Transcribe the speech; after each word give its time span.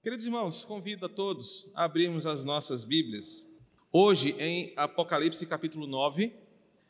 Queridos 0.00 0.26
irmãos, 0.26 0.64
convido 0.64 1.06
a 1.06 1.08
todos 1.08 1.66
a 1.74 1.82
abrirmos 1.82 2.24
as 2.24 2.44
nossas 2.44 2.84
Bíblias. 2.84 3.44
Hoje 3.90 4.30
em 4.38 4.72
Apocalipse 4.76 5.44
capítulo 5.44 5.88
9, 5.88 6.32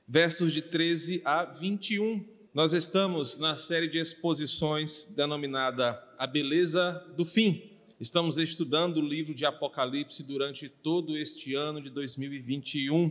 versos 0.07 0.53
de 0.53 0.61
13 0.61 1.23
a 1.25 1.47
21. 1.47 2.23
Nós 2.52 2.75
estamos 2.75 3.39
na 3.39 3.57
série 3.57 3.89
de 3.89 3.97
exposições 3.97 5.07
denominada 5.17 5.99
A 6.18 6.26
Beleza 6.26 7.02
do 7.17 7.25
Fim. 7.25 7.71
Estamos 7.99 8.36
estudando 8.36 8.98
o 8.98 9.09
livro 9.09 9.34
de 9.34 9.46
Apocalipse 9.46 10.22
durante 10.22 10.68
todo 10.68 11.16
este 11.16 11.54
ano 11.54 11.80
de 11.80 11.88
2021 11.88 13.11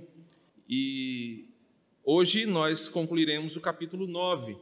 e 0.70 1.50
hoje 2.04 2.45
nós 2.45 2.88
concluiremos 2.88 3.55
o 3.55 3.61
capítulo 3.61 4.05
9, 4.05 4.57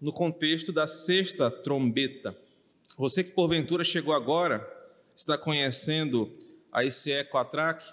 no 0.00 0.12
contexto 0.12 0.72
da 0.72 0.86
sexta 0.86 1.50
trombeta. 1.50 2.38
Você 2.96 3.24
que 3.24 3.30
porventura 3.30 3.84
chegou 3.84 4.12
agora, 4.12 4.66
está 5.14 5.38
conhecendo 5.38 6.30
a 6.72 6.84
ICE 6.84 7.24
Quatrac 7.30 7.84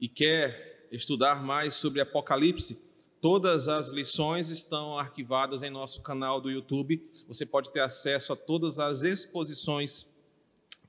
e 0.00 0.08
quer 0.08 0.88
estudar 0.90 1.44
mais 1.44 1.74
sobre 1.74 2.00
Apocalipse, 2.00 2.88
todas 3.20 3.68
as 3.68 3.88
lições 3.88 4.50
estão 4.50 4.98
arquivadas 4.98 5.62
em 5.62 5.70
nosso 5.70 6.02
canal 6.02 6.40
do 6.40 6.50
YouTube. 6.50 7.02
Você 7.26 7.44
pode 7.44 7.70
ter 7.72 7.80
acesso 7.80 8.32
a 8.32 8.36
todas 8.36 8.78
as 8.78 9.02
exposições 9.02 10.06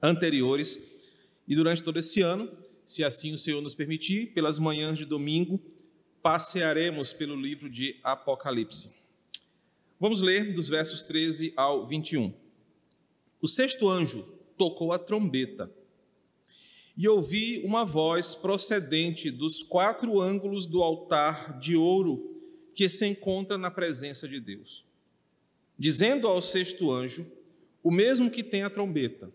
anteriores 0.01 0.99
e 1.47 1.55
durante 1.55 1.83
todo 1.83 1.97
esse 1.97 2.21
ano, 2.21 2.49
se 2.85 3.03
assim 3.03 3.33
o 3.33 3.37
Senhor 3.37 3.61
nos 3.61 3.73
permitir, 3.73 4.33
pelas 4.33 4.59
manhãs 4.59 4.97
de 4.97 5.05
domingo, 5.05 5.59
passearemos 6.21 7.13
pelo 7.13 7.35
livro 7.35 7.69
de 7.69 7.99
Apocalipse. 8.03 8.95
Vamos 9.99 10.21
ler 10.21 10.53
dos 10.53 10.69
versos 10.69 11.01
13 11.01 11.53
ao 11.55 11.85
21. 11.85 12.33
O 13.41 13.47
sexto 13.47 13.87
anjo 13.89 14.27
tocou 14.57 14.91
a 14.91 14.99
trombeta 14.99 15.73
e 16.97 17.07
ouvi 17.07 17.61
uma 17.63 17.85
voz 17.85 18.35
procedente 18.35 19.31
dos 19.31 19.63
quatro 19.63 20.19
ângulos 20.19 20.65
do 20.65 20.83
altar 20.83 21.57
de 21.57 21.77
ouro 21.77 22.43
que 22.75 22.89
se 22.89 23.05
encontra 23.05 23.57
na 23.57 23.71
presença 23.71 24.27
de 24.27 24.41
Deus, 24.41 24.85
dizendo 25.77 26.27
ao 26.27 26.41
sexto 26.41 26.91
anjo, 26.91 27.25
o 27.81 27.89
mesmo 27.89 28.29
que 28.29 28.43
tem 28.43 28.63
a 28.63 28.69
trombeta, 28.69 29.31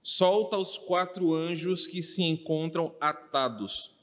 solta 0.00 0.56
os 0.56 0.78
quatro 0.78 1.34
anjos 1.34 1.88
que 1.88 2.00
se 2.00 2.22
encontram 2.22 2.94
atados 3.00 3.94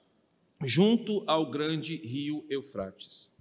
junto 0.62 1.24
ao 1.26 1.50
grande 1.50 1.96
rio 1.96 2.46
Eufrates. 2.50 3.32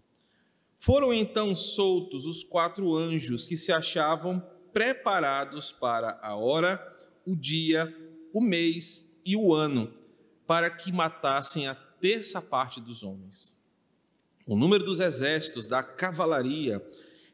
Foram 0.77 1.13
então 1.13 1.55
soltos 1.55 2.25
os 2.27 2.45
quatro 2.45 2.95
anjos 2.95 3.49
que 3.49 3.57
se 3.57 3.73
achavam 3.73 4.41
preparados 4.75 5.73
para 5.73 6.19
a 6.21 6.35
hora, 6.35 6.85
o 7.25 7.35
dia, 7.35 7.95
o 8.33 8.41
mês 8.43 9.21
e 9.25 9.37
o 9.37 9.55
ano, 9.55 9.95
para 10.47 10.69
que 10.69 10.93
matassem 10.93 11.69
a 11.69 11.75
terça 11.75 12.43
parte 12.43 12.81
dos 12.81 13.05
homens. 13.05 13.57
O 14.47 14.57
número 14.57 14.85
dos 14.85 15.01
exércitos 15.01 15.67
da 15.67 15.83
cavalaria 15.83 16.85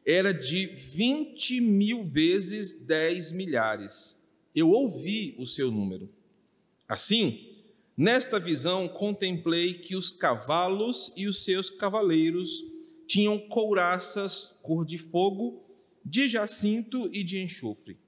era 0.05 0.33
de 0.33 0.67
vinte 0.67 1.59
mil 1.59 2.05
vezes 2.05 2.71
dez 2.85 3.31
milhares. 3.31 4.17
Eu 4.55 4.69
ouvi 4.69 5.35
o 5.37 5.45
seu 5.45 5.69
número. 5.69 6.09
Assim, 6.87 7.65
nesta 7.97 8.39
visão 8.39 8.87
contemplei 8.87 9.73
que 9.73 9.95
os 9.95 10.09
cavalos 10.09 11.11
e 11.17 11.27
os 11.27 11.43
seus 11.43 11.69
cavaleiros 11.69 12.63
tinham 13.07 13.37
couraças 13.37 14.57
cor 14.61 14.85
de 14.85 14.97
fogo 14.97 15.70
de 16.03 16.27
jacinto 16.27 17.09
e 17.13 17.23
de 17.23 17.41
enxofre. 17.41 17.99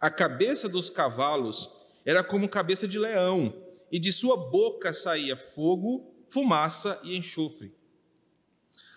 A 0.00 0.10
cabeça 0.10 0.68
dos 0.68 0.90
cavalos 0.90 1.70
era 2.04 2.22
como 2.22 2.48
cabeça 2.48 2.86
de 2.86 2.98
leão, 2.98 3.54
e 3.90 3.98
de 3.98 4.12
sua 4.12 4.36
boca 4.36 4.92
saía 4.92 5.36
fogo, 5.36 6.12
fumaça 6.28 7.00
e 7.04 7.16
enxofre. 7.16 7.72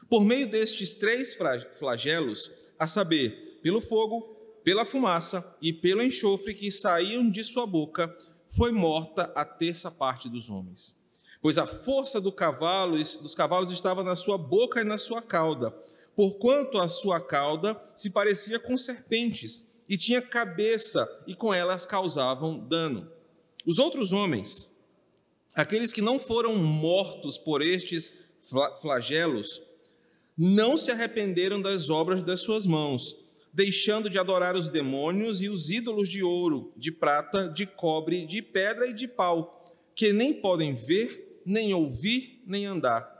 Por 0.10 0.24
meio 0.24 0.50
destes 0.50 0.94
três 0.94 1.38
flagelos, 1.78 2.52
a 2.80 2.88
saber, 2.88 3.60
pelo 3.62 3.82
fogo, 3.82 4.22
pela 4.64 4.86
fumaça 4.86 5.56
e 5.62 5.72
pelo 5.72 6.02
enxofre 6.02 6.54
que 6.54 6.72
saíam 6.72 7.30
de 7.30 7.44
sua 7.44 7.66
boca, 7.66 8.16
foi 8.50 8.72
morta 8.72 9.32
a 9.36 9.46
terça 9.46 9.92
parte 9.92 10.28
dos 10.28 10.50
homens. 10.50 11.00
Pois 11.42 11.58
a 11.58 11.68
força 11.68 12.20
do 12.20 12.32
cavalo, 12.32 12.98
dos 12.98 13.36
cavalos 13.36 13.72
estava 13.72 14.04
na 14.04 14.16
sua 14.16 14.38
boca 14.38 14.82
e 14.82 14.84
na 14.84 14.98
sua 14.98 15.22
cauda, 15.22 15.74
porquanto 16.18 16.80
a 16.80 16.88
sua 16.88 17.22
cauda 17.22 17.80
se 17.96 18.10
parecia 18.10 18.58
com 18.58 18.76
serpentes, 18.76 19.72
e 19.88 19.96
tinha 19.96 20.20
cabeça, 20.20 21.08
e 21.28 21.36
com 21.36 21.54
elas 21.54 21.86
causavam 21.86 22.58
dano. 22.58 23.08
Os 23.64 23.78
outros 23.78 24.12
homens, 24.12 24.76
aqueles 25.54 25.94
que 25.94 26.02
não 26.02 26.18
foram 26.18 26.56
mortos 26.56 27.38
por 27.38 27.62
estes 27.62 28.12
flagelos, 28.82 29.62
não 30.36 30.76
se 30.76 30.90
arrependeram 30.90 31.62
das 31.62 31.88
obras 31.88 32.24
das 32.24 32.40
suas 32.40 32.66
mãos, 32.66 33.16
deixando 33.54 34.10
de 34.10 34.18
adorar 34.18 34.56
os 34.56 34.70
demônios 34.70 35.40
e 35.40 35.50
os 35.50 35.70
ídolos 35.70 36.10
de 36.10 36.24
ouro, 36.24 36.74
de 36.76 36.92
prata, 36.92 37.48
de 37.48 37.68
cobre, 37.68 38.26
de 38.26 38.42
pedra 38.42 38.88
e 38.88 38.94
de 38.94 39.08
pau, 39.08 39.72
que 39.94 40.12
nem 40.12 40.34
podem 40.34 40.74
ver, 40.74 41.42
nem 41.46 41.76
ouvir, 41.76 42.42
nem 42.48 42.66
andar 42.66 43.17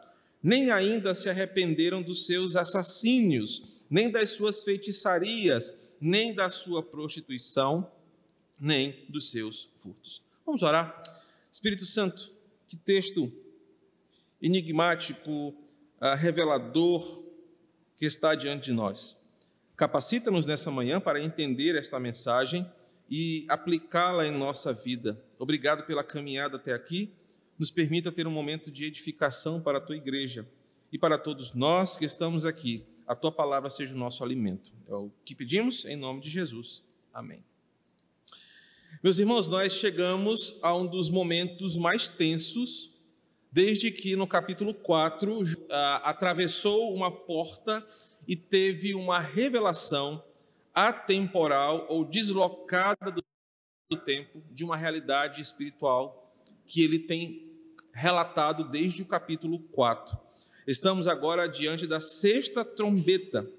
nem 0.48 0.72
ainda 0.72 1.14
se 1.14 1.30
arrependeram 1.30 2.02
dos 2.02 2.26
seus 2.26 2.56
assassínios, 2.56 3.84
nem 3.90 4.10
das 4.10 4.30
suas 4.30 4.64
feitiçarias, 4.64 5.92
nem 6.00 6.34
da 6.34 6.50
sua 6.50 6.82
prostituição, 6.82 7.92
nem 8.58 9.06
dos 9.10 9.30
seus 9.30 9.70
furtos. 9.80 10.24
Vamos 10.46 10.64
orar. 10.64 11.04
Espírito 11.52 11.86
Santo, 11.86 12.32
que 12.66 12.78
texto 12.78 13.30
enigmático, 14.42 15.54
ah, 16.00 16.16
revelador 16.16 17.26
que 17.98 18.06
está 18.06 18.34
diante 18.34 18.68
de 18.68 18.72
nós. 18.72 19.30
Capacita-nos 19.76 20.46
nessa 20.46 20.72
manhã 20.72 21.02
para 21.02 21.22
entender 21.22 21.76
esta 21.76 22.00
mensagem 22.00 22.66
e 23.10 23.46
aplicá-la 23.50 24.26
em 24.26 24.32
nossa 24.32 24.72
vida. 24.72 25.22
Obrigado 25.38 25.86
pela 25.86 26.06
caminhada 26.06 26.56
até 26.56 26.72
aqui 26.72 27.17
nos 27.58 27.72
permita 27.72 28.12
ter 28.12 28.28
um 28.28 28.32
momento 28.32 28.70
de 28.70 28.86
edificação 28.86 29.62
para 29.62 29.80
a 29.80 29.82
tua 29.82 29.98
igreja 29.98 30.48
e 30.92 30.98
para 30.98 31.18
todos 31.18 31.54
nós 31.54 31.98
que 31.98 32.06
estamos 32.06 32.46
aqui. 32.46 32.86
A 33.06 33.16
tua 33.16 33.32
palavra 33.32 33.70
seja 33.70 33.94
o 33.94 33.98
nosso 33.98 34.24
alimento. 34.24 34.72
É 34.88 34.94
o 34.94 35.10
que 35.24 35.34
pedimos 35.34 35.86
em 35.86 35.96
nome 35.96 36.22
de 36.22 36.30
Jesus. 36.30 36.84
Amém. 37.14 37.44
Meus 39.04 39.20
irmãos, 39.20 39.48
nós 39.48 39.74
chegamos 39.74 40.58
a 40.62 40.76
um 40.76 40.86
dos 40.86 41.10
momentos 41.10 41.78
mais 41.78 42.10
tensos, 42.10 42.92
desde 43.52 43.92
que 43.92 44.16
no 44.16 44.28
capítulo 44.28 44.74
4 44.74 45.40
atravessou 46.04 46.94
uma 46.94 47.12
porta 47.12 47.86
e 48.28 48.36
teve 48.36 48.94
uma 48.94 49.20
revelação 49.20 50.24
atemporal 50.74 51.88
ou 51.90 52.06
deslocada 52.06 53.12
do 53.12 53.98
tempo 53.98 54.44
de 54.52 54.64
uma 54.64 54.76
realidade 54.76 55.42
espiritual 55.42 56.36
que 56.66 56.82
ele 56.82 57.00
tem 57.00 57.47
relatado 57.98 58.64
desde 58.64 59.02
o 59.02 59.08
capítulo 59.08 59.58
4. 59.72 60.16
Estamos 60.68 61.08
agora 61.08 61.48
diante 61.48 61.88
da 61.88 62.00
sexta 62.00 62.64
trombeta. 62.64 63.50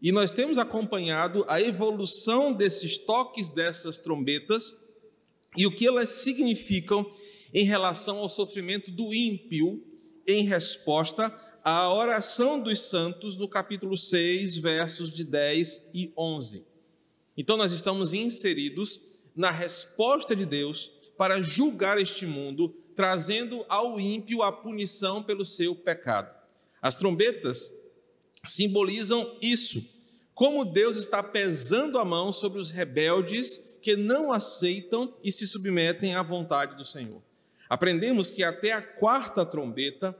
E 0.00 0.12
nós 0.12 0.30
temos 0.30 0.56
acompanhado 0.56 1.44
a 1.48 1.60
evolução 1.60 2.52
desses 2.52 2.96
toques 2.96 3.50
dessas 3.50 3.98
trombetas 3.98 4.80
e 5.56 5.66
o 5.66 5.74
que 5.74 5.84
elas 5.84 6.10
significam 6.10 7.10
em 7.52 7.64
relação 7.64 8.18
ao 8.18 8.28
sofrimento 8.28 8.92
do 8.92 9.12
ímpio 9.12 9.84
em 10.24 10.44
resposta 10.44 11.34
à 11.64 11.92
oração 11.92 12.60
dos 12.60 12.82
santos 12.82 13.36
no 13.36 13.48
capítulo 13.48 13.96
6, 13.96 14.58
versos 14.58 15.12
de 15.12 15.24
10 15.24 15.90
e 15.92 16.12
11. 16.16 16.64
Então 17.36 17.56
nós 17.56 17.72
estamos 17.72 18.12
inseridos 18.12 19.00
na 19.34 19.50
resposta 19.50 20.36
de 20.36 20.46
Deus 20.46 20.88
para 21.18 21.42
julgar 21.42 22.00
este 22.00 22.26
mundo 22.26 22.72
trazendo 22.96 23.64
ao 23.68 24.00
ímpio 24.00 24.42
a 24.42 24.50
punição 24.50 25.22
pelo 25.22 25.44
seu 25.44 25.76
pecado. 25.76 26.34
As 26.80 26.96
trombetas 26.96 27.70
simbolizam 28.44 29.36
isso, 29.42 29.84
como 30.34 30.64
Deus 30.64 30.96
está 30.96 31.22
pesando 31.22 31.98
a 31.98 32.04
mão 32.04 32.32
sobre 32.32 32.58
os 32.58 32.70
rebeldes 32.70 33.76
que 33.82 33.94
não 33.96 34.32
aceitam 34.32 35.14
e 35.22 35.30
se 35.30 35.46
submetem 35.46 36.14
à 36.14 36.22
vontade 36.22 36.76
do 36.76 36.84
Senhor. 36.84 37.22
Aprendemos 37.68 38.30
que 38.30 38.42
até 38.42 38.72
a 38.72 38.82
quarta 38.82 39.44
trombeta, 39.44 40.16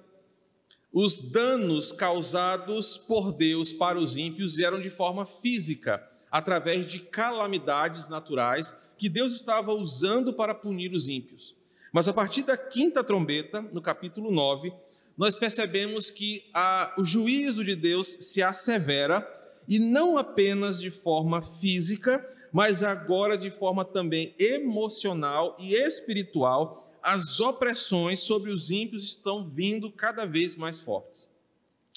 os 0.92 1.16
danos 1.16 1.92
causados 1.92 2.96
por 2.96 3.32
Deus 3.32 3.72
para 3.72 3.98
os 3.98 4.16
ímpios 4.16 4.56
vieram 4.56 4.80
de 4.80 4.90
forma 4.90 5.26
física, 5.26 6.06
através 6.30 6.86
de 6.86 7.00
calamidades 7.00 8.08
naturais 8.08 8.74
que 8.98 9.08
Deus 9.08 9.34
estava 9.34 9.72
usando 9.72 10.32
para 10.32 10.54
punir 10.54 10.92
os 10.92 11.08
ímpios. 11.08 11.54
Mas 11.96 12.06
a 12.08 12.12
partir 12.12 12.42
da 12.42 12.58
quinta 12.58 13.02
trombeta, 13.02 13.62
no 13.72 13.80
capítulo 13.80 14.30
9, 14.30 14.70
nós 15.16 15.34
percebemos 15.34 16.10
que 16.10 16.44
a, 16.52 16.94
o 16.98 17.02
juízo 17.02 17.64
de 17.64 17.74
Deus 17.74 18.06
se 18.20 18.42
assevera 18.42 19.26
e 19.66 19.78
não 19.78 20.18
apenas 20.18 20.78
de 20.78 20.90
forma 20.90 21.40
física, 21.40 22.22
mas 22.52 22.82
agora 22.82 23.38
de 23.38 23.50
forma 23.50 23.82
também 23.82 24.34
emocional 24.38 25.56
e 25.58 25.72
espiritual, 25.72 26.92
as 27.02 27.40
opressões 27.40 28.20
sobre 28.20 28.50
os 28.50 28.70
ímpios 28.70 29.02
estão 29.02 29.48
vindo 29.48 29.90
cada 29.90 30.26
vez 30.26 30.54
mais 30.54 30.78
fortes. 30.78 31.30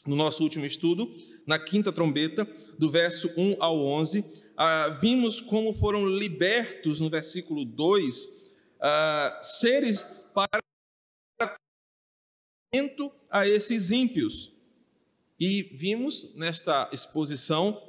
No 0.07 0.15
nosso 0.15 0.41
último 0.41 0.65
estudo, 0.65 1.13
na 1.45 1.59
quinta 1.59 1.91
trombeta, 1.91 2.47
do 2.77 2.89
verso 2.89 3.29
1 3.35 3.57
ao 3.59 3.77
11, 3.77 4.23
ah, 4.55 4.97
vimos 5.01 5.41
como 5.41 5.73
foram 5.73 6.07
libertos, 6.07 7.01
no 7.01 7.09
versículo 7.09 7.65
2, 7.65 8.38
ah, 8.79 9.39
seres 9.41 10.05
para 10.33 10.61
a 13.29 13.47
esses 13.47 13.91
ímpios. 13.91 14.51
E 15.39 15.63
vimos 15.63 16.33
nesta 16.35 16.89
exposição 16.91 17.81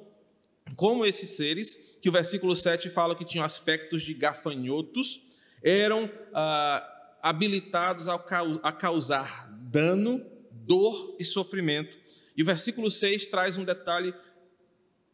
como 0.76 1.04
esses 1.04 1.30
seres, 1.30 1.98
que 2.00 2.08
o 2.08 2.12
versículo 2.12 2.54
7 2.54 2.88
fala 2.90 3.16
que 3.16 3.24
tinham 3.24 3.44
aspectos 3.44 4.02
de 4.02 4.14
gafanhotos, 4.14 5.20
eram 5.62 6.10
ah, 6.32 7.18
habilitados 7.22 8.08
a 8.08 8.72
causar 8.72 9.50
dano, 9.50 10.24
dor 10.50 11.16
e 11.18 11.24
sofrimento. 11.24 11.98
E 12.36 12.42
o 12.42 12.46
versículo 12.46 12.90
6 12.90 13.26
traz 13.26 13.58
um 13.58 13.64
detalhe 13.64 14.14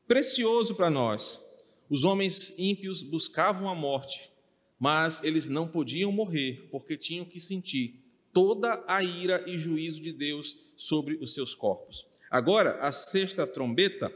precioso 0.06 0.74
para 0.74 0.90
nós. 0.90 1.42
Os 1.88 2.04
homens 2.04 2.54
ímpios 2.58 3.02
buscavam 3.02 3.68
a 3.68 3.74
morte, 3.74 4.30
mas 4.78 5.22
eles 5.24 5.48
não 5.48 5.66
podiam 5.66 6.12
morrer, 6.12 6.68
porque 6.70 6.96
tinham 6.96 7.24
que 7.24 7.40
sentir 7.40 8.02
toda 8.32 8.84
a 8.86 9.02
ira 9.02 9.42
e 9.46 9.56
juízo 9.56 10.02
de 10.02 10.12
Deus 10.12 10.56
sobre 10.76 11.16
os 11.16 11.32
seus 11.32 11.54
corpos. 11.54 12.06
Agora, 12.30 12.78
a 12.80 12.92
sexta 12.92 13.46
trombeta 13.46 14.12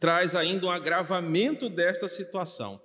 traz 0.00 0.34
ainda 0.34 0.66
um 0.66 0.70
agravamento 0.70 1.68
desta 1.68 2.08
situação. 2.08 2.80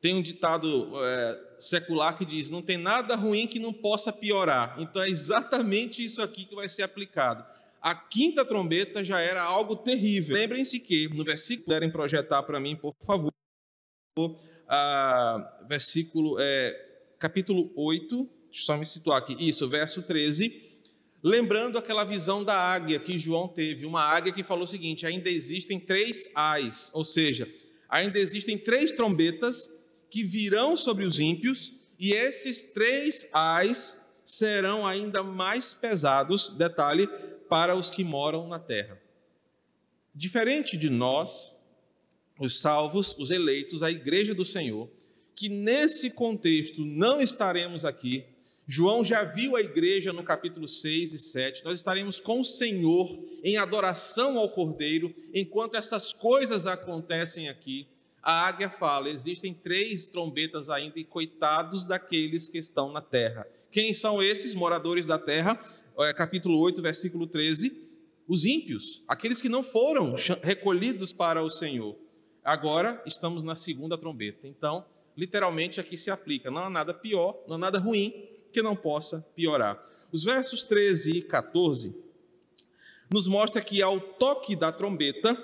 Tem 0.00 0.14
um 0.14 0.22
ditado 0.22 0.92
é, 1.02 1.40
secular 1.58 2.16
que 2.18 2.24
diz: 2.24 2.50
não 2.50 2.60
tem 2.60 2.76
nada 2.76 3.16
ruim 3.16 3.46
que 3.46 3.58
não 3.58 3.72
possa 3.72 4.12
piorar. 4.12 4.76
Então 4.78 5.02
é 5.02 5.08
exatamente 5.08 6.04
isso 6.04 6.20
aqui 6.20 6.44
que 6.44 6.54
vai 6.54 6.68
ser 6.68 6.82
aplicado. 6.82 7.44
A 7.80 7.94
quinta 7.94 8.44
trombeta 8.44 9.02
já 9.02 9.20
era 9.20 9.42
algo 9.42 9.76
terrível. 9.76 10.36
Lembrem-se 10.36 10.80
que, 10.80 11.08
no 11.08 11.24
versículo, 11.24 11.66
puderem 11.66 11.90
projetar 11.90 12.42
para 12.42 12.60
mim, 12.60 12.76
por 12.76 12.94
favor, 13.04 13.32
a, 14.68 15.64
versículo, 15.68 16.36
é, 16.40 16.72
capítulo 17.18 17.70
8, 17.76 18.16
deixa 18.50 18.62
eu 18.62 18.64
só 18.66 18.76
me 18.76 18.86
situar 18.86 19.18
aqui, 19.18 19.36
isso, 19.38 19.68
verso 19.68 20.02
13 20.02 20.66
lembrando 21.26 21.76
aquela 21.76 22.04
visão 22.04 22.44
da 22.44 22.56
águia 22.56 23.00
que 23.00 23.18
João 23.18 23.48
teve, 23.48 23.84
uma 23.84 24.00
águia 24.00 24.32
que 24.32 24.44
falou 24.44 24.62
o 24.62 24.68
seguinte: 24.68 25.04
ainda 25.04 25.28
existem 25.28 25.80
três 25.80 26.28
ais, 26.36 26.88
ou 26.94 27.04
seja, 27.04 27.52
ainda 27.88 28.16
existem 28.18 28.56
três 28.56 28.92
trombetas 28.92 29.68
que 30.08 30.22
virão 30.22 30.76
sobre 30.76 31.04
os 31.04 31.18
ímpios, 31.18 31.72
e 31.98 32.12
esses 32.12 32.62
três 32.72 33.28
ais 33.32 34.08
serão 34.24 34.86
ainda 34.86 35.20
mais 35.22 35.74
pesados, 35.74 36.48
detalhe, 36.50 37.08
para 37.48 37.74
os 37.74 37.90
que 37.90 38.04
moram 38.04 38.46
na 38.46 38.60
terra. 38.60 39.00
Diferente 40.14 40.76
de 40.76 40.88
nós, 40.88 41.55
os 42.38 42.60
salvos, 42.60 43.16
os 43.18 43.30
eleitos, 43.30 43.82
a 43.82 43.90
igreja 43.90 44.34
do 44.34 44.44
Senhor, 44.44 44.88
que 45.34 45.48
nesse 45.48 46.10
contexto 46.10 46.84
não 46.84 47.20
estaremos 47.20 47.84
aqui, 47.84 48.24
João 48.68 49.04
já 49.04 49.22
viu 49.22 49.54
a 49.54 49.60
igreja 49.60 50.12
no 50.12 50.24
capítulo 50.24 50.66
6 50.66 51.12
e 51.12 51.18
7. 51.20 51.64
Nós 51.64 51.78
estaremos 51.78 52.18
com 52.18 52.40
o 52.40 52.44
Senhor 52.44 53.16
em 53.44 53.56
adoração 53.56 54.38
ao 54.38 54.50
Cordeiro, 54.50 55.14
enquanto 55.32 55.76
essas 55.76 56.12
coisas 56.12 56.66
acontecem 56.66 57.48
aqui. 57.48 57.86
A 58.20 58.48
águia 58.48 58.68
fala: 58.68 59.08
existem 59.08 59.54
três 59.54 60.08
trombetas 60.08 60.68
ainda, 60.68 60.98
e 60.98 61.04
coitados 61.04 61.84
daqueles 61.84 62.48
que 62.48 62.58
estão 62.58 62.90
na 62.90 63.00
terra. 63.00 63.46
Quem 63.70 63.94
são 63.94 64.20
esses 64.20 64.52
moradores 64.52 65.06
da 65.06 65.18
terra? 65.18 65.62
É, 66.00 66.12
capítulo 66.12 66.58
8, 66.58 66.82
versículo 66.82 67.26
13. 67.28 67.86
Os 68.26 68.44
ímpios, 68.44 69.04
aqueles 69.06 69.40
que 69.40 69.48
não 69.48 69.62
foram 69.62 70.16
recolhidos 70.42 71.12
para 71.12 71.40
o 71.40 71.48
Senhor. 71.48 71.96
Agora 72.46 73.02
estamos 73.04 73.42
na 73.42 73.56
segunda 73.56 73.98
trombeta. 73.98 74.46
Então, 74.46 74.86
literalmente 75.16 75.80
aqui 75.80 75.98
se 75.98 76.12
aplica: 76.12 76.48
não 76.48 76.62
há 76.62 76.70
nada 76.70 76.94
pior, 76.94 77.36
não 77.48 77.56
há 77.56 77.58
nada 77.58 77.80
ruim 77.80 78.14
que 78.52 78.62
não 78.62 78.76
possa 78.76 79.26
piorar. 79.34 79.84
Os 80.12 80.22
versos 80.22 80.62
13 80.62 81.10
e 81.10 81.22
14 81.22 81.92
nos 83.10 83.26
mostra 83.26 83.60
que 83.60 83.82
ao 83.82 83.98
toque 83.98 84.54
da 84.54 84.70
trombeta 84.70 85.36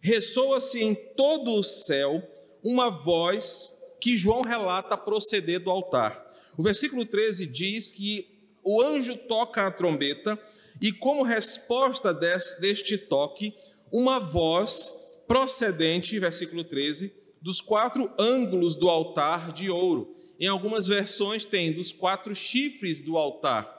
ressoa-se 0.00 0.82
em 0.82 0.94
todo 0.94 1.52
o 1.52 1.62
céu 1.62 2.26
uma 2.64 2.88
voz 2.88 3.78
que 4.00 4.16
João 4.16 4.40
relata 4.40 4.96
proceder 4.96 5.60
do 5.60 5.70
altar. 5.70 6.34
O 6.56 6.62
versículo 6.62 7.04
13 7.04 7.44
diz 7.44 7.90
que 7.90 8.26
o 8.64 8.80
anjo 8.80 9.18
toca 9.18 9.66
a 9.66 9.70
trombeta 9.70 10.38
e, 10.80 10.92
como 10.92 11.22
resposta 11.22 12.14
deste 12.14 12.96
toque, 12.96 13.54
uma 13.92 14.18
voz 14.18 15.05
procedente, 15.26 16.18
versículo 16.18 16.64
13, 16.64 17.12
dos 17.40 17.60
quatro 17.60 18.10
ângulos 18.18 18.74
do 18.74 18.88
altar 18.88 19.52
de 19.52 19.70
ouro, 19.70 20.14
em 20.38 20.46
algumas 20.46 20.86
versões 20.86 21.46
tem 21.46 21.72
dos 21.72 21.92
quatro 21.92 22.34
chifres 22.34 23.00
do 23.00 23.16
altar. 23.16 23.74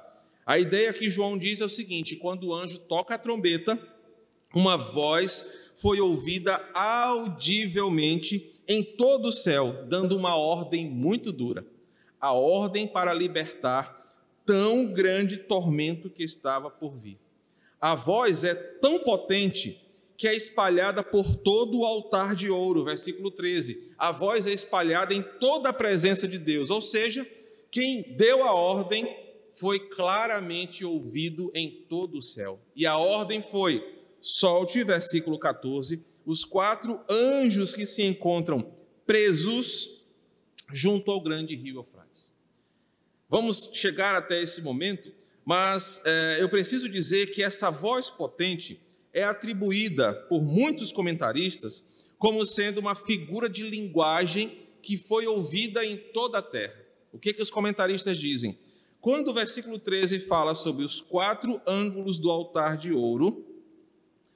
A 0.46 0.58
ideia 0.58 0.94
que 0.94 1.10
João 1.10 1.38
diz 1.38 1.62
é 1.62 1.66
o 1.66 1.70
seguinte: 1.70 2.16
quando 2.16 2.48
o 2.48 2.54
anjo 2.54 2.80
toca 2.80 3.16
a 3.16 3.20
trombeta, 3.20 3.80
uma 4.54 4.78
voz 4.78 5.72
foi 5.78 6.00
ouvida 6.00 6.64
audivelmente 6.74 8.54
em 8.68 8.84
todo 8.84 9.30
o 9.30 9.34
céu, 9.34 9.86
dando 9.88 10.16
uma 10.16 10.36
ordem 10.36 10.90
muito 10.90 11.32
dura 11.32 11.66
a 12.20 12.32
ordem 12.34 12.88
para 12.88 13.14
libertar 13.14 13.96
tão 14.46 14.92
grande 14.92 15.38
tormento 15.38 16.10
que 16.10 16.24
estava 16.24 16.70
por 16.70 16.98
vir. 16.98 17.20
A 17.80 17.96
voz 17.96 18.44
é 18.44 18.56
tão 18.56 19.00
potente 19.00 19.80
que 20.18 20.28
é 20.28 20.36
espalhada 20.36 21.04
por 21.04 21.36
todo 21.36 21.80
o 21.80 21.86
altar 21.86 22.36
de 22.36 22.50
ouro, 22.50 22.84
versículo 22.84 23.30
13. 23.30 23.92
A 23.96 24.12
voz 24.12 24.48
é 24.48 24.52
espalhada 24.52 25.14
em 25.14 25.22
toda 25.22 25.70
a 25.70 25.74
presença 25.74 26.28
de 26.28 26.40
Deus, 26.40 26.72
ou 26.72 26.82
seja, 26.82 27.26
quem 27.70 28.02
deu 28.02 28.44
a 28.44 28.52
ordem 28.52 29.08
foi 29.54 29.80
claramente 29.80 30.84
ouvido 30.84 31.52
em 31.54 31.70
todo 31.70 32.18
o 32.18 32.24
céu. 32.24 32.60
E 32.76 32.86
a 32.86 32.98
ordem 32.98 33.44
foi: 33.44 33.84
solte, 34.20 34.84
versículo 34.84 35.38
14, 35.38 36.04
os 36.26 36.44
quatro 36.44 37.00
anjos 37.08 37.76
que 37.76 37.86
se 37.86 38.02
encontram 38.02 38.74
presos 39.06 40.04
junto 40.74 41.12
ao 41.12 41.22
grande 41.22 41.56
rio 41.56 41.78
Eufrates. 41.78 42.34
Vamos 43.30 43.70
chegar 43.74 44.16
até 44.16 44.42
esse 44.42 44.62
momento, 44.62 45.12
mas 45.46 46.02
é, 46.06 46.38
eu 46.40 46.50
preciso 46.50 46.90
dizer 46.90 47.32
que 47.32 47.44
essa 47.44 47.70
voz 47.70 48.10
potente 48.10 48.82
é 49.14 49.24
atribuída 49.24 50.14
por 50.14 50.42
muitos 50.42 50.92
comentaristas 50.92 52.06
como 52.18 52.46
sendo 52.46 52.80
uma 52.80 52.96
figura 52.96 53.50
de 53.50 53.64
linguagem 53.64 54.60
que 54.82 54.98
foi 54.98 55.28
ouvida 55.28 55.86
em 55.86 55.98
toda 55.98 56.40
a 56.40 56.42
terra. 56.42 56.86
O 57.12 57.20
que, 57.20 57.34
que 57.34 57.42
os 57.42 57.50
comentaristas 57.50 58.18
dizem? 58.18 58.58
Quando 59.00 59.30
o 59.30 59.34
versículo 59.34 59.80
13 59.80 60.20
fala 60.22 60.56
sobre 60.56 60.84
os 60.84 61.02
quatro 61.02 61.62
ângulos 61.68 62.20
do 62.20 62.32
altar 62.32 62.78
de 62.78 62.92
ouro, 62.92 63.46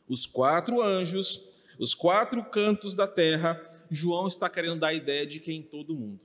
os 0.07 0.25
quatro 0.25 0.81
anjos, 0.81 1.41
os 1.79 1.93
quatro 1.93 2.43
cantos 2.43 2.93
da 2.93 3.07
terra, 3.07 3.59
João 3.89 4.27
está 4.27 4.49
querendo 4.49 4.79
dar 4.79 4.89
a 4.89 4.93
ideia 4.93 5.25
de 5.25 5.39
que 5.39 5.51
é 5.51 5.53
em 5.53 5.61
todo 5.61 5.93
o 5.93 5.97
mundo. 5.97 6.19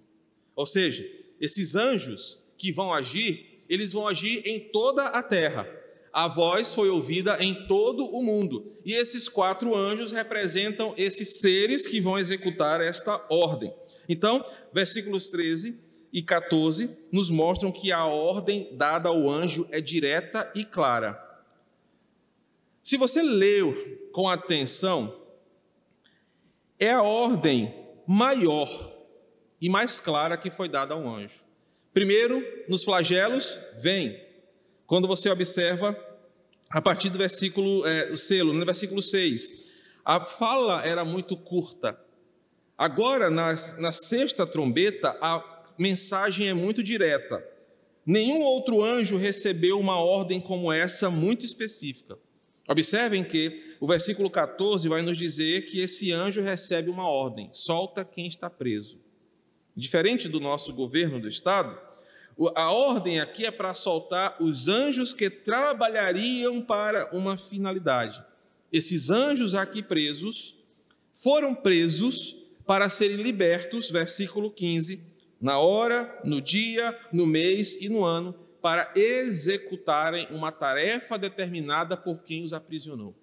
Ou 0.54 0.66
seja, 0.66 1.08
esses 1.40 1.74
anjos 1.74 2.38
que 2.56 2.72
vão 2.72 2.92
agir, 2.92 3.64
eles 3.68 3.92
vão 3.92 4.06
agir 4.06 4.42
em 4.46 4.60
toda 4.60 5.06
a 5.06 5.22
terra 5.22 5.68
a 6.16 6.28
voz 6.28 6.72
foi 6.72 6.88
ouvida 6.88 7.36
em 7.44 7.66
todo 7.66 8.02
o 8.02 8.22
mundo. 8.22 8.72
E 8.86 8.94
esses 8.94 9.28
quatro 9.28 9.76
anjos 9.76 10.12
representam 10.12 10.94
esses 10.96 11.40
seres 11.40 11.86
que 11.86 12.00
vão 12.00 12.18
executar 12.18 12.80
esta 12.80 13.22
ordem. 13.28 13.70
Então, 14.08 14.42
versículos 14.72 15.28
13 15.28 15.78
e 16.10 16.22
14 16.22 17.08
nos 17.12 17.28
mostram 17.28 17.70
que 17.70 17.92
a 17.92 18.06
ordem 18.06 18.74
dada 18.78 19.10
ao 19.10 19.28
anjo 19.28 19.68
é 19.70 19.78
direta 19.78 20.50
e 20.54 20.64
clara. 20.64 21.22
Se 22.82 22.96
você 22.96 23.20
leu 23.22 24.08
com 24.10 24.26
atenção, 24.26 25.20
é 26.78 26.92
a 26.92 27.02
ordem 27.02 27.74
maior 28.06 28.70
e 29.60 29.68
mais 29.68 30.00
clara 30.00 30.38
que 30.38 30.50
foi 30.50 30.66
dada 30.66 30.94
ao 30.94 31.06
anjo. 31.06 31.42
Primeiro, 31.92 32.42
nos 32.70 32.84
flagelos, 32.84 33.58
vem. 33.78 34.24
Quando 34.86 35.08
você 35.08 35.28
observa 35.28 36.05
a 36.76 36.82
partir 36.82 37.08
do 37.08 37.16
versículo, 37.16 37.86
é, 37.86 38.12
o 38.12 38.18
selo, 38.18 38.52
no 38.52 38.62
versículo 38.66 39.00
6, 39.00 39.64
a 40.04 40.20
fala 40.20 40.84
era 40.84 41.06
muito 41.06 41.34
curta. 41.34 41.98
Agora, 42.76 43.30
na, 43.30 43.54
na 43.78 43.92
sexta 43.92 44.46
trombeta, 44.46 45.16
a 45.18 45.42
mensagem 45.78 46.48
é 46.48 46.52
muito 46.52 46.82
direta. 46.82 47.42
Nenhum 48.04 48.42
outro 48.42 48.84
anjo 48.84 49.16
recebeu 49.16 49.80
uma 49.80 49.98
ordem 49.98 50.38
como 50.38 50.70
essa, 50.70 51.08
muito 51.08 51.46
específica. 51.46 52.18
Observem 52.68 53.24
que 53.24 53.74
o 53.80 53.86
versículo 53.86 54.28
14 54.28 54.86
vai 54.86 55.00
nos 55.00 55.16
dizer 55.16 55.64
que 55.64 55.80
esse 55.80 56.12
anjo 56.12 56.42
recebe 56.42 56.90
uma 56.90 57.08
ordem: 57.08 57.48
solta 57.54 58.04
quem 58.04 58.26
está 58.26 58.50
preso. 58.50 59.00
Diferente 59.74 60.28
do 60.28 60.38
nosso 60.38 60.74
governo 60.74 61.18
do 61.18 61.26
estado, 61.26 61.85
a 62.54 62.70
ordem 62.70 63.18
aqui 63.18 63.46
é 63.46 63.50
para 63.50 63.72
soltar 63.72 64.36
os 64.40 64.68
anjos 64.68 65.14
que 65.14 65.30
trabalhariam 65.30 66.60
para 66.60 67.08
uma 67.16 67.38
finalidade. 67.38 68.22
Esses 68.70 69.08
anjos 69.08 69.54
aqui 69.54 69.82
presos 69.82 70.54
foram 71.14 71.54
presos 71.54 72.36
para 72.66 72.88
serem 72.88 73.16
libertos, 73.16 73.90
versículo 73.90 74.50
15, 74.50 75.02
na 75.40 75.58
hora, 75.58 76.20
no 76.24 76.40
dia, 76.40 76.98
no 77.12 77.26
mês 77.26 77.76
e 77.80 77.88
no 77.88 78.04
ano, 78.04 78.34
para 78.60 78.92
executarem 78.96 80.26
uma 80.30 80.50
tarefa 80.50 81.16
determinada 81.16 81.96
por 81.96 82.22
quem 82.22 82.42
os 82.42 82.52
aprisionou. 82.52 83.14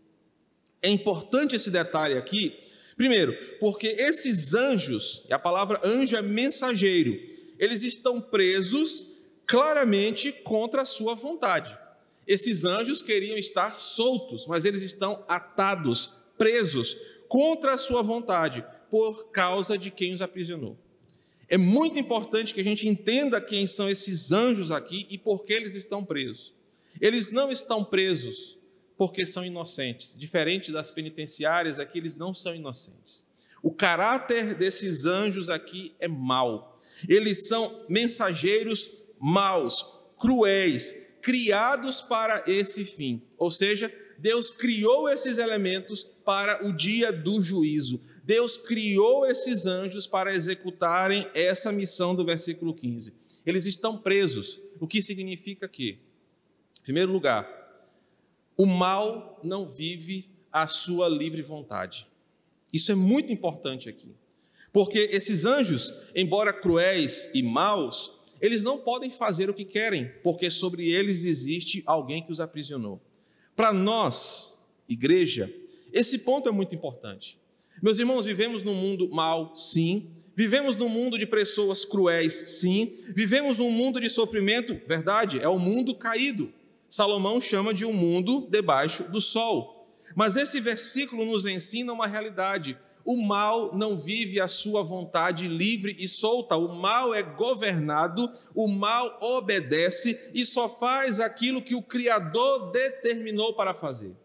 É 0.82 0.90
importante 0.90 1.56
esse 1.56 1.70
detalhe 1.70 2.18
aqui, 2.18 2.58
primeiro, 2.96 3.38
porque 3.60 3.88
esses 3.88 4.54
anjos, 4.54 5.26
a 5.30 5.38
palavra 5.38 5.80
anjo 5.84 6.16
é 6.16 6.22
mensageiro, 6.22 7.33
eles 7.60 7.84
estão 7.84 8.22
presos 8.22 9.14
claramente 9.46 10.32
contra 10.32 10.82
a 10.82 10.86
sua 10.86 11.16
vontade. 11.16 11.78
Esses 12.26 12.64
anjos 12.66 13.02
queriam 13.02 13.38
estar 13.38 13.80
soltos, 13.80 14.48
mas 14.48 14.66
eles 14.66 14.82
estão 14.82 15.24
atados, 15.28 16.14
presos 16.38 16.96
contra 17.28 17.74
a 17.74 17.78
sua 17.78 18.02
vontade, 18.02 18.64
por 18.90 19.32
causa 19.32 19.78
de 19.78 19.90
quem 19.90 20.14
os 20.14 20.22
aprisionou. 20.22 20.78
É 21.50 21.58
muito 21.58 22.00
importante 22.00 22.54
que 22.54 22.62
a 22.62 22.64
gente 22.64 22.88
entenda 22.88 23.42
quem 23.42 23.68
são 23.68 23.90
esses 23.90 24.32
anjos 24.32 24.72
aqui 24.72 25.06
e 25.10 25.18
por 25.18 25.44
que 25.44 25.54
eles 25.54 25.76
estão 25.76 26.06
presos. 26.06 26.54
Eles 27.02 27.30
não 27.30 27.52
estão 27.52 27.84
presos 27.84 28.58
porque 28.98 29.26
são 29.26 29.44
inocentes. 29.44 30.16
Diferente 30.18 30.72
das 30.72 30.92
penitenciárias, 30.92 31.80
aqui 31.80 31.98
eles 31.98 32.16
não 32.16 32.34
são 32.34 32.56
inocentes. 32.56 33.26
O 33.62 33.72
caráter 33.72 34.56
desses 34.56 35.06
anjos 35.06 35.50
aqui 35.50 35.94
é 36.00 36.08
mau. 36.08 36.73
Eles 37.08 37.48
são 37.48 37.86
mensageiros 37.90 38.90
maus, 39.20 39.86
cruéis, 40.18 40.94
criados 41.22 42.02
para 42.02 42.44
esse 42.48 42.86
fim. 42.86 43.22
Ou 43.38 43.50
seja, 43.50 43.94
Deus 44.18 44.52
criou 44.52 45.10
esses 45.10 45.38
elementos 45.38 46.04
para 46.04 46.66
o 46.66 46.72
dia 46.72 47.12
do 47.12 47.42
juízo. 47.42 48.02
Deus 48.24 48.58
criou 48.58 49.26
esses 49.26 49.66
anjos 49.66 50.08
para 50.08 50.34
executarem 50.34 51.28
essa 51.34 51.72
missão 51.72 52.16
do 52.16 52.24
versículo 52.24 52.74
15. 52.74 53.14
Eles 53.46 53.66
estão 53.66 53.98
presos, 53.98 54.60
o 54.80 54.88
que 54.88 55.02
significa 55.02 55.68
que, 55.68 56.00
em 56.80 56.84
primeiro 56.84 57.12
lugar, 57.12 57.48
o 58.58 58.66
mal 58.66 59.40
não 59.44 59.68
vive 59.68 60.30
a 60.52 60.68
sua 60.68 61.10
livre 61.10 61.42
vontade. 61.42 62.08
Isso 62.72 62.92
é 62.92 62.96
muito 62.96 63.34
importante 63.34 63.90
aqui. 63.90 64.16
Porque 64.74 65.08
esses 65.12 65.46
anjos, 65.46 65.94
embora 66.16 66.52
cruéis 66.52 67.30
e 67.34 67.44
maus, 67.44 68.12
eles 68.42 68.64
não 68.64 68.80
podem 68.80 69.12
fazer 69.12 69.50
o 69.50 69.54
que 69.54 69.64
querem, 69.64 70.12
porque 70.24 70.50
sobre 70.50 70.90
eles 70.90 71.24
existe 71.24 71.84
alguém 71.86 72.24
que 72.24 72.32
os 72.32 72.42
aprisionou. 72.42 73.00
Para 73.56 73.72
nós, 73.72 74.60
igreja, 74.90 75.54
esse 75.94 76.18
ponto 76.18 76.50
é 76.50 76.52
muito 76.52 76.74
importante. 76.74 77.38
Meus 77.82 78.00
irmãos, 78.00 78.26
vivemos 78.26 78.64
num 78.64 78.74
mundo 78.74 79.08
mau, 79.10 79.56
sim. 79.56 80.10
Vivemos 80.36 80.76
num 80.76 80.90
mundo 80.90 81.20
de 81.20 81.28
pessoas 81.28 81.86
cruéis, 81.86 82.34
sim. 82.34 82.92
Vivemos 83.16 83.60
um 83.60 83.70
mundo 83.70 84.02
de 84.02 84.10
sofrimento, 84.10 84.82
verdade, 84.88 85.40
é 85.40 85.48
o 85.48 85.54
um 85.54 85.60
mundo 85.60 85.94
caído. 85.94 86.52
Salomão 86.90 87.40
chama 87.40 87.74
de 87.74 87.86
um 87.86 87.94
mundo 87.94 88.48
debaixo 88.50 89.04
do 89.12 89.22
sol. 89.22 89.88
Mas 90.16 90.36
esse 90.36 90.60
versículo 90.60 91.26
nos 91.26 91.46
ensina 91.46 91.94
uma 91.94 92.08
realidade. 92.08 92.78
O 93.06 93.18
mal 93.18 93.76
não 93.76 93.98
vive 93.98 94.40
a 94.40 94.48
sua 94.48 94.82
vontade 94.82 95.46
livre 95.46 95.96
e 96.00 96.08
solta, 96.08 96.56
o 96.56 96.74
mal 96.74 97.14
é 97.14 97.22
governado, 97.22 98.32
o 98.56 98.68
mal 98.68 99.18
obedece 99.22 100.32
e 100.34 100.46
só 100.46 100.70
faz 100.70 101.20
aquilo 101.20 101.62
que 101.62 101.76
o 101.76 101.82
Criador 101.82 102.72
determinou 102.72 103.54
para 103.54 103.74
fazer. 103.74 104.16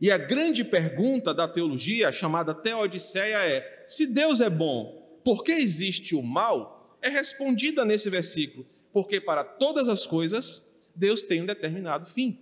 E 0.00 0.12
a 0.12 0.18
grande 0.18 0.62
pergunta 0.62 1.34
da 1.34 1.48
teologia, 1.48 2.12
chamada 2.12 2.54
Teodiceia, 2.54 3.38
é: 3.38 3.84
se 3.88 4.06
Deus 4.06 4.40
é 4.40 4.48
bom, 4.48 5.18
por 5.24 5.42
que 5.42 5.52
existe 5.52 6.14
o 6.14 6.22
mal? 6.22 6.96
É 7.02 7.08
respondida 7.08 7.84
nesse 7.84 8.08
versículo, 8.08 8.64
porque 8.92 9.20
para 9.20 9.42
todas 9.42 9.88
as 9.88 10.06
coisas 10.06 10.88
Deus 10.94 11.24
tem 11.24 11.42
um 11.42 11.46
determinado 11.46 12.06
fim. 12.06 12.38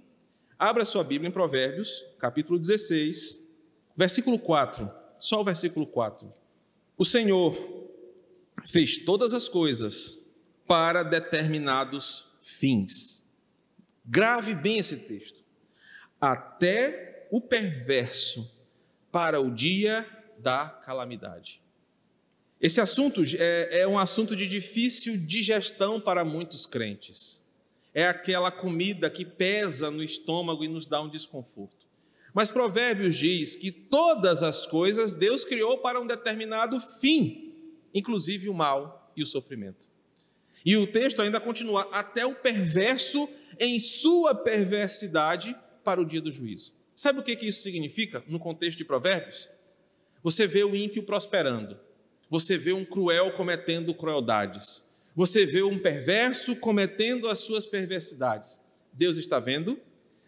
Abra 0.58 0.84
sua 0.84 1.04
Bíblia 1.04 1.28
em 1.28 1.32
Provérbios, 1.32 2.04
capítulo 2.18 2.58
16, 2.58 3.46
versículo 3.96 4.38
4 4.38 5.05
só 5.26 5.40
o 5.40 5.45
versículo 5.45 5.88
4. 5.88 6.30
O 6.97 7.04
Senhor 7.04 7.52
fez 8.64 8.99
todas 8.99 9.33
as 9.33 9.49
coisas 9.49 10.25
para 10.68 11.02
determinados 11.02 12.26
fins. 12.40 13.28
Grave 14.04 14.54
bem 14.54 14.78
esse 14.78 14.99
texto. 14.99 15.42
Até 16.21 17.26
o 17.33 17.40
perverso 17.40 18.49
para 19.11 19.40
o 19.40 19.52
dia 19.52 20.06
da 20.38 20.68
calamidade. 20.68 21.61
Esse 22.61 22.80
assunto 22.80 23.23
é, 23.37 23.80
é, 23.80 23.88
um 23.88 23.99
assunto 23.99 24.37
de 24.37 24.49
difícil 24.49 25.16
digestão 25.16 26.00
para 26.00 26.25
muitos 26.25 26.66
crentes. 26.66 27.45
É 27.92 28.06
aquela 28.06 28.52
comida 28.52 29.11
que 29.11 29.25
pesa 29.25 29.90
no 29.90 30.04
estômago 30.04 30.62
e 30.62 30.68
nos 30.68 30.87
dá 30.87 31.02
um 31.02 31.09
desconforto. 31.09 31.75
Mas 32.37 32.50
Provérbios 32.50 33.16
diz 33.16 33.57
que 33.57 33.73
todas 33.73 34.43
as 34.43 34.66
coisas 34.66 35.14
Deus 35.14 35.43
criou 35.43 35.78
para 35.78 35.99
um 35.99 36.07
determinado 36.07 36.78
fim, 37.00 37.55
inclusive 37.95 38.50
o 38.50 38.52
mal 38.52 39.11
e 39.16 39.23
o 39.23 39.26
sofrimento. 39.26 39.88
E 40.62 40.76
o 40.76 40.87
texto 40.87 41.23
ainda 41.23 41.40
continua: 41.40 41.88
até 41.90 42.26
o 42.26 42.35
perverso 42.35 43.26
em 43.59 43.81
sua 43.81 44.35
perversidade 44.35 45.57
para 45.83 45.99
o 45.99 46.05
dia 46.05 46.21
do 46.21 46.31
juízo. 46.31 46.75
Sabe 46.95 47.21
o 47.21 47.23
que 47.23 47.33
isso 47.33 47.62
significa 47.62 48.23
no 48.28 48.38
contexto 48.38 48.76
de 48.76 48.85
Provérbios? 48.85 49.49
Você 50.23 50.47
vê 50.47 50.62
o 50.62 50.76
ímpio 50.76 51.05
prosperando, 51.05 51.81
você 52.28 52.59
vê 52.59 52.75
um 52.75 52.85
cruel 52.85 53.33
cometendo 53.33 53.95
crueldades, 53.95 54.95
você 55.14 55.47
vê 55.47 55.62
um 55.62 55.78
perverso 55.78 56.55
cometendo 56.57 57.28
as 57.28 57.38
suas 57.38 57.64
perversidades. 57.64 58.61
Deus 58.93 59.16
está 59.16 59.40
vendo, 59.40 59.81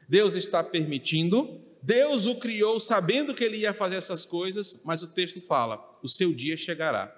Deus 0.09 0.37
está 0.37 0.65
permitindo, 0.65 1.67
Deus 1.88 2.26
o 2.26 2.35
criou 2.35 2.78
sabendo 2.78 3.33
que 3.33 3.42
ele 3.42 3.57
ia 3.57 3.73
fazer 3.73 3.97
essas 3.97 4.23
coisas, 4.23 4.83
mas 4.85 5.02
o 5.02 5.09
texto 5.09 5.40
fala: 5.40 5.83
o 6.02 6.09
seu 6.09 6.35
dia 6.35 6.54
chegará. 6.54 7.11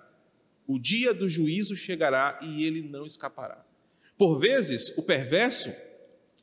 O 0.64 0.78
dia 0.78 1.12
do 1.12 1.28
juízo 1.28 1.74
chegará 1.74 2.38
e 2.40 2.64
ele 2.64 2.80
não 2.80 3.04
escapará. 3.04 3.66
Por 4.16 4.38
vezes, 4.38 4.96
o 4.96 5.02
perverso 5.02 5.72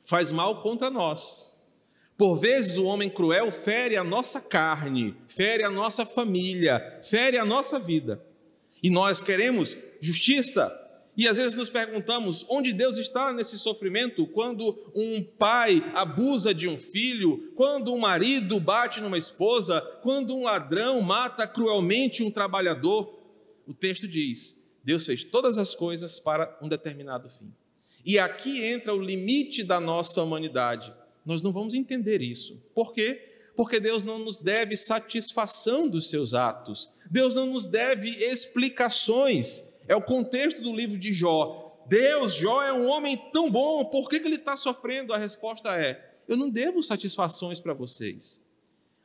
faz 0.04 0.30
mal 0.30 0.60
contra 0.60 0.90
nós. 0.90 1.50
Por 2.18 2.38
vezes, 2.38 2.76
o 2.76 2.84
homem 2.84 3.08
cruel 3.08 3.50
fere 3.50 3.96
a 3.96 4.04
nossa 4.04 4.42
carne, 4.42 5.16
fere 5.26 5.62
a 5.62 5.70
nossa 5.70 6.04
família, 6.04 7.00
fere 7.02 7.38
a 7.38 7.46
nossa 7.46 7.78
vida. 7.78 8.22
E 8.82 8.90
nós 8.90 9.22
queremos 9.22 9.74
justiça, 10.02 10.68
e 11.18 11.26
às 11.26 11.36
vezes 11.36 11.56
nos 11.56 11.68
perguntamos 11.68 12.46
onde 12.48 12.72
Deus 12.72 12.96
está 12.96 13.32
nesse 13.32 13.58
sofrimento 13.58 14.24
quando 14.24 14.78
um 14.94 15.24
pai 15.36 15.82
abusa 15.92 16.54
de 16.54 16.68
um 16.68 16.78
filho, 16.78 17.52
quando 17.56 17.92
um 17.92 17.98
marido 17.98 18.60
bate 18.60 19.00
numa 19.00 19.18
esposa, 19.18 19.80
quando 20.00 20.32
um 20.32 20.44
ladrão 20.44 21.00
mata 21.00 21.44
cruelmente 21.44 22.22
um 22.22 22.30
trabalhador. 22.30 23.18
O 23.66 23.74
texto 23.74 24.06
diz: 24.06 24.56
Deus 24.84 25.04
fez 25.04 25.24
todas 25.24 25.58
as 25.58 25.74
coisas 25.74 26.20
para 26.20 26.56
um 26.62 26.68
determinado 26.68 27.28
fim. 27.28 27.52
E 28.04 28.16
aqui 28.16 28.62
entra 28.62 28.94
o 28.94 29.02
limite 29.02 29.64
da 29.64 29.80
nossa 29.80 30.22
humanidade. 30.22 30.94
Nós 31.26 31.42
não 31.42 31.50
vamos 31.50 31.74
entender 31.74 32.22
isso. 32.22 32.62
Por 32.72 32.92
quê? 32.92 33.24
Porque 33.56 33.80
Deus 33.80 34.04
não 34.04 34.20
nos 34.20 34.38
deve 34.38 34.76
satisfação 34.76 35.88
dos 35.88 36.08
seus 36.08 36.32
atos. 36.32 36.88
Deus 37.10 37.34
não 37.34 37.46
nos 37.46 37.64
deve 37.64 38.08
explicações 38.08 39.67
é 39.88 39.96
o 39.96 40.02
contexto 40.02 40.60
do 40.62 40.76
livro 40.76 40.98
de 40.98 41.12
Jó. 41.12 41.82
Deus, 41.88 42.34
Jó 42.34 42.62
é 42.62 42.72
um 42.72 42.86
homem 42.86 43.16
tão 43.32 43.50
bom, 43.50 43.86
por 43.86 44.08
que, 44.08 44.20
que 44.20 44.28
ele 44.28 44.36
está 44.36 44.54
sofrendo? 44.54 45.14
A 45.14 45.16
resposta 45.16 45.74
é: 45.74 46.16
eu 46.28 46.36
não 46.36 46.50
devo 46.50 46.82
satisfações 46.82 47.58
para 47.58 47.72
vocês. 47.72 48.46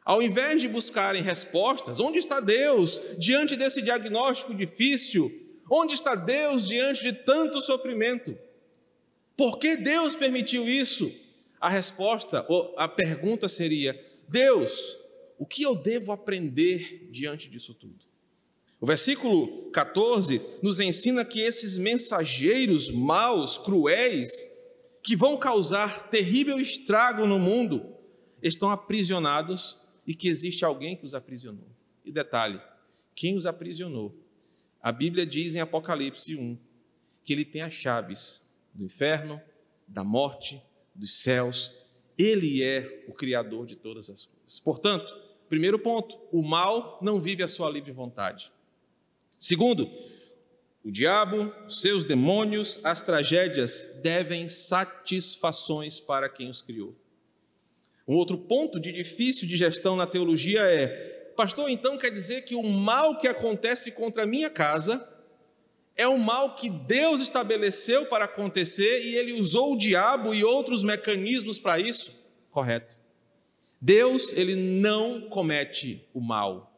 Ao 0.03 0.21
invés 0.21 0.61
de 0.61 0.67
buscarem 0.67 1.23
respostas, 1.23 2.01
onde 2.01 2.19
está 2.19 2.41
Deus 2.41 2.99
diante 3.17 3.55
desse 3.55 3.81
diagnóstico 3.81 4.53
difícil? 4.53 5.31
Onde 5.71 5.93
está 5.93 6.13
Deus 6.13 6.67
diante 6.67 7.01
de 7.01 7.13
tanto 7.13 7.61
sofrimento? 7.61 8.37
Por 9.37 9.57
que 9.57 9.77
Deus 9.77 10.13
permitiu 10.13 10.67
isso? 10.67 11.09
A 11.59 11.69
resposta, 11.69 12.45
ou 12.49 12.75
a 12.77 12.89
pergunta 12.89 13.47
seria: 13.47 13.97
Deus, 14.27 14.97
o 15.39 15.45
que 15.45 15.63
eu 15.63 15.73
devo 15.73 16.11
aprender 16.11 17.07
diante 17.09 17.49
disso 17.49 17.73
tudo? 17.73 18.12
O 18.83 18.85
versículo 18.85 19.69
14 19.71 20.41
nos 20.61 20.81
ensina 20.81 21.23
que 21.23 21.39
esses 21.39 21.77
mensageiros 21.77 22.91
maus, 22.91 23.57
cruéis, 23.57 24.29
que 25.01 25.15
vão 25.15 25.37
causar 25.37 26.09
terrível 26.09 26.59
estrago 26.59 27.25
no 27.25 27.39
mundo, 27.39 27.95
estão 28.41 28.69
aprisionados 28.69 29.81
e 30.05 30.13
que 30.13 30.27
existe 30.27 30.65
alguém 30.65 30.97
que 30.97 31.05
os 31.05 31.15
aprisionou. 31.15 31.69
E 32.03 32.11
detalhe: 32.11 32.59
quem 33.15 33.37
os 33.37 33.45
aprisionou? 33.45 34.13
A 34.81 34.91
Bíblia 34.91 35.25
diz 35.25 35.55
em 35.55 35.61
Apocalipse 35.61 36.35
1 36.35 36.57
que 37.23 37.31
ele 37.31 37.45
tem 37.45 37.61
as 37.61 37.73
chaves 37.73 38.51
do 38.73 38.83
inferno, 38.83 39.41
da 39.87 40.03
morte, 40.03 40.61
dos 40.93 41.21
céus. 41.21 41.71
Ele 42.17 42.61
é 42.61 43.05
o 43.07 43.13
Criador 43.13 43.65
de 43.65 43.77
todas 43.77 44.09
as 44.09 44.25
coisas. 44.25 44.59
Portanto, 44.59 45.17
primeiro 45.47 45.79
ponto: 45.79 46.19
o 46.33 46.43
mal 46.43 46.99
não 47.01 47.21
vive 47.21 47.41
a 47.43 47.47
sua 47.47 47.69
livre 47.69 47.93
vontade. 47.93 48.51
Segundo, 49.43 49.91
o 50.85 50.89
diabo, 50.89 51.53
seus 51.67 52.05
demônios, 52.05 52.79
as 52.81 53.01
tragédias 53.01 53.99
devem 54.01 54.47
satisfações 54.47 55.99
para 55.99 56.29
quem 56.29 56.49
os 56.49 56.61
criou. 56.61 56.95
Um 58.07 58.15
outro 58.15 58.37
ponto 58.37 58.79
de 58.79 58.93
difícil 58.93 59.45
de 59.45 59.57
gestão 59.57 59.97
na 59.97 60.07
teologia 60.07 60.61
é: 60.61 60.87
pastor, 61.35 61.69
então 61.69 61.97
quer 61.97 62.09
dizer 62.09 62.43
que 62.43 62.55
o 62.55 62.63
mal 62.63 63.19
que 63.19 63.27
acontece 63.27 63.91
contra 63.91 64.23
a 64.23 64.25
minha 64.25 64.49
casa 64.49 65.05
é 65.97 66.07
um 66.07 66.17
mal 66.17 66.55
que 66.55 66.69
Deus 66.69 67.19
estabeleceu 67.19 68.05
para 68.05 68.23
acontecer 68.23 69.05
e 69.05 69.17
ele 69.17 69.33
usou 69.33 69.73
o 69.73 69.77
diabo 69.77 70.33
e 70.33 70.41
outros 70.41 70.83
mecanismos 70.83 71.59
para 71.59 71.81
isso? 71.81 72.17
Correto. 72.49 72.97
Deus, 73.81 74.31
ele 74.31 74.55
não 74.55 75.19
comete 75.27 76.07
o 76.13 76.21
mal. 76.21 76.72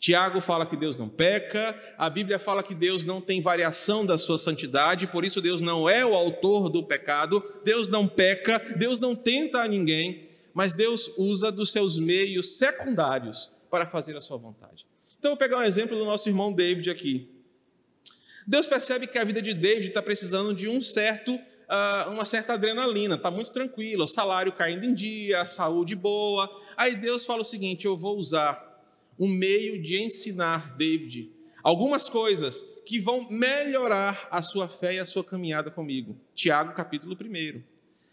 Tiago 0.00 0.40
fala 0.40 0.64
que 0.64 0.78
Deus 0.78 0.96
não 0.96 1.10
peca, 1.10 1.78
a 1.98 2.08
Bíblia 2.08 2.38
fala 2.38 2.62
que 2.62 2.74
Deus 2.74 3.04
não 3.04 3.20
tem 3.20 3.42
variação 3.42 4.06
da 4.06 4.16
sua 4.16 4.38
santidade, 4.38 5.06
por 5.06 5.26
isso 5.26 5.42
Deus 5.42 5.60
não 5.60 5.86
é 5.86 6.04
o 6.06 6.14
autor 6.14 6.70
do 6.70 6.82
pecado, 6.82 7.44
Deus 7.62 7.86
não 7.86 8.08
peca, 8.08 8.58
Deus 8.76 8.98
não 8.98 9.14
tenta 9.14 9.60
a 9.60 9.68
ninguém, 9.68 10.26
mas 10.54 10.72
Deus 10.72 11.12
usa 11.18 11.52
dos 11.52 11.70
seus 11.70 11.98
meios 11.98 12.56
secundários 12.56 13.52
para 13.70 13.86
fazer 13.86 14.16
a 14.16 14.22
sua 14.22 14.38
vontade. 14.38 14.86
Então, 15.18 15.32
vou 15.32 15.38
pegar 15.38 15.58
um 15.58 15.62
exemplo 15.62 15.94
do 15.94 16.06
nosso 16.06 16.30
irmão 16.30 16.50
David 16.50 16.88
aqui. 16.88 17.28
Deus 18.46 18.66
percebe 18.66 19.06
que 19.06 19.18
a 19.18 19.24
vida 19.24 19.42
de 19.42 19.52
David 19.52 19.88
está 19.88 20.00
precisando 20.00 20.54
de 20.54 20.66
um 20.66 20.80
certo, 20.80 21.34
uh, 21.34 22.10
uma 22.10 22.24
certa 22.24 22.54
adrenalina, 22.54 23.16
está 23.16 23.30
muito 23.30 23.50
tranquilo, 23.50 24.04
o 24.04 24.08
salário 24.08 24.50
caindo 24.50 24.86
em 24.86 24.94
dia, 24.94 25.42
a 25.42 25.44
saúde 25.44 25.94
boa. 25.94 26.50
Aí 26.74 26.96
Deus 26.96 27.26
fala 27.26 27.42
o 27.42 27.44
seguinte: 27.44 27.84
eu 27.84 27.98
vou 27.98 28.16
usar 28.16 28.69
um 29.20 29.28
meio 29.28 29.80
de 29.82 30.02
ensinar 30.02 30.74
David 30.76 31.30
algumas 31.62 32.08
coisas 32.08 32.62
que 32.86 32.98
vão 32.98 33.30
melhorar 33.30 34.26
a 34.30 34.42
sua 34.42 34.66
fé 34.66 34.94
e 34.94 34.98
a 34.98 35.04
sua 35.04 35.22
caminhada 35.22 35.70
comigo. 35.70 36.16
Tiago, 36.34 36.74
capítulo 36.74 37.14
1. 37.14 37.62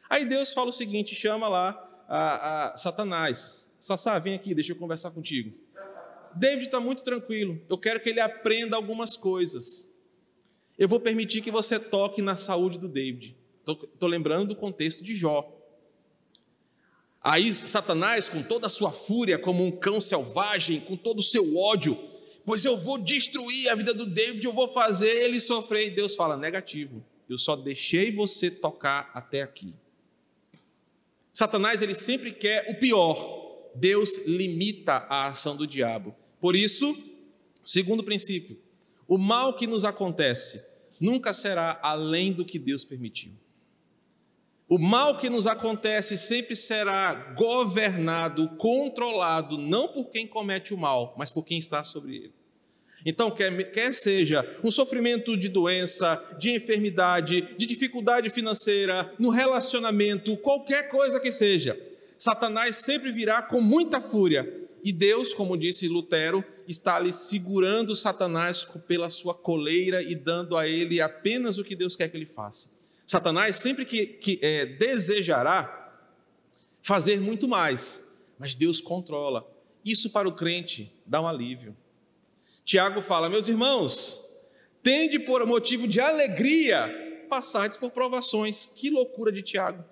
Aí 0.09 0.25
Deus 0.25 0.53
fala 0.53 0.69
o 0.69 0.73
seguinte: 0.73 1.15
chama 1.15 1.47
lá 1.47 2.03
a, 2.07 2.73
a 2.73 2.77
Satanás. 2.77 3.71
Sassá, 3.79 4.19
vem 4.19 4.33
aqui, 4.33 4.53
deixa 4.53 4.73
eu 4.73 4.75
conversar 4.75 5.11
contigo. 5.11 5.53
David 6.35 6.65
está 6.65 6.79
muito 6.79 7.03
tranquilo. 7.03 7.61
Eu 7.69 7.77
quero 7.77 7.99
que 7.99 8.09
ele 8.09 8.19
aprenda 8.19 8.75
algumas 8.75 9.15
coisas. 9.15 9.95
Eu 10.77 10.87
vou 10.87 10.99
permitir 10.99 11.41
que 11.41 11.49
você 11.49 11.79
toque 11.79 12.21
na 12.21 12.35
saúde 12.35 12.77
do 12.77 12.87
David. 12.87 13.35
Estou 13.65 14.09
lembrando 14.09 14.49
do 14.49 14.55
contexto 14.55 15.03
de 15.03 15.15
Jó. 15.15 15.56
Aí 17.29 17.53
Satanás, 17.53 18.29
com 18.29 18.41
toda 18.41 18.67
a 18.67 18.69
sua 18.69 18.89
fúria, 18.89 19.37
como 19.37 19.61
um 19.61 19.69
cão 19.69 19.99
selvagem, 19.99 20.79
com 20.79 20.95
todo 20.95 21.19
o 21.19 21.23
seu 21.23 21.57
ódio, 21.57 21.99
pois 22.45 22.63
eu 22.63 22.77
vou 22.77 22.97
destruir 22.97 23.67
a 23.67 23.75
vida 23.75 23.93
do 23.93 24.05
David, 24.05 24.45
eu 24.45 24.53
vou 24.53 24.71
fazer 24.71 25.09
ele 25.09 25.37
sofrer. 25.41 25.87
E 25.87 25.91
Deus 25.91 26.15
fala: 26.15 26.37
negativo, 26.37 27.03
eu 27.29 27.37
só 27.37 27.57
deixei 27.57 28.13
você 28.13 28.49
tocar 28.49 29.11
até 29.13 29.41
aqui. 29.41 29.73
Satanás, 31.33 31.81
ele 31.81 31.95
sempre 31.95 32.31
quer 32.31 32.71
o 32.71 32.75
pior. 32.75 33.71
Deus 33.75 34.25
limita 34.25 34.93
a 35.09 35.27
ação 35.27 35.57
do 35.57 35.67
diabo. 35.67 36.15
Por 36.39 36.55
isso, 36.55 36.97
segundo 37.61 38.05
princípio, 38.05 38.57
o 39.05 39.17
mal 39.17 39.53
que 39.53 39.67
nos 39.67 39.83
acontece 39.83 40.65
nunca 40.97 41.33
será 41.33 41.77
além 41.83 42.31
do 42.31 42.45
que 42.45 42.57
Deus 42.57 42.85
permitiu. 42.85 43.33
O 44.69 44.77
mal 44.77 45.17
que 45.17 45.29
nos 45.29 45.47
acontece 45.47 46.17
sempre 46.17 46.53
será 46.53 47.33
governado, 47.37 48.49
controlado, 48.57 49.57
não 49.57 49.87
por 49.87 50.09
quem 50.09 50.27
comete 50.27 50.73
o 50.73 50.77
mal, 50.77 51.15
mas 51.17 51.31
por 51.31 51.45
quem 51.45 51.57
está 51.57 51.85
sobre 51.85 52.17
ele. 52.17 52.33
Então, 53.05 53.31
quer, 53.31 53.71
quer 53.71 53.93
seja 53.93 54.45
um 54.61 54.69
sofrimento 54.69 55.37
de 55.37 55.47
doença, 55.47 56.21
de 56.37 56.51
enfermidade, 56.51 57.55
de 57.57 57.65
dificuldade 57.65 58.29
financeira, 58.29 59.13
no 59.17 59.29
relacionamento, 59.29 60.35
qualquer 60.35 60.89
coisa 60.89 61.17
que 61.17 61.31
seja, 61.31 61.79
Satanás 62.17 62.75
sempre 62.77 63.13
virá 63.13 63.41
com 63.41 63.61
muita 63.61 64.01
fúria. 64.01 64.67
E 64.83 64.91
Deus, 64.91 65.33
como 65.33 65.57
disse 65.57 65.87
Lutero, 65.87 66.43
está 66.67 66.97
ali 66.97 67.13
segurando 67.13 67.95
Satanás 67.95 68.67
pela 68.85 69.09
sua 69.09 69.33
coleira 69.33 70.01
e 70.01 70.13
dando 70.13 70.57
a 70.57 70.67
ele 70.67 70.99
apenas 70.99 71.57
o 71.57 71.63
que 71.63 71.75
Deus 71.75 71.95
quer 71.95 72.09
que 72.09 72.17
ele 72.17 72.25
faça. 72.25 72.76
Satanás 73.07 73.55
sempre 73.55 73.85
que, 73.85 74.05
que 74.05 74.37
é, 74.41 74.65
desejará 74.65 75.73
fazer 76.81 77.21
muito 77.21 77.47
mais, 77.47 78.05
mas 78.37 78.53
Deus 78.53 78.81
controla. 78.81 79.49
Isso 79.83 80.09
para 80.09 80.27
o 80.27 80.33
crente 80.33 80.91
dá 81.05 81.21
um 81.21 81.27
alívio. 81.27 81.75
Tiago 82.65 83.01
fala: 83.01 83.29
Meus 83.29 83.47
irmãos, 83.47 84.29
tende 84.83 85.19
por 85.19 85.45
motivo 85.47 85.87
de 85.87 86.01
alegria 86.01 87.05
passardes 87.29 87.77
por 87.77 87.91
provações. 87.91 88.65
Que 88.75 88.89
loucura 88.89 89.31
de 89.31 89.41
Tiago. 89.41 89.85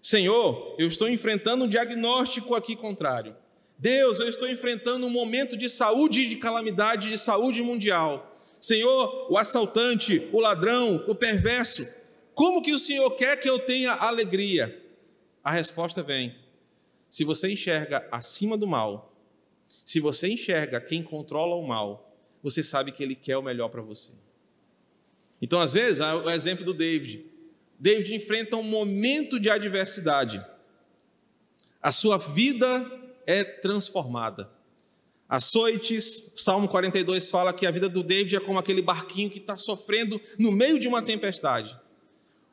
Senhor, 0.00 0.76
eu 0.78 0.86
estou 0.86 1.08
enfrentando 1.08 1.64
um 1.64 1.68
diagnóstico 1.68 2.54
aqui 2.54 2.76
contrário. 2.76 3.34
Deus, 3.76 4.20
eu 4.20 4.28
estou 4.28 4.48
enfrentando 4.48 5.06
um 5.06 5.10
momento 5.10 5.56
de 5.56 5.68
saúde 5.68 6.28
de 6.28 6.36
calamidade, 6.36 7.10
de 7.10 7.18
saúde 7.18 7.62
mundial. 7.62 8.36
Senhor, 8.60 9.26
o 9.30 9.36
assaltante, 9.36 10.28
o 10.32 10.40
ladrão, 10.40 11.04
o 11.08 11.14
perverso, 11.14 11.86
como 12.38 12.62
que 12.62 12.72
o 12.72 12.78
Senhor 12.78 13.10
quer 13.16 13.40
que 13.40 13.50
eu 13.50 13.58
tenha 13.58 13.90
alegria? 13.90 14.80
A 15.42 15.50
resposta 15.50 16.04
vem: 16.04 16.36
se 17.10 17.24
você 17.24 17.50
enxerga 17.50 18.06
acima 18.12 18.56
do 18.56 18.64
mal, 18.64 19.12
se 19.84 19.98
você 19.98 20.28
enxerga 20.28 20.80
quem 20.80 21.02
controla 21.02 21.56
o 21.56 21.66
mal, 21.66 22.16
você 22.40 22.62
sabe 22.62 22.92
que 22.92 23.02
ele 23.02 23.16
quer 23.16 23.36
o 23.36 23.42
melhor 23.42 23.70
para 23.70 23.82
você. 23.82 24.12
Então, 25.42 25.58
às 25.58 25.72
vezes, 25.72 25.98
o 25.98 26.30
exemplo 26.30 26.64
do 26.64 26.72
David. 26.72 27.26
David 27.76 28.14
enfrenta 28.14 28.56
um 28.56 28.62
momento 28.62 29.40
de 29.40 29.50
adversidade. 29.50 30.38
A 31.82 31.90
sua 31.90 32.18
vida 32.18 32.88
é 33.26 33.42
transformada. 33.42 34.48
Açoites, 35.28 36.34
Salmo 36.36 36.68
42 36.68 37.30
fala 37.30 37.52
que 37.52 37.66
a 37.66 37.70
vida 37.72 37.88
do 37.88 38.04
David 38.04 38.36
é 38.36 38.40
como 38.40 38.60
aquele 38.60 38.80
barquinho 38.80 39.28
que 39.28 39.38
está 39.38 39.56
sofrendo 39.56 40.20
no 40.38 40.52
meio 40.52 40.78
de 40.78 40.86
uma 40.86 41.02
tempestade. 41.02 41.76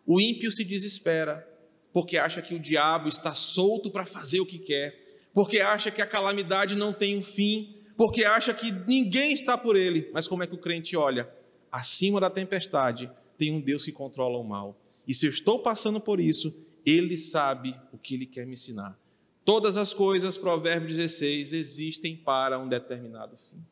O 0.05 0.21
ímpio 0.21 0.51
se 0.51 0.63
desespera, 0.63 1.47
porque 1.91 2.17
acha 2.17 2.41
que 2.41 2.53
o 2.53 2.59
diabo 2.59 3.07
está 3.07 3.33
solto 3.33 3.89
para 3.89 4.05
fazer 4.05 4.39
o 4.39 4.45
que 4.45 4.59
quer, 4.59 5.03
porque 5.33 5.59
acha 5.59 5.89
que 5.89 6.01
a 6.01 6.05
calamidade 6.07 6.75
não 6.75 6.93
tem 6.93 7.17
um 7.17 7.21
fim, 7.23 7.77
porque 7.97 8.23
acha 8.23 8.53
que 8.53 8.71
ninguém 8.71 9.33
está 9.33 9.57
por 9.57 9.75
ele. 9.75 10.09
Mas 10.13 10.27
como 10.27 10.43
é 10.43 10.47
que 10.47 10.53
o 10.53 10.59
crente 10.59 10.95
olha? 10.95 11.29
Acima 11.71 12.19
da 12.19 12.29
tempestade 12.29 13.09
tem 13.37 13.51
um 13.51 13.61
Deus 13.61 13.83
que 13.83 13.91
controla 13.91 14.37
o 14.37 14.43
mal. 14.43 14.79
E 15.07 15.13
se 15.13 15.25
eu 15.25 15.29
estou 15.29 15.59
passando 15.59 15.99
por 15.99 16.19
isso, 16.19 16.55
ele 16.85 17.17
sabe 17.17 17.75
o 17.91 17.97
que 17.97 18.13
ele 18.13 18.25
quer 18.25 18.45
me 18.45 18.53
ensinar. 18.53 18.97
Todas 19.43 19.77
as 19.77 19.93
coisas, 19.93 20.37
Provérbio 20.37 20.87
16, 20.87 21.53
existem 21.53 22.15
para 22.15 22.59
um 22.59 22.67
determinado 22.67 23.37
fim. 23.37 23.63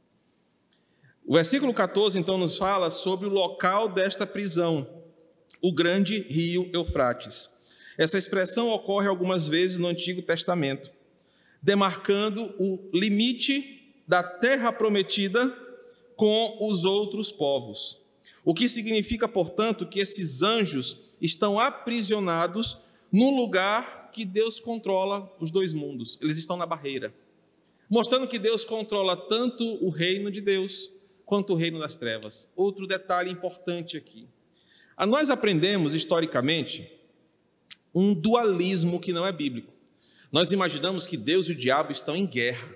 O 1.26 1.34
versículo 1.36 1.74
14 1.74 2.19
então 2.19 2.38
nos 2.38 2.58
fala 2.58 2.89
sobre 2.89 3.28
o 3.28 3.32
local 3.32 3.88
desta 3.88 4.28
prisão 4.28 5.02
o 5.62 5.71
grande 5.71 6.21
rio 6.21 6.69
Eufrates. 6.73 7.49
Essa 7.97 8.17
expressão 8.17 8.69
ocorre 8.69 9.08
algumas 9.08 9.47
vezes 9.47 9.77
no 9.77 9.88
Antigo 9.88 10.21
Testamento, 10.21 10.91
demarcando 11.62 12.53
o 12.60 12.89
limite 12.93 13.93
da 14.08 14.21
terra 14.21 14.71
prometida 14.71 15.47
com 16.15 16.58
os 16.60 16.84
outros 16.84 17.32
povos. 17.32 17.99
O 18.43 18.53
que 18.53 18.67
significa, 18.67 19.27
portanto, 19.27 19.88
que 19.88 19.99
esses 19.99 20.41
anjos 20.41 21.15
estão 21.21 21.60
aprisionados 21.60 22.77
no 23.12 23.29
lugar 23.29 24.12
que 24.12 24.25
Deus 24.25 24.60
controla 24.60 25.32
os 25.39 25.49
dois 25.49 25.71
mundos. 25.73 26.19
Eles 26.21 26.38
estão 26.38 26.58
na 26.58 26.65
barreira, 26.65 27.13
mostrando 27.89 28.27
que 28.27 28.38
Deus 28.38 28.65
controla 28.65 29.15
tanto 29.15 29.63
o 29.84 29.89
reino 29.89 30.29
de 30.29 30.41
Deus 30.41 30.91
quanto 31.25 31.53
o 31.53 31.56
reino 31.56 31.79
das 31.79 31.95
trevas. 31.95 32.51
Outro 32.56 32.86
detalhe 32.86 33.32
importante 33.32 33.95
aqui. 33.95 34.27
Nós 34.97 35.29
aprendemos 35.29 35.93
historicamente 35.93 36.91
um 37.93 38.13
dualismo 38.13 38.99
que 38.99 39.13
não 39.13 39.25
é 39.25 39.32
bíblico. 39.32 39.71
Nós 40.32 40.51
imaginamos 40.51 41.06
que 41.06 41.15
Deus 41.15 41.47
e 41.47 41.51
o 41.51 41.56
diabo 41.56 41.91
estão 41.91 42.15
em 42.15 42.25
guerra 42.25 42.75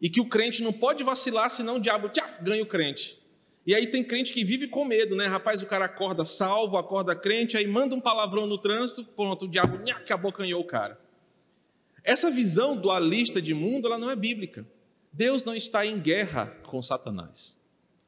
e 0.00 0.10
que 0.10 0.20
o 0.20 0.28
crente 0.28 0.62
não 0.62 0.72
pode 0.72 1.02
vacilar, 1.04 1.50
senão 1.50 1.76
o 1.76 1.80
diabo 1.80 2.08
tchá, 2.08 2.38
ganha 2.40 2.62
o 2.62 2.66
crente. 2.66 3.18
E 3.66 3.74
aí 3.74 3.86
tem 3.86 4.04
crente 4.04 4.32
que 4.32 4.44
vive 4.44 4.68
com 4.68 4.84
medo, 4.84 5.16
né? 5.16 5.26
Rapaz, 5.26 5.62
o 5.62 5.66
cara 5.66 5.86
acorda 5.86 6.24
salvo, 6.24 6.76
acorda 6.76 7.16
crente, 7.16 7.56
aí 7.56 7.66
manda 7.66 7.96
um 7.96 8.00
palavrão 8.00 8.46
no 8.46 8.58
trânsito, 8.58 9.04
pronto, 9.04 9.44
o 9.44 9.48
diabo 9.48 9.78
nha, 9.78 10.00
que 10.00 10.12
abocanhou 10.12 10.60
o 10.60 10.66
cara. 10.66 11.00
Essa 12.04 12.30
visão 12.30 12.76
dualista 12.76 13.42
de 13.42 13.52
mundo, 13.52 13.88
ela 13.88 13.98
não 13.98 14.10
é 14.10 14.14
bíblica. 14.14 14.64
Deus 15.12 15.42
não 15.42 15.54
está 15.54 15.84
em 15.84 15.98
guerra 15.98 16.46
com 16.62 16.80
Satanás. 16.80 17.60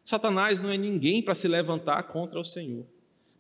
Satanás 0.04 0.62
não 0.62 0.70
é 0.70 0.76
ninguém 0.76 1.20
para 1.20 1.34
se 1.34 1.48
levantar 1.48 2.04
contra 2.04 2.38
o 2.38 2.44
Senhor. 2.44 2.86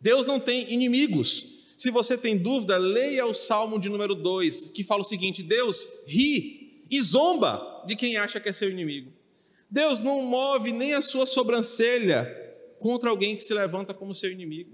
Deus 0.00 0.26
não 0.26 0.38
tem 0.38 0.72
inimigos. 0.72 1.46
Se 1.76 1.90
você 1.90 2.16
tem 2.18 2.36
dúvida, 2.36 2.76
leia 2.76 3.26
o 3.26 3.34
Salmo 3.34 3.78
de 3.78 3.88
número 3.88 4.14
2, 4.14 4.72
que 4.74 4.82
fala 4.82 5.00
o 5.00 5.04
seguinte: 5.04 5.42
Deus 5.42 5.86
ri 6.06 6.84
e 6.90 7.00
zomba 7.00 7.84
de 7.86 7.94
quem 7.94 8.16
acha 8.16 8.40
que 8.40 8.48
é 8.48 8.52
seu 8.52 8.70
inimigo. 8.70 9.12
Deus 9.70 10.00
não 10.00 10.22
move 10.22 10.72
nem 10.72 10.94
a 10.94 11.00
sua 11.00 11.26
sobrancelha 11.26 12.26
contra 12.78 13.10
alguém 13.10 13.36
que 13.36 13.44
se 13.44 13.52
levanta 13.52 13.92
como 13.92 14.14
seu 14.14 14.30
inimigo. 14.30 14.72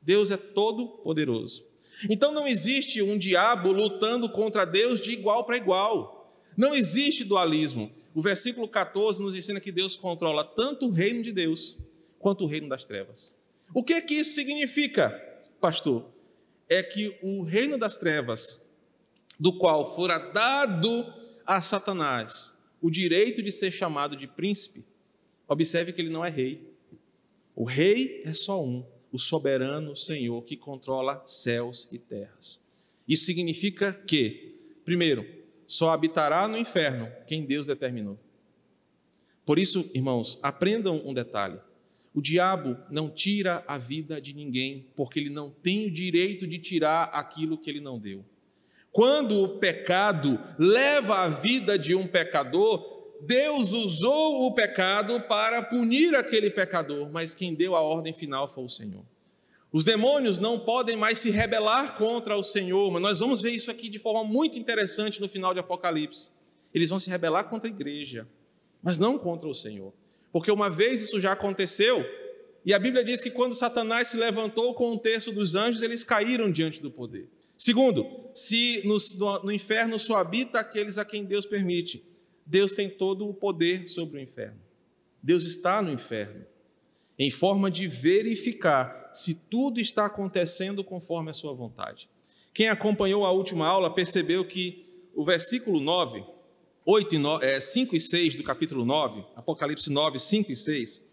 Deus 0.00 0.30
é 0.30 0.36
todo 0.36 0.88
poderoso. 0.88 1.66
Então 2.08 2.32
não 2.32 2.46
existe 2.48 3.02
um 3.02 3.18
diabo 3.18 3.70
lutando 3.72 4.28
contra 4.28 4.64
Deus 4.64 5.00
de 5.00 5.12
igual 5.12 5.44
para 5.44 5.56
igual. 5.56 6.34
Não 6.56 6.74
existe 6.74 7.22
dualismo. 7.22 7.92
O 8.14 8.22
versículo 8.22 8.66
14 8.66 9.20
nos 9.20 9.34
ensina 9.34 9.60
que 9.60 9.70
Deus 9.70 9.96
controla 9.96 10.42
tanto 10.42 10.86
o 10.86 10.90
reino 10.90 11.22
de 11.22 11.32
Deus 11.32 11.78
quanto 12.18 12.44
o 12.44 12.46
reino 12.46 12.68
das 12.68 12.84
trevas. 12.84 13.38
O 13.72 13.82
que 13.82 13.92
é 13.92 14.00
que 14.00 14.14
isso 14.14 14.34
significa, 14.34 15.10
pastor? 15.60 16.10
É 16.68 16.82
que 16.82 17.16
o 17.22 17.42
reino 17.42 17.78
das 17.78 17.96
trevas, 17.96 18.68
do 19.38 19.56
qual 19.58 19.94
fora 19.94 20.18
dado 20.18 21.12
a 21.46 21.60
Satanás 21.60 22.58
o 22.80 22.90
direito 22.90 23.42
de 23.42 23.52
ser 23.52 23.70
chamado 23.70 24.16
de 24.16 24.26
príncipe, 24.26 24.84
observe 25.46 25.92
que 25.92 26.00
ele 26.00 26.10
não 26.10 26.24
é 26.24 26.30
rei. 26.30 26.68
O 27.54 27.64
rei 27.64 28.22
é 28.24 28.32
só 28.32 28.64
um, 28.64 28.84
o 29.12 29.18
soberano 29.18 29.96
Senhor 29.96 30.42
que 30.42 30.56
controla 30.56 31.22
céus 31.26 31.88
e 31.92 31.98
terras. 31.98 32.60
Isso 33.06 33.24
significa 33.24 33.92
que, 33.92 34.54
primeiro, 34.84 35.26
só 35.66 35.90
habitará 35.90 36.48
no 36.48 36.56
inferno 36.56 37.10
quem 37.26 37.44
Deus 37.44 37.66
determinou. 37.66 38.18
Por 39.44 39.58
isso, 39.58 39.90
irmãos, 39.94 40.38
aprendam 40.42 41.02
um 41.04 41.12
detalhe. 41.12 41.58
O 42.14 42.20
diabo 42.20 42.76
não 42.90 43.08
tira 43.08 43.62
a 43.66 43.78
vida 43.78 44.20
de 44.20 44.34
ninguém, 44.34 44.86
porque 44.96 45.20
ele 45.20 45.30
não 45.30 45.50
tem 45.50 45.86
o 45.86 45.90
direito 45.90 46.46
de 46.46 46.58
tirar 46.58 47.04
aquilo 47.04 47.56
que 47.56 47.70
ele 47.70 47.80
não 47.80 47.98
deu. 47.98 48.24
Quando 48.90 49.40
o 49.40 49.58
pecado 49.58 50.40
leva 50.58 51.18
a 51.18 51.28
vida 51.28 51.78
de 51.78 51.94
um 51.94 52.08
pecador, 52.08 53.00
Deus 53.22 53.72
usou 53.72 54.46
o 54.46 54.54
pecado 54.54 55.20
para 55.20 55.62
punir 55.62 56.16
aquele 56.16 56.50
pecador, 56.50 57.08
mas 57.12 57.34
quem 57.34 57.54
deu 57.54 57.76
a 57.76 57.80
ordem 57.80 58.12
final 58.12 58.48
foi 58.48 58.64
o 58.64 58.68
Senhor. 58.68 59.04
Os 59.72 59.84
demônios 59.84 60.40
não 60.40 60.58
podem 60.58 60.96
mais 60.96 61.20
se 61.20 61.30
rebelar 61.30 61.96
contra 61.96 62.36
o 62.36 62.42
Senhor, 62.42 62.90
mas 62.90 63.02
nós 63.02 63.20
vamos 63.20 63.40
ver 63.40 63.52
isso 63.52 63.70
aqui 63.70 63.88
de 63.88 64.00
forma 64.00 64.24
muito 64.24 64.58
interessante 64.58 65.20
no 65.20 65.28
final 65.28 65.54
de 65.54 65.60
Apocalipse. 65.60 66.32
Eles 66.74 66.90
vão 66.90 66.98
se 66.98 67.08
rebelar 67.08 67.44
contra 67.48 67.68
a 67.68 67.72
igreja, 67.72 68.26
mas 68.82 68.98
não 68.98 69.16
contra 69.16 69.48
o 69.48 69.54
Senhor. 69.54 69.92
Porque 70.32 70.50
uma 70.50 70.70
vez 70.70 71.02
isso 71.02 71.20
já 71.20 71.32
aconteceu, 71.32 72.04
e 72.64 72.74
a 72.74 72.78
Bíblia 72.78 73.04
diz 73.04 73.20
que 73.20 73.30
quando 73.30 73.54
Satanás 73.54 74.08
se 74.08 74.16
levantou 74.16 74.74
com 74.74 74.92
um 74.92 74.98
terço 74.98 75.32
dos 75.32 75.54
anjos, 75.54 75.82
eles 75.82 76.04
caíram 76.04 76.50
diante 76.50 76.80
do 76.80 76.90
poder. 76.90 77.28
Segundo, 77.56 78.06
se 78.34 78.82
no, 78.86 79.42
no 79.44 79.52
inferno 79.52 79.98
só 79.98 80.18
habita 80.18 80.60
aqueles 80.60 80.98
a 80.98 81.04
quem 81.04 81.24
Deus 81.24 81.44
permite, 81.44 82.04
Deus 82.46 82.72
tem 82.72 82.88
todo 82.88 83.28
o 83.28 83.34
poder 83.34 83.86
sobre 83.86 84.18
o 84.18 84.22
inferno. 84.22 84.60
Deus 85.22 85.44
está 85.44 85.82
no 85.82 85.92
inferno, 85.92 86.44
em 87.18 87.30
forma 87.30 87.70
de 87.70 87.86
verificar 87.86 89.10
se 89.12 89.34
tudo 89.34 89.80
está 89.80 90.06
acontecendo 90.06 90.82
conforme 90.82 91.30
a 91.30 91.34
sua 91.34 91.52
vontade. 91.52 92.08
Quem 92.54 92.68
acompanhou 92.68 93.24
a 93.24 93.30
última 93.30 93.66
aula 93.66 93.92
percebeu 93.92 94.44
que 94.44 94.84
o 95.14 95.24
versículo 95.24 95.80
9, 95.80 96.24
8 96.90 97.14
e 97.14 97.18
9, 97.18 97.46
é, 97.46 97.60
5 97.60 97.94
e 97.94 98.00
6 98.00 98.34
do 98.34 98.42
capítulo 98.42 98.84
9, 98.84 99.24
Apocalipse 99.36 99.92
9, 99.92 100.18
5 100.18 100.50
e 100.50 100.56
6, 100.56 101.08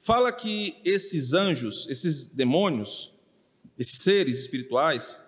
fala 0.00 0.32
que 0.32 0.76
esses 0.82 1.34
anjos, 1.34 1.86
esses 1.90 2.34
demônios, 2.34 3.12
esses 3.78 3.98
seres 3.98 4.38
espirituais, 4.38 5.22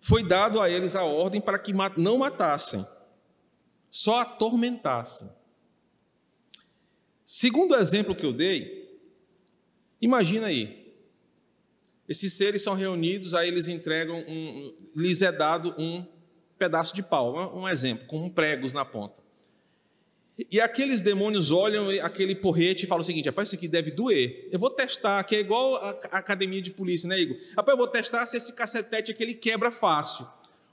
foi 0.00 0.26
dado 0.26 0.62
a 0.62 0.70
eles 0.70 0.96
a 0.96 1.04
ordem 1.04 1.38
para 1.38 1.58
que 1.58 1.74
não 1.98 2.16
matassem, 2.16 2.86
só 3.90 4.20
atormentassem. 4.20 5.28
Segundo 7.26 7.72
o 7.72 7.76
exemplo 7.76 8.14
que 8.14 8.24
eu 8.24 8.32
dei, 8.32 8.98
imagina 10.00 10.46
aí, 10.46 10.94
esses 12.08 12.32
seres 12.32 12.62
são 12.62 12.72
reunidos, 12.72 13.34
aí 13.34 13.48
eles 13.48 13.68
entregam, 13.68 14.18
um, 14.26 14.74
lhes 14.96 15.20
é 15.20 15.30
dado 15.30 15.74
um 15.76 16.15
pedaço 16.58 16.94
de 16.94 17.02
pau, 17.02 17.56
um 17.56 17.68
exemplo, 17.68 18.06
com 18.06 18.28
pregos 18.30 18.72
na 18.72 18.84
ponta. 18.84 19.26
E 20.50 20.60
aqueles 20.60 21.00
demônios 21.00 21.50
olham 21.50 21.88
aquele 22.02 22.34
porrete 22.34 22.84
e 22.84 22.86
falam 22.86 23.00
o 23.00 23.04
seguinte: 23.04 23.26
rapaz, 23.26 23.48
isso 23.48 23.56
aqui 23.56 23.66
deve 23.66 23.90
doer. 23.90 24.48
Eu 24.52 24.58
vou 24.58 24.68
testar, 24.68 25.24
que 25.24 25.34
é 25.34 25.40
igual 25.40 25.76
a 25.76 25.90
academia 26.18 26.60
de 26.60 26.70
polícia, 26.70 27.08
né, 27.08 27.18
Igor? 27.18 27.38
Rapaz, 27.56 27.68
eu 27.68 27.78
vou 27.78 27.88
testar 27.88 28.26
se 28.26 28.36
esse 28.36 28.52
cacetete 28.52 29.10
aqui 29.10 29.22
ele 29.22 29.34
quebra 29.34 29.70
fácil. 29.70 30.26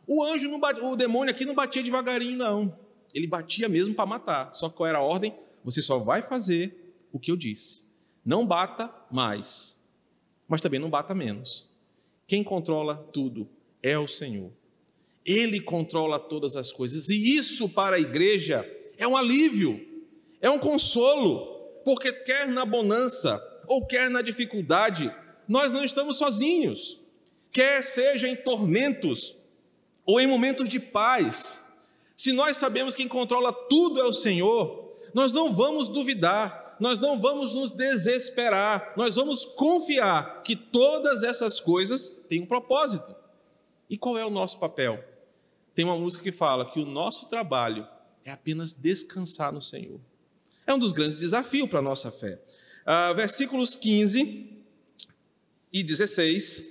O 0.06 0.22
anjo, 0.22 0.50
não 0.50 0.60
bate, 0.60 0.82
o 0.82 0.98
demônio 0.98 1.34
aqui 1.34 1.46
não 1.46 1.56
batia 1.56 1.82
devagarinho, 1.82 2.38
não. 2.38 2.78
Ele 3.13 3.26
batia 3.26 3.69
mesmo 3.69 3.96
para 3.96 4.06
matar. 4.06 4.54
Só 4.54 4.67
que 4.67 4.76
qual 4.76 4.88
era 4.88 4.98
a 4.98 5.02
ordem? 5.02 5.34
Você 5.63 5.82
só 5.82 5.98
vai 5.98 6.22
fazer 6.22 6.93
o 7.10 7.17
que 7.17 7.32
eu 7.32 7.38
disse. 7.38 7.84
Não 8.26 8.46
bata 8.46 8.93
mais, 9.10 9.82
mas 10.46 10.60
também 10.60 10.80
não 10.80 10.89
bata 10.89 11.15
menos. 11.15 11.69
Quem 12.28 12.43
controla 12.43 12.98
tudo 13.13 13.48
é 13.82 13.98
o 13.98 14.10
Senhor. 14.10 14.52
Ele 15.25 15.59
controla 15.59 16.19
todas 16.19 16.55
as 16.55 16.71
coisas. 16.71 17.09
E 17.09 17.36
isso 17.38 17.69
para 17.69 17.95
a 17.95 17.99
igreja 17.99 18.69
é 18.97 19.07
um 19.07 19.15
alívio, 19.15 19.79
é 20.41 20.49
um 20.49 20.59
consolo, 20.59 21.45
porque 21.86 22.12
quer 22.12 22.47
na 22.47 22.65
bonança 22.65 23.41
ou 23.67 23.86
quer 23.86 24.09
na 24.09 24.21
dificuldade, 24.21 25.13
nós 25.47 25.71
não 25.71 25.83
estamos 25.83 26.17
sozinhos. 26.17 26.99
Quer 27.51 27.83
seja 27.83 28.27
em 28.27 28.36
tormentos 28.36 29.36
ou 30.05 30.19
em 30.19 30.27
momentos 30.27 30.67
de 30.67 30.79
paz, 30.79 31.62
se 32.15 32.31
nós 32.31 32.57
sabemos 32.57 32.95
que 32.95 33.01
quem 33.01 33.07
controla 33.07 33.53
tudo 33.53 33.99
é 33.99 34.03
o 34.03 34.13
Senhor, 34.13 34.97
nós 35.13 35.31
não 35.31 35.53
vamos 35.53 35.88
duvidar, 35.88 36.75
nós 36.79 36.99
não 36.99 37.19
vamos 37.19 37.53
nos 37.53 37.71
desesperar, 37.71 38.93
nós 38.97 39.15
vamos 39.15 39.45
confiar 39.45 40.43
que 40.43 40.55
todas 40.55 41.23
essas 41.23 41.59
coisas 41.59 42.25
têm 42.27 42.41
um 42.41 42.45
propósito. 42.45 43.15
E 43.89 43.97
qual 43.97 44.17
é 44.17 44.25
o 44.25 44.29
nosso 44.29 44.59
papel? 44.59 45.03
Tem 45.75 45.83
uma 45.83 45.97
música 45.97 46.23
que 46.23 46.31
fala 46.31 46.69
que 46.69 46.79
o 46.79 46.86
nosso 46.86 47.27
trabalho 47.27 47.88
é 48.23 48.31
apenas 48.31 48.73
descansar 48.73 49.51
no 49.51 49.62
Senhor. 49.62 49.99
É 50.65 50.73
um 50.73 50.79
dos 50.79 50.93
grandes 50.93 51.17
desafios 51.17 51.69
para 51.69 51.79
a 51.79 51.81
nossa 51.83 52.12
fé. 52.12 52.39
Uh, 52.86 53.15
versículos 53.15 53.75
15 53.75 54.49
e 55.71 55.83
16 55.83 56.63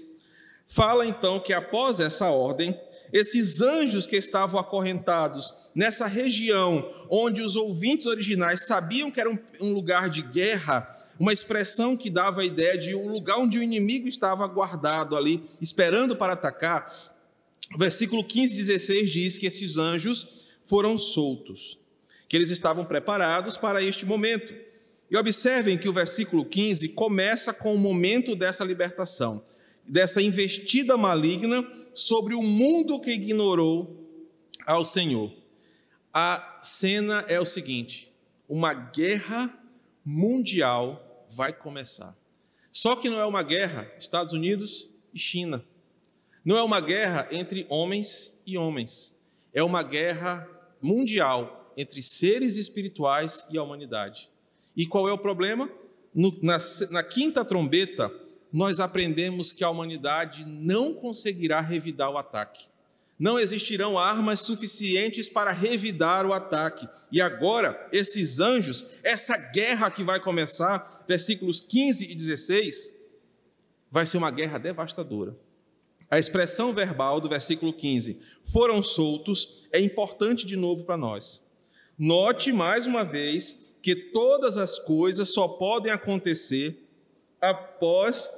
fala 0.66 1.06
então 1.06 1.38
que 1.40 1.52
após 1.52 2.00
essa 2.00 2.30
ordem, 2.30 2.78
esses 3.12 3.60
anjos 3.60 4.06
que 4.06 4.16
estavam 4.16 4.58
acorrentados 4.58 5.52
nessa 5.74 6.06
região 6.06 6.90
onde 7.10 7.42
os 7.42 7.56
ouvintes 7.56 8.06
originais 8.06 8.66
sabiam 8.66 9.10
que 9.10 9.20
era 9.20 9.30
um, 9.30 9.38
um 9.60 9.74
lugar 9.74 10.08
de 10.08 10.22
guerra, 10.22 10.88
uma 11.18 11.32
expressão 11.32 11.96
que 11.96 12.08
dava 12.08 12.40
a 12.40 12.44
ideia 12.44 12.78
de 12.78 12.94
um 12.94 13.08
lugar 13.08 13.36
onde 13.36 13.58
o 13.58 13.62
inimigo 13.62 14.08
estava 14.08 14.46
guardado 14.46 15.16
ali, 15.16 15.42
esperando 15.60 16.16
para 16.16 16.32
atacar. 16.32 17.12
O 17.74 17.78
versículo 17.78 18.22
15 18.22 18.54
e 18.54 18.58
16 18.58 19.11
diz 19.11 19.38
que 19.38 19.46
esses 19.46 19.78
anjos 19.78 20.48
foram 20.64 20.98
soltos, 20.98 21.78
que 22.28 22.37
eles 22.37 22.50
estavam 22.50 22.85
preparados 22.85 23.56
para 23.56 23.82
este 23.82 24.04
momento. 24.04 24.54
E 25.11 25.16
observem 25.16 25.78
que 25.78 25.88
o 25.88 25.92
versículo 25.92 26.44
15 26.44 26.90
começa 26.90 27.52
com 27.52 27.74
o 27.74 27.78
momento 27.78 28.35
dessa 28.35 28.64
libertação, 28.64 29.44
dessa 29.87 30.22
investida 30.22 30.96
maligna 30.96 31.66
sobre 31.94 32.35
o 32.35 32.42
mundo 32.42 33.00
que 33.00 33.12
ignorou 33.12 34.08
ao 34.66 34.85
Senhor. 34.85 35.32
A 36.12 36.61
cena 36.62 37.24
é 37.28 37.40
o 37.40 37.46
seguinte: 37.46 38.12
uma 38.48 38.74
guerra 38.74 39.58
mundial 40.04 41.26
vai 41.30 41.52
começar. 41.52 42.16
Só 42.70 42.96
que 42.96 43.08
não 43.08 43.20
é 43.20 43.26
uma 43.26 43.42
guerra 43.42 43.90
Estados 43.98 44.32
Unidos 44.32 44.88
e 45.12 45.18
China. 45.18 45.64
Não 46.44 46.57
é 46.57 46.62
uma 46.62 46.81
guerra 46.81 47.28
entre 47.31 47.66
homens 47.68 48.40
e 48.46 48.59
homens. 48.59 49.16
É 49.55 49.62
uma 49.62 49.83
guerra 49.83 50.48
mundial 50.81 51.72
entre 51.76 52.02
seres 52.02 52.57
espirituais 52.57 53.46
e 53.50 53.57
a 53.57 53.62
humanidade. 53.62 54.28
E 54.76 54.87
qual 54.87 55.09
é 55.09 55.12
o 55.12 55.18
problema? 55.18 55.70
No, 56.14 56.37
na, 56.42 56.59
na 56.90 57.02
quinta 57.02 57.44
trombeta, 57.44 58.12
nós 58.52 58.81
aprendemos 58.81 59.52
que 59.52 59.64
a 59.64 59.70
humanidade 59.70 60.44
não 60.44 60.92
conseguirá 60.94 61.61
revidar 61.61 62.11
o 62.11 62.18
ataque. 62.18 62.66
Não 63.18 63.38
existirão 63.38 63.98
armas 63.98 64.40
suficientes 64.40 65.28
para 65.28 65.52
revidar 65.52 66.26
o 66.26 66.33
ataque. 66.33 66.88
E 67.11 67.20
agora, 67.20 67.88
esses 67.92 68.40
anjos, 68.40 68.85
essa 69.02 69.37
guerra 69.37 69.90
que 69.90 70.02
vai 70.02 70.18
começar, 70.18 71.05
versículos 71.07 71.61
15 71.61 72.11
e 72.11 72.14
16, 72.14 72.98
vai 73.90 74.05
ser 74.05 74.18
uma 74.18 74.31
guerra 74.31 74.59
devastadora. 74.59 75.37
A 76.12 76.18
expressão 76.18 76.75
verbal 76.75 77.22
do 77.22 77.29
versículo 77.31 77.72
15, 77.72 78.20
foram 78.44 78.83
soltos, 78.83 79.66
é 79.72 79.81
importante 79.81 80.44
de 80.44 80.57
novo 80.57 80.85
para 80.85 80.94
nós. 80.94 81.51
Note 81.98 82.53
mais 82.53 82.87
uma 82.87 83.03
vez 83.03 83.75
que 83.81 83.96
todas 83.96 84.59
as 84.59 84.79
coisas 84.79 85.31
só 85.31 85.48
podem 85.48 85.90
acontecer 85.90 86.87
após 87.40 88.29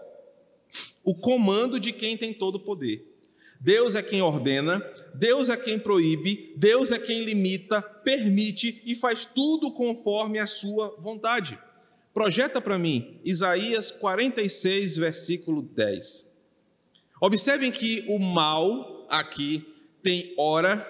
o 1.03 1.17
comando 1.17 1.81
de 1.81 1.91
quem 1.91 2.17
tem 2.17 2.33
todo 2.33 2.55
o 2.55 2.61
poder. 2.61 3.13
Deus 3.59 3.97
é 3.97 4.05
quem 4.05 4.23
ordena, 4.23 4.79
Deus 5.13 5.49
é 5.49 5.57
quem 5.57 5.77
proíbe, 5.77 6.55
Deus 6.57 6.93
é 6.93 6.99
quem 7.01 7.25
limita, 7.25 7.83
permite 7.83 8.83
e 8.87 8.95
faz 8.95 9.25
tudo 9.25 9.73
conforme 9.73 10.39
a 10.39 10.47
sua 10.47 10.95
vontade. 11.01 11.59
Projeta 12.13 12.61
para 12.61 12.79
mim 12.79 13.19
Isaías 13.25 13.91
46, 13.91 14.97
versículo 14.97 15.61
10. 15.61 16.34
Observem 17.25 17.73
que 17.73 18.05
o 18.07 18.19
mal 18.19 19.07
aqui 19.09 19.67
tem 20.03 20.35
hora, 20.37 20.87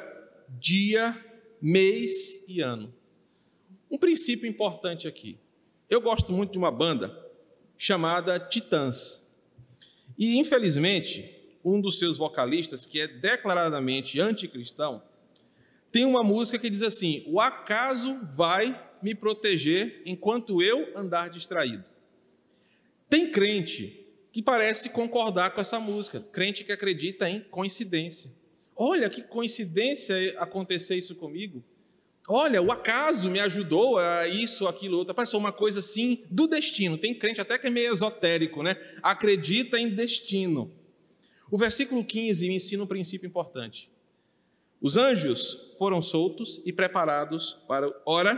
dia, 0.58 1.16
mês 1.62 2.44
e 2.48 2.60
ano. 2.60 2.92
Um 3.88 3.96
princípio 3.96 4.48
importante 4.48 5.06
aqui. 5.06 5.38
Eu 5.88 6.00
gosto 6.00 6.32
muito 6.32 6.50
de 6.50 6.58
uma 6.58 6.72
banda 6.72 7.16
chamada 7.78 8.36
Titãs. 8.40 9.30
E, 10.18 10.36
infelizmente, 10.36 11.32
um 11.64 11.80
dos 11.80 12.00
seus 12.00 12.16
vocalistas, 12.16 12.84
que 12.84 12.98
é 12.98 13.06
declaradamente 13.06 14.18
anticristão, 14.18 15.04
tem 15.92 16.04
uma 16.04 16.24
música 16.24 16.58
que 16.58 16.68
diz 16.68 16.82
assim: 16.82 17.22
O 17.28 17.40
acaso 17.40 18.26
vai 18.34 18.76
me 19.00 19.14
proteger 19.14 20.02
enquanto 20.04 20.60
eu 20.60 20.90
andar 20.96 21.30
distraído. 21.30 21.84
Tem 23.08 23.30
crente 23.30 24.03
que 24.34 24.42
parece 24.42 24.88
concordar 24.88 25.52
com 25.52 25.60
essa 25.60 25.78
música, 25.78 26.18
crente 26.18 26.64
que 26.64 26.72
acredita 26.72 27.30
em 27.30 27.38
coincidência. 27.38 28.32
Olha 28.74 29.08
que 29.08 29.22
coincidência 29.22 30.34
acontecer 30.38 30.96
isso 30.96 31.14
comigo. 31.14 31.62
Olha, 32.28 32.60
o 32.60 32.72
acaso 32.72 33.30
me 33.30 33.38
ajudou 33.38 33.96
a 33.96 34.26
isso, 34.26 34.66
aquilo, 34.66 34.98
outro. 34.98 35.14
Passou 35.14 35.38
uma 35.38 35.52
coisa 35.52 35.78
assim 35.78 36.24
do 36.28 36.48
destino. 36.48 36.98
Tem 36.98 37.14
crente 37.14 37.40
até 37.40 37.56
que 37.56 37.68
é 37.68 37.70
meio 37.70 37.92
esotérico, 37.92 38.60
né? 38.60 38.76
Acredita 39.00 39.78
em 39.78 39.88
destino. 39.88 40.72
O 41.48 41.56
versículo 41.56 42.04
15 42.04 42.48
me 42.48 42.56
ensina 42.56 42.82
um 42.82 42.88
princípio 42.88 43.28
importante. 43.28 43.88
Os 44.80 44.96
anjos 44.96 45.76
foram 45.78 46.02
soltos 46.02 46.60
e 46.64 46.72
preparados 46.72 47.56
para 47.68 47.88
hora, 48.04 48.36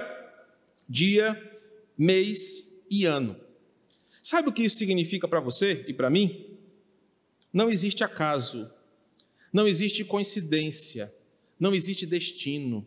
dia, 0.87 1.41
mês 1.97 2.85
e 2.91 3.07
ano. 3.07 3.46
Sabe 4.29 4.49
o 4.49 4.53
que 4.53 4.65
isso 4.65 4.77
significa 4.77 5.29
para 5.29 5.39
você 5.39 5.85
e 5.87 5.95
para 5.95 6.11
mim? 6.11 6.59
Não 7.53 7.71
existe 7.71 8.03
acaso, 8.03 8.69
não 9.53 9.69
existe 9.69 10.05
coincidência, 10.05 11.15
não 11.61 11.73
existe 11.73 12.05
destino 12.05 12.85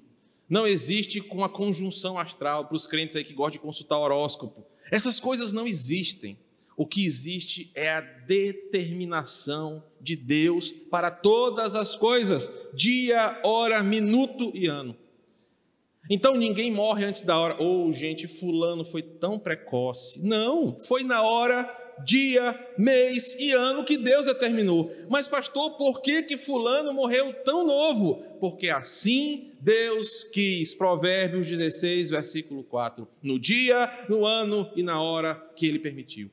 não 0.50 0.66
existe 0.66 1.22
com 1.22 1.44
a 1.44 1.50
conjunção 1.50 2.18
astral 2.18 2.66
para 2.66 2.76
os 2.76 2.88
crentes 2.88 3.16
aí 3.16 3.24
que 3.24 3.34
gostam 3.34 3.52
de 3.52 3.60
consultar 3.60 4.00
horóscopo. 4.00 4.66
Essas 4.90 5.20
coisas 5.20 5.54
não 5.54 5.68
existem. 5.68 6.40
O 6.76 6.88
que 6.88 7.06
existe 7.06 7.70
é 7.76 7.92
a 7.92 8.02
determinação 8.02 9.84
de 10.02 10.16
Deus 10.16 10.72
para 10.72 11.12
todas 11.12 11.76
as 11.76 11.96
coisas, 11.96 12.50
dia, 12.74 13.40
hora, 13.44 13.84
minuto 13.84 14.52
e 14.56 14.66
ano. 14.66 14.96
Então 16.10 16.36
ninguém 16.36 16.72
morre 16.72 17.06
antes 17.06 17.22
da 17.22 17.38
hora. 17.38 17.56
Ou, 17.60 17.88
oh, 17.88 17.94
gente, 17.94 18.28
fulano 18.28 18.84
foi 18.84 19.02
tão 19.02 19.38
precoce. 19.38 20.20
Não, 20.26 20.78
foi 20.80 21.04
na 21.04 21.22
hora 21.22 21.70
dia, 22.04 22.58
mês 22.78 23.36
e 23.40 23.52
ano 23.52 23.84
que 23.84 23.98
Deus 23.98 24.26
determinou. 24.26 24.92
Mas, 25.10 25.28
pastor, 25.28 25.72
por 25.72 26.02
que, 26.02 26.24
que 26.24 26.38
Fulano 26.38 26.94
morreu 26.94 27.34
tão 27.44 27.66
novo? 27.66 28.24
Porque 28.40 28.70
assim 28.70 29.52
Deus 29.60 30.24
quis. 30.32 30.74
Provérbios 30.74 31.48
16, 31.48 32.10
versículo 32.10 32.64
4. 32.64 33.08
No 33.22 33.40
dia, 33.40 34.06
no 34.08 34.26
ano 34.26 34.72
e 34.76 34.84
na 34.84 35.02
hora 35.02 35.36
que 35.56 35.68
Ele 35.68 35.80
permitiu. 35.80 36.30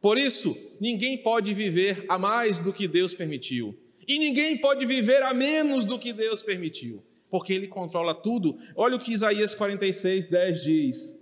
Por 0.00 0.18
isso, 0.18 0.56
ninguém 0.80 1.18
pode 1.18 1.52
viver 1.52 2.04
a 2.08 2.18
mais 2.18 2.60
do 2.60 2.72
que 2.72 2.86
Deus 2.86 3.12
permitiu. 3.12 3.76
E 4.06 4.18
ninguém 4.18 4.56
pode 4.56 4.86
viver 4.86 5.22
a 5.22 5.34
menos 5.34 5.84
do 5.84 5.98
que 5.98 6.12
Deus 6.12 6.42
permitiu. 6.42 7.02
Porque 7.30 7.52
Ele 7.52 7.66
controla 7.66 8.14
tudo. 8.14 8.58
Olha 8.74 8.96
o 8.96 9.00
que 9.00 9.12
Isaías 9.12 9.54
46, 9.54 10.26
10 10.26 10.62
diz. 10.62 11.18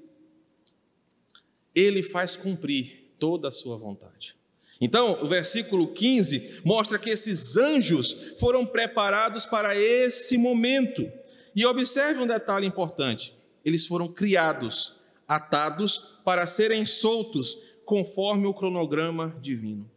Ele 1.74 2.02
faz 2.02 2.36
cumprir 2.36 3.10
toda 3.18 3.48
a 3.48 3.52
sua 3.52 3.76
vontade. 3.76 4.36
Então, 4.80 5.22
o 5.22 5.28
versículo 5.28 5.88
15 5.88 6.60
mostra 6.64 6.98
que 6.98 7.10
esses 7.10 7.56
anjos 7.56 8.34
foram 8.38 8.66
preparados 8.66 9.46
para 9.46 9.76
esse 9.76 10.36
momento. 10.36 11.10
E 11.54 11.64
observe 11.64 12.20
um 12.20 12.26
detalhe 12.26 12.66
importante: 12.66 13.34
eles 13.64 13.86
foram 13.86 14.08
criados, 14.08 14.96
atados 15.26 16.18
para 16.24 16.46
serem 16.46 16.84
soltos 16.84 17.56
conforme 17.84 18.46
o 18.46 18.54
cronograma 18.54 19.36
divino. 19.40 19.90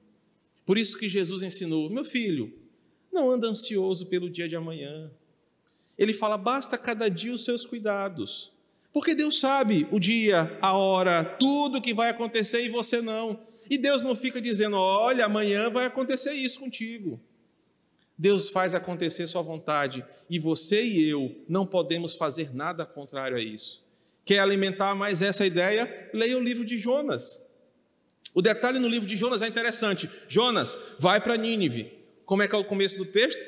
Por 0.66 0.78
isso 0.78 0.98
que 0.98 1.10
Jesus 1.10 1.42
ensinou: 1.42 1.90
meu 1.90 2.06
filho, 2.06 2.54
não 3.12 3.32
anda 3.32 3.48
ansioso 3.48 4.06
pelo 4.06 4.30
dia 4.30 4.48
de 4.48 4.56
amanhã. 4.56 5.12
Ele 5.98 6.14
fala: 6.14 6.38
basta 6.38 6.78
cada 6.78 7.10
dia 7.10 7.34
os 7.34 7.44
seus 7.44 7.66
cuidados. 7.66 8.52
Porque 8.94 9.14
Deus 9.14 9.40
sabe 9.40 9.88
o 9.92 10.00
dia, 10.00 10.58
a 10.62 10.74
hora, 10.74 11.24
tudo 11.24 11.82
que 11.82 11.94
vai 11.94 12.10
acontecer 12.10 12.66
e 12.66 12.70
você 12.70 13.02
não. 13.02 13.40
E 13.70 13.78
Deus 13.78 14.02
não 14.02 14.16
fica 14.16 14.40
dizendo: 14.42 14.78
olha, 14.78 15.26
amanhã 15.26 15.70
vai 15.70 15.86
acontecer 15.86 16.34
isso 16.34 16.60
contigo. 16.60 17.20
Deus 18.18 18.50
faz 18.50 18.74
acontecer 18.74 19.28
sua 19.28 19.44
vontade 19.44 20.04
e 20.30 20.40
você 20.40 20.84
e 20.84 21.08
eu 21.08 21.36
não 21.48 21.66
podemos 21.66 22.16
fazer 22.16 22.54
nada 22.56 22.86
contrário 22.86 23.38
a 23.38 23.40
isso. 23.40 23.86
Quer 24.26 24.40
alimentar 24.40 24.96
mais 24.96 25.22
essa 25.22 25.46
ideia? 25.46 26.10
Leia 26.14 26.38
o 26.38 26.42
livro 26.42 26.66
de 26.66 26.78
Jonas. 26.78 27.40
O 28.34 28.42
detalhe 28.42 28.80
no 28.80 28.88
livro 28.88 29.08
de 29.08 29.16
Jonas 29.16 29.42
é 29.42 29.48
interessante. 29.48 30.10
Jonas 30.28 30.78
vai 31.00 31.22
para 31.22 31.38
Nínive. 31.38 31.94
Como 32.26 32.42
é 32.42 32.48
que 32.48 32.56
é 32.56 32.58
o 32.58 32.66
começo 32.66 32.98
do 32.98 33.06
texto? 33.06 33.42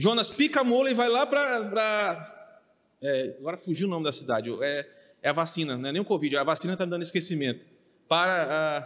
Jonas 0.00 0.30
pica 0.30 0.60
a 0.60 0.64
mula 0.64 0.88
e 0.88 0.94
vai 0.94 1.08
lá 1.08 1.26
para 1.26 2.38
é, 3.02 3.34
agora 3.38 3.56
fugiu 3.56 3.88
o 3.88 3.90
nome 3.90 4.04
da 4.04 4.12
cidade. 4.12 4.48
É, 4.62 4.88
é, 5.20 5.28
a 5.28 5.32
vacina, 5.32 5.76
não 5.76 5.88
é 5.88 5.92
nem 5.92 6.00
o 6.00 6.04
Covid, 6.04 6.36
a 6.36 6.44
vacina 6.44 6.74
está 6.74 6.84
dando 6.84 7.02
esquecimento. 7.02 7.66
Para 8.08 8.46
a 8.78 8.80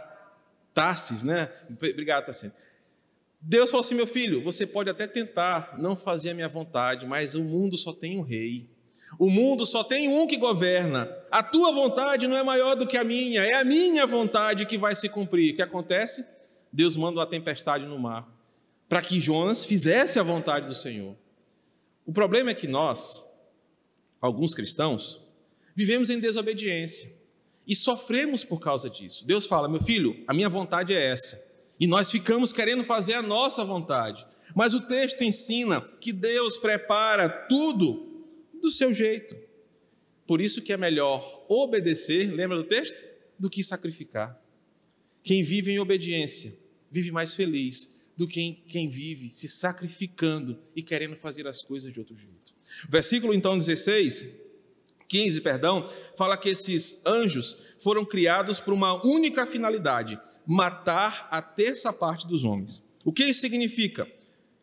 Tarsis, 0.72 1.22
né? 1.22 1.50
Obrigado, 1.70 2.24
Tarsis. 2.24 2.50
Deus 3.38 3.70
falou 3.70 3.84
assim: 3.84 3.94
meu 3.94 4.06
filho, 4.06 4.42
você 4.42 4.66
pode 4.66 4.88
até 4.88 5.06
tentar 5.06 5.76
não 5.78 5.94
fazer 5.94 6.30
a 6.30 6.34
minha 6.34 6.48
vontade, 6.48 7.06
mas 7.06 7.34
o 7.34 7.44
mundo 7.44 7.76
só 7.76 7.92
tem 7.92 8.18
um 8.18 8.22
rei. 8.22 8.70
O 9.18 9.28
mundo 9.28 9.66
só 9.66 9.84
tem 9.84 10.08
um 10.08 10.26
que 10.26 10.38
governa. 10.38 11.14
A 11.30 11.42
tua 11.42 11.70
vontade 11.72 12.26
não 12.26 12.38
é 12.38 12.42
maior 12.42 12.74
do 12.74 12.86
que 12.86 12.96
a 12.96 13.04
minha, 13.04 13.44
é 13.44 13.56
a 13.56 13.64
minha 13.64 14.06
vontade 14.06 14.64
que 14.64 14.78
vai 14.78 14.96
se 14.96 15.10
cumprir. 15.10 15.52
O 15.52 15.56
que 15.56 15.62
acontece? 15.62 16.26
Deus 16.72 16.96
manda 16.96 17.20
uma 17.20 17.26
tempestade 17.26 17.84
no 17.84 17.98
mar 17.98 18.31
para 18.92 19.00
que 19.00 19.18
Jonas 19.18 19.64
fizesse 19.64 20.18
a 20.18 20.22
vontade 20.22 20.66
do 20.66 20.74
Senhor. 20.74 21.16
O 22.04 22.12
problema 22.12 22.50
é 22.50 22.54
que 22.54 22.68
nós, 22.68 23.22
alguns 24.20 24.54
cristãos, 24.54 25.18
vivemos 25.74 26.10
em 26.10 26.20
desobediência 26.20 27.10
e 27.66 27.74
sofremos 27.74 28.44
por 28.44 28.60
causa 28.60 28.90
disso. 28.90 29.26
Deus 29.26 29.46
fala: 29.46 29.66
meu 29.66 29.82
filho, 29.82 30.22
a 30.28 30.34
minha 30.34 30.50
vontade 30.50 30.92
é 30.92 31.02
essa. 31.02 31.42
E 31.80 31.86
nós 31.86 32.10
ficamos 32.10 32.52
querendo 32.52 32.84
fazer 32.84 33.14
a 33.14 33.22
nossa 33.22 33.64
vontade. 33.64 34.26
Mas 34.54 34.74
o 34.74 34.86
texto 34.86 35.24
ensina 35.24 35.80
que 35.98 36.12
Deus 36.12 36.58
prepara 36.58 37.30
tudo 37.30 38.26
do 38.60 38.70
seu 38.70 38.92
jeito. 38.92 39.34
Por 40.26 40.38
isso 40.38 40.60
que 40.60 40.70
é 40.70 40.76
melhor 40.76 41.46
obedecer, 41.48 42.30
lembra 42.30 42.58
do 42.58 42.64
texto? 42.64 43.02
Do 43.38 43.48
que 43.48 43.64
sacrificar. 43.64 44.38
Quem 45.22 45.42
vive 45.42 45.72
em 45.72 45.78
obediência 45.78 46.52
vive 46.90 47.10
mais 47.10 47.34
feliz 47.34 48.01
do 48.22 48.28
que 48.28 48.62
quem 48.68 48.88
vive 48.88 49.30
se 49.30 49.48
sacrificando 49.48 50.56
e 50.76 50.82
querendo 50.82 51.16
fazer 51.16 51.48
as 51.48 51.60
coisas 51.60 51.92
de 51.92 51.98
outro 51.98 52.16
jeito. 52.16 52.54
Versículo 52.88 53.34
então 53.34 53.58
16, 53.58 54.28
15, 55.08 55.40
perdão, 55.40 55.92
fala 56.16 56.36
que 56.36 56.48
esses 56.48 57.04
anjos 57.04 57.56
foram 57.80 58.04
criados 58.04 58.60
por 58.60 58.72
uma 58.72 59.04
única 59.04 59.44
finalidade: 59.44 60.20
matar 60.46 61.26
a 61.32 61.42
terça 61.42 61.92
parte 61.92 62.28
dos 62.28 62.44
homens. 62.44 62.88
O 63.04 63.12
que 63.12 63.24
isso 63.24 63.40
significa? 63.40 64.06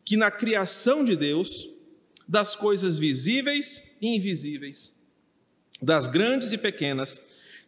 Que 0.05 0.15
na 0.15 0.31
criação 0.31 1.03
de 1.03 1.17
Deus, 1.17 1.67
das 2.25 2.55
coisas 2.55 2.97
visíveis 2.97 3.97
e 4.01 4.15
invisíveis, 4.15 5.03
das 5.81 6.07
grandes 6.07 6.53
e 6.53 6.57
pequenas, 6.57 7.21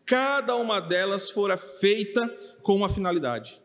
cada 0.06 0.56
uma 0.56 0.80
delas 0.80 1.30
fora 1.30 1.58
feita 1.58 2.26
com 2.64 2.78
uma 2.78 2.88
finalidade. 2.88 3.60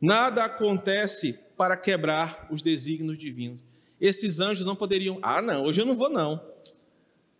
Nada 0.00 0.44
acontece 0.44 1.38
para 1.60 1.76
quebrar 1.76 2.48
os 2.50 2.62
desígnios 2.62 3.18
divinos 3.18 3.60
esses 4.00 4.40
anjos 4.40 4.64
não 4.64 4.74
poderiam. 4.74 5.18
Ah, 5.20 5.42
não, 5.42 5.64
hoje 5.64 5.80
eu 5.80 5.84
não 5.84 5.94
vou, 5.94 6.08
não. 6.08 6.40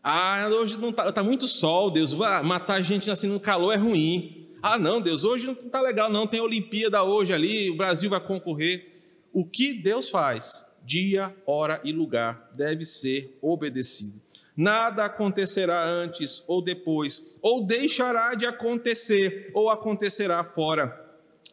Ah, 0.03 0.47
hoje 0.53 0.77
não 0.77 0.91
está 0.91 1.11
tá 1.11 1.23
muito 1.23 1.49
sol, 1.49 1.91
Deus. 1.91 2.13
Ah, 2.21 2.43
matar 2.43 2.83
gente 2.83 3.11
assim 3.11 3.29
no 3.29 3.41
calor 3.41 3.73
é 3.73 3.77
ruim. 3.77 4.47
Ah, 4.63 4.79
não, 4.79 5.01
Deus, 5.01 5.25
hoje 5.25 5.47
não 5.47 5.55
está 5.55 5.81
legal, 5.81 6.11
não. 6.13 6.27
Tem 6.27 6.41
Olimpíada 6.41 7.03
hoje 7.03 7.33
ali, 7.33 7.71
o 7.71 7.77
Brasil 7.77 8.11
vai 8.11 8.21
concorrer. 8.21 8.89
o 9.33 9.45
que 9.45 9.73
Deus 9.73 10.11
faz, 10.11 10.67
dia, 10.85 11.35
hora 11.47 11.81
e 11.85 11.93
lugar, 11.93 12.51
deve 12.53 12.85
ser 12.85 13.39
obedecido. 13.41 14.21
Nada 14.57 15.05
acontecerá 15.05 15.89
antes 15.89 16.43
ou 16.47 16.61
depois, 16.61 17.39
ou 17.41 17.65
deixará 17.65 18.35
de 18.35 18.45
acontecer, 18.45 19.51
ou 19.55 19.71
acontecerá 19.71 20.45
fora 20.45 21.09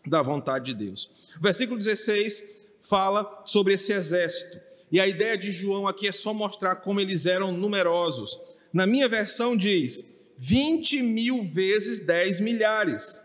da 0.05 0.21
vontade 0.21 0.73
de 0.73 0.85
Deus. 0.85 1.09
Versículo 1.39 1.77
16 1.77 2.56
fala 2.87 3.43
sobre 3.45 3.73
esse 3.73 3.91
exército. 3.91 4.59
E 4.91 4.99
a 4.99 5.07
ideia 5.07 5.37
de 5.37 5.51
João 5.51 5.87
aqui 5.87 6.07
é 6.07 6.11
só 6.11 6.33
mostrar 6.33 6.77
como 6.77 6.99
eles 6.99 7.25
eram 7.25 7.51
numerosos. 7.51 8.39
Na 8.71 8.87
minha 8.87 9.07
versão 9.07 9.55
diz 9.55 10.03
20 10.37 11.01
mil 11.01 11.43
vezes 11.43 11.99
10 11.99 12.39
milhares. 12.39 13.21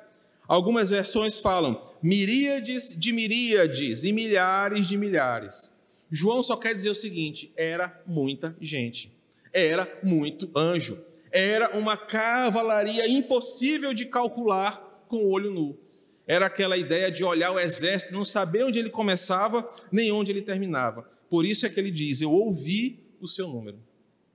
Algumas 0.48 0.90
versões 0.90 1.38
falam 1.38 1.81
miríades 2.03 2.98
de 2.98 3.12
miríades 3.12 4.05
e 4.05 4.12
milhares 4.12 4.88
de 4.88 4.96
milhares. 4.96 5.72
João 6.11 6.42
só 6.42 6.57
quer 6.57 6.75
dizer 6.75 6.90
o 6.90 6.94
seguinte: 6.94 7.53
era 7.57 8.03
muita 8.07 8.57
gente, 8.61 9.12
era 9.53 9.88
muito 10.03 10.51
anjo, 10.57 10.98
era 11.31 11.79
uma 11.79 11.96
cavalaria 11.96 13.09
impossível 13.09 13.94
de 13.94 14.07
calcular 14.07 15.05
com 15.09 15.18
o 15.18 15.31
olho 15.31 15.51
nu. 15.51 15.79
Era 16.27 16.47
aquela 16.47 16.77
ideia 16.77 17.11
de 17.11 17.25
olhar 17.25 17.53
o 17.53 17.59
exército, 17.59 18.15
não 18.15 18.25
saber 18.25 18.65
onde 18.65 18.79
ele 18.79 18.91
começava 18.91 19.69
nem 19.91 20.13
onde 20.13 20.31
ele 20.31 20.43
terminava. 20.43 21.09
Por 21.29 21.45
isso 21.45 21.67
é 21.67 21.69
que 21.69 21.81
ele 21.81 21.91
diz: 21.91 22.21
Eu 22.21 22.31
ouvi 22.31 23.01
o 23.21 23.27
seu 23.27 23.49
número. 23.49 23.79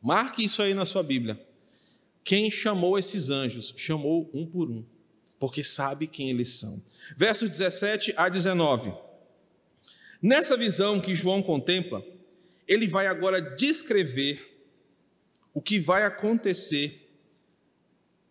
Marque 0.02 0.44
isso 0.44 0.62
aí 0.62 0.74
na 0.74 0.86
sua 0.86 1.04
Bíblia. 1.04 1.40
Quem 2.24 2.52
chamou 2.52 3.00
esses 3.00 3.30
anjos? 3.30 3.74
Chamou 3.78 4.30
um 4.34 4.46
por 4.46 4.70
um, 4.70 4.84
porque 5.40 5.64
sabe 5.64 6.08
quem 6.08 6.30
eles 6.30 6.50
são. 6.50 6.84
Versos 7.16 7.50
17 7.50 8.14
a 8.18 8.28
19. 8.28 8.94
Nessa 10.22 10.58
visão 10.58 11.00
que 11.00 11.16
João 11.16 11.42
contempla, 11.42 12.04
ele 12.68 12.88
vai 12.88 13.08
agora 13.08 13.40
descrever 13.40 14.58
o 15.54 15.62
que 15.62 15.80
vai 15.80 16.04
acontecer 16.04 17.10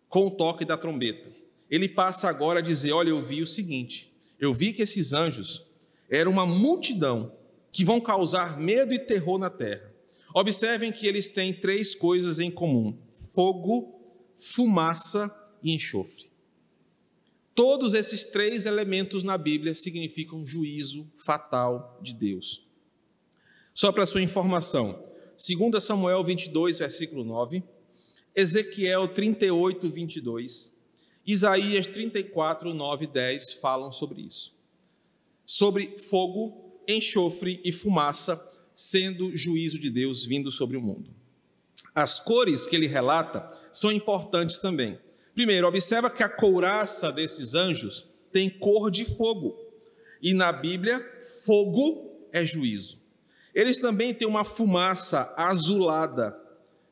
com 0.07 0.27
o 0.27 0.31
toque 0.31 0.63
da 0.63 0.77
trombeta. 0.77 1.36
Ele 1.69 1.89
passa 1.89 2.29
agora 2.29 2.59
a 2.59 2.63
dizer: 2.63 2.91
Olha, 2.91 3.09
eu 3.09 3.21
vi 3.21 3.41
o 3.41 3.47
seguinte, 3.47 4.13
eu 4.39 4.53
vi 4.53 4.73
que 4.73 4.81
esses 4.81 5.13
anjos 5.13 5.65
eram 6.09 6.31
uma 6.31 6.45
multidão 6.45 7.35
que 7.71 7.83
vão 7.83 7.99
causar 7.99 8.59
medo 8.59 8.93
e 8.93 8.99
terror 8.99 9.37
na 9.37 9.49
terra. 9.49 9.93
Observem 10.33 10.91
que 10.91 11.07
eles 11.07 11.27
têm 11.27 11.53
três 11.53 11.93
coisas 11.93 12.39
em 12.39 12.51
comum: 12.51 12.97
fogo, 13.33 13.99
fumaça 14.37 15.33
e 15.61 15.73
enxofre. 15.73 16.27
Todos 17.53 17.95
esses 17.95 18.23
três 18.23 18.67
elementos 18.67 19.23
na 19.23 19.35
Bíblia 19.35 19.73
significam 19.73 20.45
juízo 20.45 21.11
fatal 21.17 21.99
de 22.03 22.13
Deus. 22.13 22.63
Só 23.73 23.91
para 23.91 24.05
sua 24.05 24.21
informação, 24.21 25.03
2 25.35 25.83
Samuel 25.83 26.23
22, 26.23 26.79
versículo 26.79 27.23
9, 27.23 27.63
Ezequiel 28.35 29.07
38, 29.07 29.89
22, 29.89 30.76
Isaías 31.27 31.85
34, 31.87 32.73
9 32.73 33.03
e 33.03 33.07
10 33.07 33.53
falam 33.53 33.91
sobre 33.91 34.21
isso. 34.21 34.55
Sobre 35.45 35.97
fogo, 36.09 36.81
enxofre 36.87 37.59
e 37.65 37.71
fumaça, 37.73 38.41
sendo 38.73 39.35
juízo 39.35 39.77
de 39.77 39.89
Deus 39.89 40.23
vindo 40.23 40.49
sobre 40.49 40.77
o 40.77 40.81
mundo. 40.81 41.09
As 41.93 42.17
cores 42.17 42.65
que 42.65 42.75
ele 42.77 42.87
relata 42.87 43.45
são 43.73 43.91
importantes 43.91 44.59
também. 44.59 44.97
Primeiro, 45.33 45.67
observa 45.67 46.09
que 46.09 46.23
a 46.23 46.29
couraça 46.29 47.11
desses 47.11 47.53
anjos 47.53 48.07
tem 48.31 48.49
cor 48.49 48.89
de 48.89 49.03
fogo. 49.03 49.57
E 50.21 50.33
na 50.33 50.51
Bíblia, 50.51 51.05
fogo 51.43 52.09
é 52.31 52.45
juízo. 52.45 52.99
Eles 53.53 53.79
também 53.79 54.13
têm 54.13 54.27
uma 54.27 54.45
fumaça 54.45 55.33
azulada, 55.35 56.39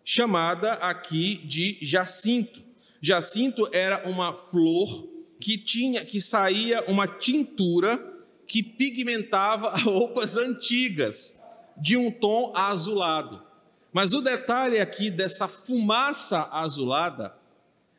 chamada 0.04 0.74
aqui 0.74 1.38
de 1.46 1.78
jacinto. 1.82 2.65
Jacinto 3.02 3.68
era 3.72 4.08
uma 4.08 4.34
flor 4.34 5.08
que 5.40 5.58
tinha 5.58 6.06
que 6.06 6.22
saía 6.22 6.84
uma 6.88 7.08
tintura 7.08 8.14
que 8.48 8.64
pigmentava 8.64 9.76
roupas 9.78 10.38
antigas 10.38 11.42
de 11.78 11.98
um 11.98 12.12
tom 12.12 12.54
azulado. 12.56 13.44
Mas 13.92 14.14
o 14.14 14.22
detalhe 14.22 14.80
aqui 14.80 15.10
dessa 15.10 15.48
fumaça 15.48 16.50
azulada 16.52 17.34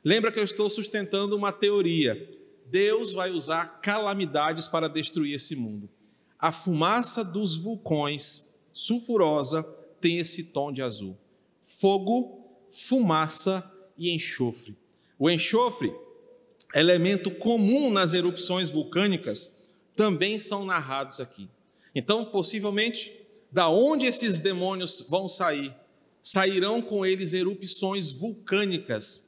Lembra 0.06 0.30
que 0.30 0.38
eu 0.38 0.44
estou 0.44 0.70
sustentando 0.70 1.37
uma 1.37 1.50
teoria. 1.50 2.32
Deus 2.66 3.12
vai 3.12 3.32
usar 3.32 3.80
calamidades 3.80 4.68
para 4.68 4.88
destruir 4.88 5.35
esse 5.35 5.56
mundo. 5.56 5.88
A 6.38 6.52
fumaça 6.52 7.24
dos 7.24 7.56
vulcões 7.56 8.54
sulfurosa 8.72 9.64
tem 10.00 10.18
esse 10.18 10.44
tom 10.44 10.70
de 10.70 10.80
azul. 10.80 11.18
Fogo, 11.64 12.40
fumaça 12.70 13.68
e 13.98 14.14
enxofre. 14.14 14.76
O 15.18 15.31
enxofre, 15.31 15.94
elemento 16.74 17.31
comum 17.31 17.90
nas 17.90 18.12
erupções 18.14 18.68
vulcânicas, 18.68 19.74
também 19.94 20.38
são 20.38 20.64
narrados 20.64 21.20
aqui. 21.20 21.48
Então, 21.94 22.24
possivelmente, 22.24 23.12
da 23.50 23.68
onde 23.68 24.07
esses 24.07 24.38
demônios 24.38 25.07
vão 25.09 25.29
sair? 25.29 25.74
Sairão 26.20 26.83
com 26.83 27.07
eles 27.07 27.33
erupções 27.33 28.11
vulcânicas 28.11 29.26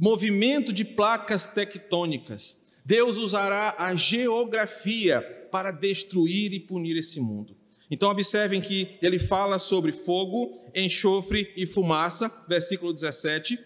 movimento 0.00 0.72
de 0.72 0.82
placas 0.82 1.46
tectônicas. 1.46 2.58
Deus 2.82 3.18
usará 3.18 3.74
a 3.76 3.94
geografia 3.94 5.20
para 5.52 5.70
destruir 5.70 6.54
e 6.54 6.58
punir 6.58 6.96
esse 6.96 7.20
mundo. 7.20 7.54
Então, 7.90 8.08
observem 8.08 8.62
que 8.62 8.96
ele 9.02 9.18
fala 9.18 9.58
sobre 9.58 9.92
fogo, 9.92 10.56
enxofre 10.74 11.52
e 11.54 11.66
fumaça, 11.66 12.32
versículo 12.48 12.94
17. 12.94 13.58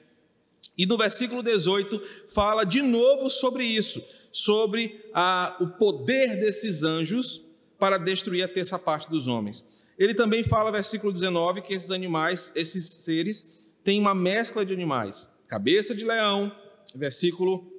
E 0.77 0.87
no 0.87 0.97
versículo 0.97 1.43
18 1.43 2.01
fala 2.29 2.65
de 2.65 2.83
novo 2.83 3.31
sobre 3.31 3.65
isso, 3.65 4.03
sobre 4.33 5.09
a, 5.13 5.57
o 5.61 5.69
poder 5.69 6.41
desses 6.41 6.83
anjos 6.83 7.41
para 7.79 7.99
destruir 7.99 8.43
a 8.43 8.49
terça 8.49 8.79
parte 8.79 9.09
dos 9.09 9.27
homens. 9.29 9.65
Ele 9.99 10.15
também 10.15 10.43
fala, 10.43 10.73
versículo 10.73 11.13
19, 11.13 11.63
que 11.63 11.73
esses 11.73 11.91
animais, 11.91 12.53
esses 12.57 12.87
seres, 12.87 13.65
têm 13.85 14.01
uma 14.01 14.15
mescla 14.15 14.65
de 14.65 14.73
animais 14.73 15.33
cabeça 15.55 15.95
de 15.95 16.05
leão, 16.05 16.51
versículo 16.97 17.73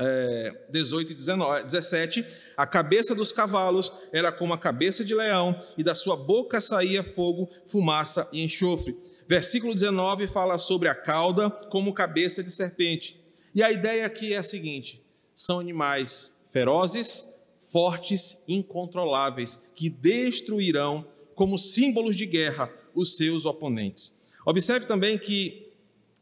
é, 0.00 0.52
18 0.70 1.12
e 1.12 1.14
19, 1.14 1.64
17, 1.64 2.24
a 2.56 2.66
cabeça 2.66 3.14
dos 3.14 3.30
cavalos 3.32 3.92
era 4.12 4.32
como 4.32 4.54
a 4.54 4.58
cabeça 4.58 5.04
de 5.04 5.14
leão, 5.14 5.56
e 5.76 5.84
da 5.84 5.94
sua 5.94 6.16
boca 6.16 6.60
saía 6.60 7.04
fogo, 7.04 7.50
fumaça 7.66 8.28
e 8.32 8.42
enxofre. 8.42 8.96
Versículo 9.28 9.74
19 9.74 10.26
fala 10.26 10.58
sobre 10.58 10.88
a 10.88 10.94
cauda 10.94 11.50
como 11.50 11.92
cabeça 11.92 12.42
de 12.42 12.50
serpente. 12.50 13.20
E 13.54 13.62
a 13.62 13.70
ideia 13.70 14.06
aqui 14.06 14.32
é 14.32 14.38
a 14.38 14.42
seguinte: 14.42 15.04
são 15.34 15.60
animais 15.60 16.40
ferozes, 16.50 17.24
fortes, 17.70 18.42
incontroláveis, 18.48 19.62
que 19.74 19.88
destruirão 19.88 21.06
como 21.34 21.58
símbolos 21.58 22.16
de 22.16 22.26
guerra 22.26 22.72
os 22.94 23.16
seus 23.16 23.44
oponentes. 23.44 24.20
Observe 24.44 24.86
também 24.86 25.18
que 25.18 25.68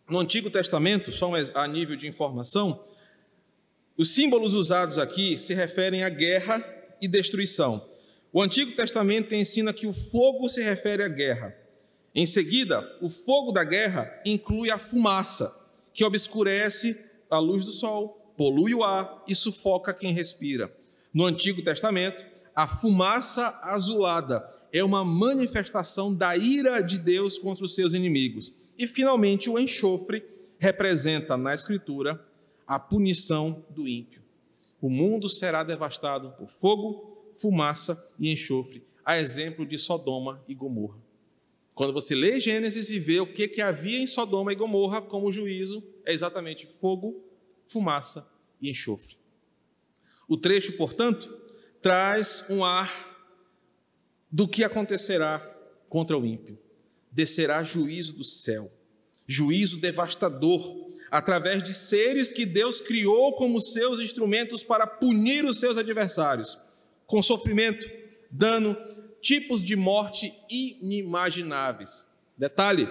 no 0.09 0.19
Antigo 0.19 0.51
Testamento, 0.51 1.13
só 1.13 1.31
a 1.55 1.67
nível 1.67 1.97
de 1.97 2.07
informação, 2.07 2.85
os 3.99 4.11
símbolos 4.11 4.55
usados 4.55 4.97
aqui 4.97 5.37
se 5.41 5.53
referem 5.55 6.05
à 6.05 6.09
guerra 6.09 6.65
e 7.03 7.09
destruição. 7.09 7.85
O 8.33 8.41
Antigo 8.41 8.77
Testamento 8.77 9.35
ensina 9.35 9.73
que 9.73 9.89
o 9.89 9.93
fogo 9.93 10.49
se 10.49 10.63
refere 10.63 11.03
à 11.03 11.09
guerra. 11.09 11.53
Em 12.15 12.25
seguida, 12.25 12.89
o 13.03 13.11
fogo 13.11 13.51
da 13.51 13.65
guerra 13.65 14.09
inclui 14.25 14.71
a 14.71 14.79
fumaça, 14.79 15.53
que 15.93 16.05
obscurece 16.05 16.97
a 17.29 17.41
luz 17.41 17.65
do 17.65 17.73
sol, 17.73 18.33
polui 18.37 18.73
o 18.73 18.85
ar 18.85 19.25
e 19.27 19.35
sufoca 19.35 19.93
quem 19.93 20.13
respira. 20.13 20.73
No 21.13 21.27
Antigo 21.27 21.61
Testamento, 21.61 22.25
a 22.55 22.69
fumaça 22.69 23.59
azulada 23.65 24.49
é 24.73 24.85
uma 24.85 25.05
manifestação 25.05 26.15
da 26.15 26.37
ira 26.37 26.81
de 26.81 27.01
Deus 27.01 27.37
contra 27.37 27.65
os 27.65 27.75
seus 27.75 27.95
inimigos. 27.95 28.55
E, 28.79 28.87
finalmente, 28.87 29.51
o 29.51 29.59
enxofre 29.59 30.23
representa 30.61 31.37
na 31.37 31.53
Escritura 31.53 32.28
a 32.69 32.79
punição 32.79 33.67
do 33.71 33.89
ímpio. 33.89 34.23
O 34.81 34.89
mundo 34.89 35.29
será 35.29 35.65
devastado 35.65 36.31
por 36.33 36.49
fogo, 36.49 37.33
fumaça 37.41 38.09
e 38.21 38.31
enxofre, 38.31 38.85
a 39.05 39.19
exemplo 39.19 39.67
de 39.67 39.77
Sodoma 39.77 40.45
e 40.47 40.55
Gomorra. 40.55 41.03
Quando 41.75 41.93
você 41.93 42.15
lê 42.15 42.39
Gênesis 42.39 42.91
e 42.91 43.01
vê 43.01 43.19
o 43.19 43.27
que, 43.27 43.49
que 43.49 43.61
havia 43.61 43.99
em 43.99 44.07
Sodoma 44.07 44.53
e 44.53 44.57
Gomorra 44.57 45.03
como 45.03 45.33
juízo, 45.33 45.83
é 46.05 46.13
exatamente 46.13 46.67
fogo, 46.67 47.25
fumaça 47.67 48.31
e 48.61 48.71
enxofre. 48.71 49.17
O 50.29 50.37
trecho, 50.37 50.77
portanto, 50.77 51.37
traz 51.81 52.45
um 52.51 52.65
ar 52.65 53.09
do 54.31 54.47
que 54.47 54.63
acontecerá 54.63 55.41
contra 55.89 56.17
o 56.17 56.27
ímpio 56.27 56.59
descerá 57.11 57.65
juízo 57.65 58.13
do 58.13 58.25
céu, 58.25 58.71
juízo 59.27 59.79
devastador, 59.79 60.88
através 61.11 61.63
de 61.63 61.75
seres 61.75 62.31
que 62.31 62.45
Deus 62.45 62.81
criou 62.81 63.35
como 63.35 63.61
seus 63.61 64.01
instrumentos 64.01 64.63
para 64.63 64.87
punir 64.87 65.45
os 65.45 65.59
seus 65.59 65.79
adversários, 65.79 66.59
com 67.07 67.23
sofrimento, 67.23 67.89
dano, 68.31 68.77
tipos 69.21 69.63
de 69.63 69.75
morte 69.77 70.33
inimagináveis. 70.51 72.09
Detalhe: 72.37 72.89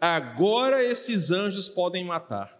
agora 0.00 0.82
esses 0.82 1.30
anjos 1.30 1.68
podem 1.68 2.04
matar. 2.04 2.58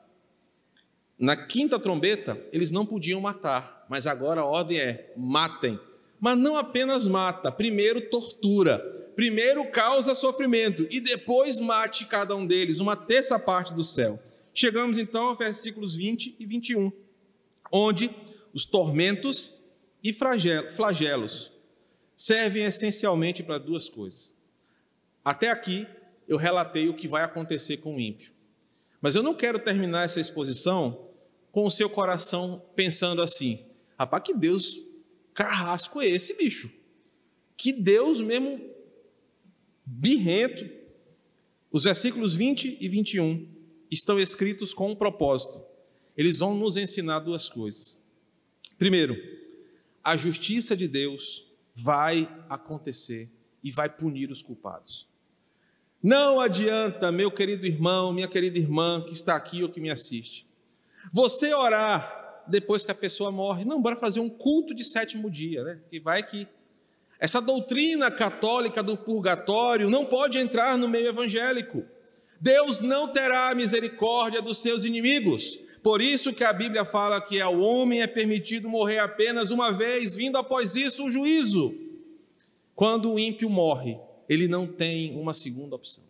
Na 1.18 1.36
quinta 1.36 1.78
trombeta, 1.78 2.40
eles 2.52 2.70
não 2.70 2.86
podiam 2.86 3.20
matar, 3.20 3.84
mas 3.90 4.06
agora 4.06 4.40
a 4.40 4.46
ordem 4.46 4.78
é: 4.78 5.12
matem. 5.16 5.78
Mas 6.18 6.36
não 6.36 6.58
apenas 6.58 7.06
mata, 7.06 7.50
primeiro 7.50 8.00
tortura, 8.10 8.78
primeiro 9.16 9.70
causa 9.70 10.14
sofrimento 10.14 10.86
e 10.90 11.00
depois 11.00 11.58
mate 11.58 12.04
cada 12.04 12.36
um 12.36 12.46
deles, 12.46 12.78
uma 12.78 12.94
terça 12.94 13.38
parte 13.38 13.72
do 13.72 13.82
céu. 13.82 14.22
Chegamos 14.54 14.98
então 14.98 15.28
aos 15.28 15.38
versículos 15.38 15.94
20 15.94 16.36
e 16.38 16.46
21, 16.46 16.92
onde 17.70 18.10
os 18.52 18.64
tormentos 18.64 19.62
e 20.02 20.12
flagelos 20.12 21.52
servem 22.16 22.64
essencialmente 22.64 23.42
para 23.42 23.58
duas 23.58 23.88
coisas. 23.88 24.36
Até 25.24 25.50
aqui 25.50 25.86
eu 26.26 26.36
relatei 26.36 26.88
o 26.88 26.94
que 26.94 27.08
vai 27.08 27.22
acontecer 27.22 27.78
com 27.78 27.96
o 27.96 28.00
ímpio. 28.00 28.32
Mas 29.00 29.14
eu 29.14 29.22
não 29.22 29.34
quero 29.34 29.58
terminar 29.58 30.04
essa 30.04 30.20
exposição 30.20 31.08
com 31.52 31.64
o 31.64 31.70
seu 31.70 31.88
coração 31.88 32.62
pensando 32.74 33.22
assim: 33.22 33.64
rapaz, 33.98 34.22
que 34.24 34.34
Deus 34.34 34.80
carrasco 35.32 36.00
é 36.00 36.06
esse, 36.08 36.34
bicho? 36.34 36.70
Que 37.56 37.72
Deus 37.72 38.20
mesmo 38.20 38.60
birrento. 39.84 40.68
Os 41.70 41.84
versículos 41.84 42.34
20 42.34 42.78
e 42.80 42.88
21 42.88 43.59
estão 43.90 44.18
escritos 44.18 44.72
com 44.72 44.90
um 44.90 44.96
propósito. 44.96 45.62
Eles 46.16 46.38
vão 46.38 46.54
nos 46.54 46.76
ensinar 46.76 47.20
duas 47.20 47.48
coisas. 47.48 47.98
Primeiro, 48.78 49.16
a 50.02 50.16
justiça 50.16 50.76
de 50.76 50.86
Deus 50.86 51.46
vai 51.74 52.28
acontecer 52.48 53.30
e 53.62 53.70
vai 53.70 53.88
punir 53.88 54.30
os 54.30 54.42
culpados. 54.42 55.06
Não 56.02 56.40
adianta, 56.40 57.12
meu 57.12 57.30
querido 57.30 57.66
irmão, 57.66 58.12
minha 58.12 58.28
querida 58.28 58.58
irmã 58.58 59.02
que 59.02 59.12
está 59.12 59.36
aqui 59.36 59.62
ou 59.62 59.68
que 59.68 59.80
me 59.80 59.90
assiste, 59.90 60.46
você 61.12 61.52
orar 61.52 62.44
depois 62.46 62.82
que 62.82 62.90
a 62.90 62.94
pessoa 62.94 63.30
morre, 63.30 63.64
não, 63.64 63.80
bora 63.80 63.96
fazer 63.96 64.20
um 64.20 64.28
culto 64.28 64.74
de 64.74 64.82
sétimo 64.82 65.30
dia, 65.30 65.62
né? 65.62 65.80
Que 65.90 66.00
vai 66.00 66.22
que 66.22 66.48
essa 67.18 67.40
doutrina 67.40 68.10
católica 68.10 68.82
do 68.82 68.96
purgatório 68.96 69.90
não 69.90 70.06
pode 70.06 70.38
entrar 70.38 70.78
no 70.78 70.88
meio 70.88 71.08
evangélico. 71.08 71.84
Deus 72.40 72.80
não 72.80 73.08
terá 73.08 73.54
misericórdia 73.54 74.40
dos 74.40 74.62
seus 74.62 74.84
inimigos. 74.84 75.58
Por 75.82 76.00
isso 76.00 76.32
que 76.32 76.42
a 76.42 76.52
Bíblia 76.52 76.84
fala 76.84 77.20
que 77.20 77.40
ao 77.40 77.58
homem 77.60 78.00
é 78.00 78.06
permitido 78.06 78.68
morrer 78.68 78.98
apenas 78.98 79.50
uma 79.50 79.70
vez, 79.70 80.16
vindo 80.16 80.38
após 80.38 80.74
isso 80.74 81.04
o 81.04 81.10
juízo. 81.10 81.74
Quando 82.74 83.12
o 83.12 83.18
ímpio 83.18 83.50
morre, 83.50 83.98
ele 84.28 84.48
não 84.48 84.66
tem 84.66 85.18
uma 85.18 85.34
segunda 85.34 85.76
opção, 85.76 86.04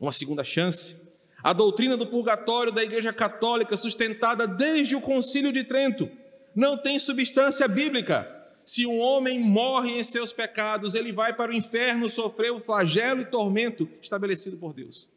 uma 0.00 0.12
segunda 0.12 0.44
chance. 0.44 1.02
A 1.42 1.52
doutrina 1.52 1.96
do 1.96 2.06
purgatório 2.06 2.72
da 2.72 2.82
Igreja 2.82 3.12
Católica, 3.12 3.76
sustentada 3.76 4.46
desde 4.46 4.94
o 4.94 5.00
Concílio 5.00 5.52
de 5.52 5.64
Trento, 5.64 6.08
não 6.54 6.76
tem 6.76 6.98
substância 6.98 7.66
bíblica. 7.66 8.30
Se 8.64 8.86
um 8.86 9.00
homem 9.00 9.38
morre 9.40 9.98
em 9.98 10.04
seus 10.04 10.32
pecados, 10.32 10.94
ele 10.94 11.12
vai 11.12 11.34
para 11.34 11.50
o 11.50 11.54
inferno 11.54 12.08
sofrer 12.08 12.52
o 12.52 12.60
flagelo 12.60 13.20
e 13.20 13.24
tormento 13.26 13.88
estabelecido 14.00 14.56
por 14.56 14.72
Deus. 14.72 15.12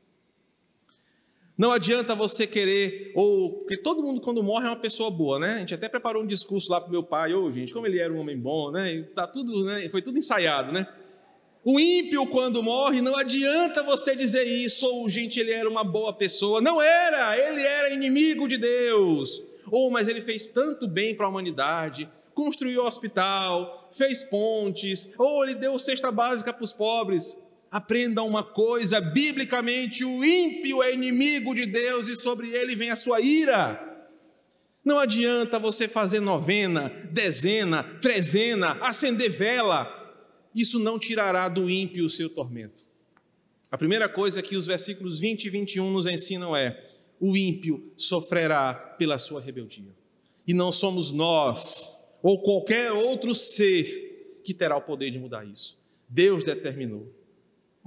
Não 1.57 1.71
adianta 1.71 2.13
você 2.13 2.45
querer, 2.45 3.11
ou. 3.15 3.51
Porque 3.59 3.77
todo 3.77 4.03
mundo, 4.03 4.21
quando 4.21 4.43
morre, 4.43 4.67
é 4.67 4.69
uma 4.69 4.75
pessoa 4.75 5.09
boa, 5.09 5.39
né? 5.39 5.53
A 5.53 5.59
gente 5.59 5.73
até 5.73 5.89
preparou 5.89 6.21
um 6.21 6.27
discurso 6.27 6.71
lá 6.71 6.79
para 6.79 6.91
meu 6.91 7.01
pai, 7.01 7.33
ô, 7.33 7.45
oh, 7.45 7.51
gente, 7.51 7.73
como 7.73 7.87
ele 7.87 7.99
era 7.99 8.13
um 8.13 8.19
homem 8.19 8.37
bom, 8.37 8.69
né? 8.69 8.93
E 8.93 9.03
tá 9.03 9.25
tudo, 9.25 9.65
né? 9.65 9.89
Foi 9.89 10.01
tudo 10.01 10.19
ensaiado, 10.19 10.71
né? 10.71 10.87
O 11.65 11.79
ímpio, 11.79 12.27
quando 12.27 12.61
morre, 12.61 13.01
não 13.01 13.17
adianta 13.17 13.81
você 13.83 14.15
dizer 14.15 14.45
isso, 14.45 14.85
ou 14.85 15.09
gente, 15.09 15.39
ele 15.39 15.51
era 15.51 15.67
uma 15.67 15.83
boa 15.83 16.13
pessoa. 16.13 16.61
Não 16.61 16.81
era, 16.81 17.35
ele 17.37 17.61
era 17.61 17.89
inimigo 17.89 18.47
de 18.47 18.57
Deus. 18.57 19.41
Ou, 19.69 19.87
oh, 19.87 19.91
mas 19.91 20.07
ele 20.07 20.21
fez 20.21 20.47
tanto 20.47 20.87
bem 20.87 21.15
para 21.15 21.25
a 21.25 21.29
humanidade, 21.29 22.09
construiu 22.33 22.85
hospital, 22.85 23.89
fez 23.91 24.23
pontes, 24.23 25.11
ou 25.17 25.43
ele 25.43 25.55
deu 25.55 25.77
cesta 25.79 26.11
básica 26.11 26.53
para 26.53 26.63
os 26.63 26.71
pobres. 26.71 27.35
Aprenda 27.71 28.23
uma 28.23 28.43
coisa: 28.43 28.99
biblicamente, 28.99 30.03
o 30.03 30.23
ímpio 30.23 30.81
é 30.81 30.93
inimigo 30.93 31.53
de 31.53 31.65
Deus 31.65 32.07
e 32.07 32.15
sobre 32.15 32.49
ele 32.49 32.75
vem 32.75 32.89
a 32.89 32.95
sua 32.95 33.21
ira. 33.21 33.83
Não 34.83 34.99
adianta 34.99 35.59
você 35.59 35.87
fazer 35.87 36.21
novena, 36.21 36.89
dezena, 37.11 37.83
trezena, 38.01 38.71
acender 38.81 39.29
vela, 39.29 39.93
isso 40.55 40.79
não 40.79 40.97
tirará 40.97 41.49
do 41.49 41.69
ímpio 41.69 42.05
o 42.05 42.09
seu 42.09 42.29
tormento. 42.29 42.83
A 43.69 43.77
primeira 43.77 44.07
coisa 44.07 44.41
que 44.41 44.55
os 44.55 44.65
versículos 44.65 45.19
20 45.19 45.45
e 45.45 45.49
21 45.49 45.91
nos 45.91 46.07
ensinam 46.07 46.55
é: 46.55 46.85
o 47.19 47.35
ímpio 47.35 47.91
sofrerá 47.97 48.73
pela 48.73 49.19
sua 49.19 49.41
rebeldia. 49.41 49.93
E 50.47 50.53
não 50.53 50.71
somos 50.71 51.11
nós 51.11 51.93
ou 52.23 52.41
qualquer 52.41 52.91
outro 52.91 53.35
ser 53.35 54.41
que 54.43 54.53
terá 54.53 54.77
o 54.77 54.81
poder 54.81 55.11
de 55.11 55.19
mudar 55.19 55.45
isso. 55.45 55.77
Deus 56.07 56.43
determinou. 56.43 57.13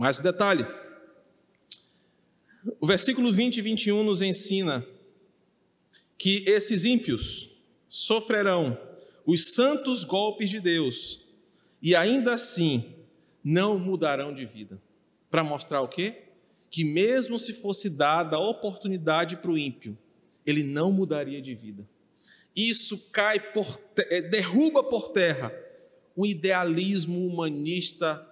Mais 0.00 0.18
um 0.18 0.22
detalhe. 0.22 0.64
O 2.80 2.86
versículo 2.86 3.30
20 3.30 3.58
e 3.58 3.60
21 3.60 4.02
nos 4.02 4.22
ensina 4.22 4.82
que 6.16 6.42
esses 6.46 6.86
ímpios 6.86 7.50
sofrerão 7.86 8.80
os 9.26 9.52
santos 9.52 10.02
golpes 10.02 10.48
de 10.48 10.58
Deus 10.58 11.20
e 11.82 11.94
ainda 11.94 12.32
assim 12.32 12.94
não 13.44 13.78
mudarão 13.78 14.32
de 14.32 14.46
vida. 14.46 14.80
Para 15.30 15.44
mostrar 15.44 15.82
o 15.82 15.88
quê? 15.88 16.22
Que 16.70 16.82
mesmo 16.82 17.38
se 17.38 17.52
fosse 17.52 17.90
dada 17.90 18.38
a 18.38 18.48
oportunidade 18.48 19.36
para 19.36 19.50
o 19.50 19.58
ímpio, 19.58 19.98
ele 20.46 20.62
não 20.62 20.90
mudaria 20.90 21.42
de 21.42 21.54
vida. 21.54 21.86
Isso 22.56 23.10
cai 23.12 23.38
por 23.38 23.78
eh, 23.98 24.22
derruba 24.22 24.82
por 24.82 25.10
terra 25.10 25.52
o 26.16 26.24
idealismo 26.24 27.26
humanista 27.26 28.29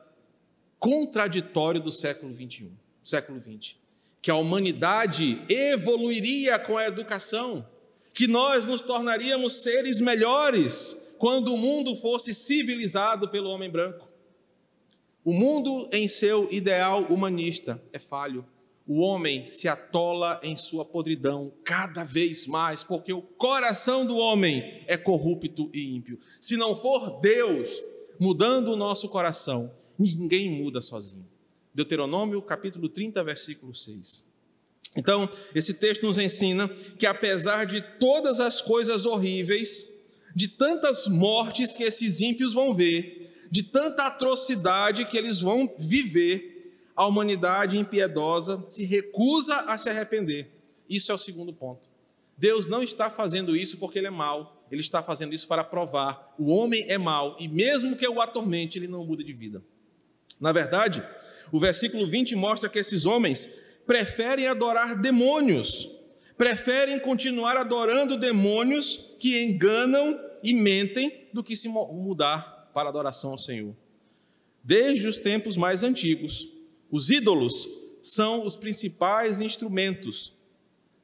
contraditório 0.78 1.80
do 1.80 1.90
século 1.90 2.32
21, 2.32 2.70
século 3.02 3.40
20, 3.40 3.78
que 4.20 4.30
a 4.30 4.36
humanidade 4.36 5.42
evoluiria 5.48 6.58
com 6.58 6.76
a 6.76 6.86
educação, 6.86 7.66
que 8.12 8.26
nós 8.26 8.64
nos 8.64 8.80
tornaríamos 8.80 9.62
seres 9.62 10.00
melhores 10.00 11.14
quando 11.18 11.52
o 11.52 11.58
mundo 11.58 11.96
fosse 11.96 12.34
civilizado 12.34 13.28
pelo 13.28 13.50
homem 13.50 13.70
branco. 13.70 14.08
O 15.24 15.32
mundo, 15.32 15.88
em 15.92 16.08
seu 16.08 16.48
ideal 16.50 17.02
humanista, 17.02 17.82
é 17.92 17.98
falho. 17.98 18.46
O 18.86 19.00
homem 19.00 19.44
se 19.44 19.68
atola 19.68 20.40
em 20.42 20.56
sua 20.56 20.84
podridão 20.84 21.52
cada 21.62 22.02
vez 22.02 22.46
mais, 22.46 22.82
porque 22.82 23.12
o 23.12 23.20
coração 23.20 24.06
do 24.06 24.16
homem 24.16 24.82
é 24.86 24.96
corrupto 24.96 25.68
e 25.74 25.94
ímpio. 25.94 26.18
Se 26.40 26.56
não 26.56 26.74
for 26.74 27.20
Deus 27.20 27.68
mudando 28.18 28.72
o 28.72 28.76
nosso 28.76 29.08
coração, 29.10 29.70
Ninguém 29.98 30.50
muda 30.50 30.80
sozinho. 30.80 31.26
Deuteronômio 31.74 32.40
capítulo 32.40 32.88
30, 32.88 33.22
versículo 33.24 33.74
6. 33.74 34.28
Então, 34.96 35.28
esse 35.54 35.74
texto 35.74 36.06
nos 36.06 36.18
ensina 36.18 36.68
que 36.98 37.06
apesar 37.06 37.64
de 37.64 37.80
todas 37.98 38.40
as 38.40 38.60
coisas 38.60 39.04
horríveis, 39.04 39.86
de 40.34 40.48
tantas 40.48 41.06
mortes 41.06 41.74
que 41.74 41.82
esses 41.82 42.20
ímpios 42.20 42.54
vão 42.54 42.74
ver, 42.74 43.46
de 43.50 43.62
tanta 43.62 44.04
atrocidade 44.04 45.04
que 45.04 45.16
eles 45.16 45.40
vão 45.40 45.74
viver, 45.78 46.58
a 46.94 47.06
humanidade 47.06 47.78
impiedosa 47.78 48.64
se 48.68 48.84
recusa 48.84 49.56
a 49.60 49.78
se 49.78 49.88
arrepender. 49.88 50.50
Isso 50.88 51.12
é 51.12 51.14
o 51.14 51.18
segundo 51.18 51.52
ponto. 51.52 51.88
Deus 52.36 52.66
não 52.66 52.82
está 52.82 53.10
fazendo 53.10 53.56
isso 53.56 53.78
porque 53.78 53.98
ele 53.98 54.06
é 54.06 54.10
mau, 54.10 54.64
ele 54.70 54.80
está 54.80 55.02
fazendo 55.02 55.34
isso 55.34 55.46
para 55.46 55.64
provar. 55.64 56.34
O 56.38 56.50
homem 56.50 56.84
é 56.88 56.98
mau 56.98 57.36
e 57.38 57.48
mesmo 57.48 57.96
que 57.96 58.06
o 58.08 58.20
atormente, 58.20 58.78
ele 58.78 58.88
não 58.88 59.04
muda 59.04 59.22
de 59.22 59.32
vida. 59.32 59.62
Na 60.40 60.52
verdade, 60.52 61.02
o 61.50 61.58
versículo 61.58 62.06
20 62.06 62.34
mostra 62.36 62.68
que 62.68 62.78
esses 62.78 63.06
homens 63.06 63.48
preferem 63.86 64.46
adorar 64.46 65.00
demônios, 65.00 65.88
preferem 66.36 66.98
continuar 66.98 67.56
adorando 67.56 68.18
demônios 68.18 69.16
que 69.18 69.42
enganam 69.42 70.18
e 70.42 70.54
mentem 70.54 71.28
do 71.32 71.42
que 71.42 71.56
se 71.56 71.68
mudar 71.68 72.70
para 72.72 72.88
adoração 72.88 73.32
ao 73.32 73.38
Senhor. 73.38 73.74
Desde 74.62 75.08
os 75.08 75.18
tempos 75.18 75.56
mais 75.56 75.82
antigos, 75.82 76.46
os 76.90 77.10
ídolos 77.10 77.68
são 78.02 78.44
os 78.44 78.54
principais 78.54 79.40
instrumentos 79.40 80.32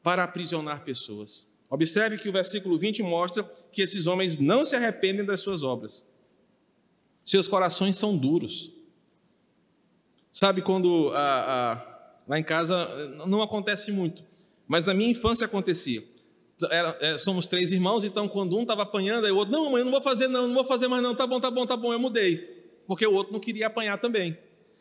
para 0.02 0.22
aprisionar 0.22 0.84
pessoas. 0.84 1.52
Observe 1.70 2.18
que 2.18 2.28
o 2.28 2.32
versículo 2.32 2.78
20 2.78 3.02
mostra 3.02 3.42
que 3.72 3.82
esses 3.82 4.06
homens 4.06 4.38
não 4.38 4.64
se 4.64 4.76
arrependem 4.76 5.24
das 5.24 5.40
suas 5.40 5.62
obras. 5.62 6.06
Seus 7.24 7.48
corações 7.48 7.96
são 7.96 8.16
duros. 8.16 8.70
Sabe 10.34 10.62
quando 10.62 11.10
lá 12.26 12.36
em 12.36 12.42
casa 12.42 12.88
não 13.24 13.40
acontece 13.40 13.92
muito, 13.92 14.24
mas 14.66 14.84
na 14.84 14.92
minha 14.92 15.08
infância 15.08 15.44
acontecia. 15.44 16.02
Era, 16.70 16.98
é, 17.00 17.16
somos 17.18 17.46
três 17.46 17.70
irmãos, 17.70 18.02
então 18.02 18.26
quando 18.26 18.56
um 18.58 18.62
estava 18.62 18.82
apanhando, 18.82 19.26
aí 19.26 19.30
o 19.30 19.36
outro, 19.36 19.52
não, 19.52 19.70
mãe, 19.70 19.80
eu 19.80 19.84
não 19.84 19.92
vou 19.92 20.02
fazer 20.02 20.26
não, 20.26 20.48
não 20.48 20.54
vou 20.54 20.64
fazer 20.64 20.88
mais 20.88 21.02
não, 21.04 21.14
tá 21.14 21.24
bom, 21.24 21.38
tá 21.38 21.52
bom, 21.52 21.64
tá 21.64 21.76
bom, 21.76 21.92
eu 21.92 22.00
mudei. 22.00 22.36
porque 22.84 23.06
o 23.06 23.12
outro 23.12 23.32
não 23.32 23.38
queria 23.38 23.68
apanhar 23.68 23.96
também. 23.98 24.36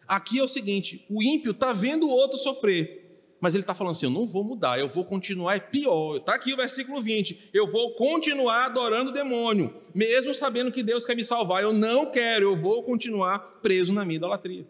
Aqui 0.07 0.39
é 0.39 0.43
o 0.43 0.47
seguinte: 0.47 1.05
o 1.07 1.21
ímpio 1.21 1.51
está 1.51 1.71
vendo 1.71 2.07
o 2.07 2.09
outro 2.09 2.37
sofrer, 2.39 3.37
mas 3.39 3.53
ele 3.53 3.61
está 3.61 3.75
falando 3.75 3.91
assim: 3.91 4.07
eu 4.07 4.11
não 4.11 4.25
vou 4.25 4.43
mudar, 4.43 4.79
eu 4.79 4.87
vou 4.87 5.05
continuar, 5.05 5.55
é 5.55 5.59
pior. 5.59 6.17
Está 6.17 6.33
aqui 6.33 6.51
o 6.51 6.57
versículo 6.57 6.99
20: 6.99 7.51
eu 7.53 7.71
vou 7.71 7.93
continuar 7.93 8.65
adorando 8.65 9.11
o 9.11 9.13
demônio, 9.13 9.71
mesmo 9.93 10.33
sabendo 10.33 10.71
que 10.71 10.81
Deus 10.81 11.05
quer 11.05 11.15
me 11.15 11.23
salvar. 11.23 11.61
Eu 11.61 11.73
não 11.73 12.11
quero, 12.11 12.45
eu 12.45 12.57
vou 12.57 12.81
continuar 12.81 13.37
preso 13.61 13.93
na 13.93 14.03
minha 14.03 14.17
idolatria. 14.17 14.67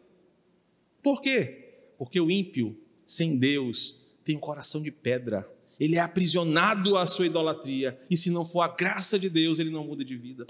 Por 1.04 1.22
quê? 1.22 1.76
Porque 1.97 2.20
o 2.20 2.32
ímpio, 2.32 2.76
sem 3.06 3.38
Deus, 3.38 3.99
tem 4.24 4.38
um 4.38 4.39
coração 4.39 4.82
de 4.82 4.89
pedra. 4.89 5.47
Ele 5.80 5.97
é 5.97 5.99
aprisionado 5.99 6.97
à 6.97 7.06
sua 7.06 7.26
idolatria, 7.26 7.99
e 8.10 8.16
se 8.16 8.30
não 8.30 8.45
for 8.45 8.62
a 8.62 8.68
graça 8.68 9.20
de 9.20 9.30
Deus, 9.30 9.60
ele 9.60 9.70
não 9.70 9.84
muda 9.84 10.04
de 10.06 10.16
vida. 10.16 10.47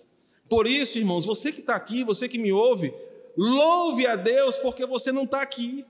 Por 0.47 0.67
isso, 0.67 0.97
irmãos, 0.99 1.25
você 1.25 1.51
que 1.51 1.61
está 1.61 1.75
aqui, 1.75 2.03
você 2.03 2.29
que 2.29 2.37
me 2.37 2.51
ouve, 2.51 2.93
louve 3.35 4.05
a 4.05 4.15
Deus 4.15 4.57
porque 4.57 4.85
você 4.85 5.11
não 5.11 5.23
está 5.23 5.41
aqui. 5.41 5.83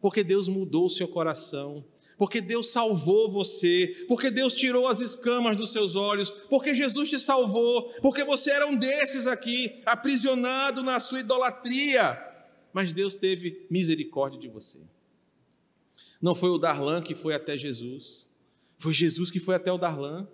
Porque 0.00 0.22
Deus 0.22 0.48
mudou 0.48 0.86
o 0.86 0.90
seu 0.90 1.08
coração, 1.08 1.84
porque 2.16 2.40
Deus 2.40 2.70
salvou 2.70 3.30
você, 3.30 4.04
porque 4.08 4.30
Deus 4.30 4.54
tirou 4.54 4.86
as 4.88 5.00
escamas 5.00 5.56
dos 5.56 5.72
seus 5.72 5.96
olhos, 5.96 6.30
porque 6.48 6.74
Jesus 6.74 7.10
te 7.10 7.18
salvou, 7.18 7.92
porque 8.00 8.24
você 8.24 8.50
era 8.50 8.66
um 8.66 8.76
desses 8.76 9.26
aqui, 9.26 9.82
aprisionado 9.84 10.82
na 10.82 11.00
sua 11.00 11.20
idolatria, 11.20 12.18
mas 12.76 12.92
Deus 12.92 13.14
teve 13.14 13.66
misericórdia 13.70 14.38
de 14.38 14.48
você. 14.48 14.78
Não 16.20 16.34
foi 16.34 16.50
o 16.50 16.58
Darlan 16.58 17.00
que 17.00 17.14
foi 17.14 17.34
até 17.34 17.56
Jesus, 17.56 18.26
foi 18.76 18.92
Jesus 18.92 19.30
que 19.30 19.40
foi 19.40 19.54
até 19.54 19.72
o 19.72 19.78
Darlan. 19.78 20.28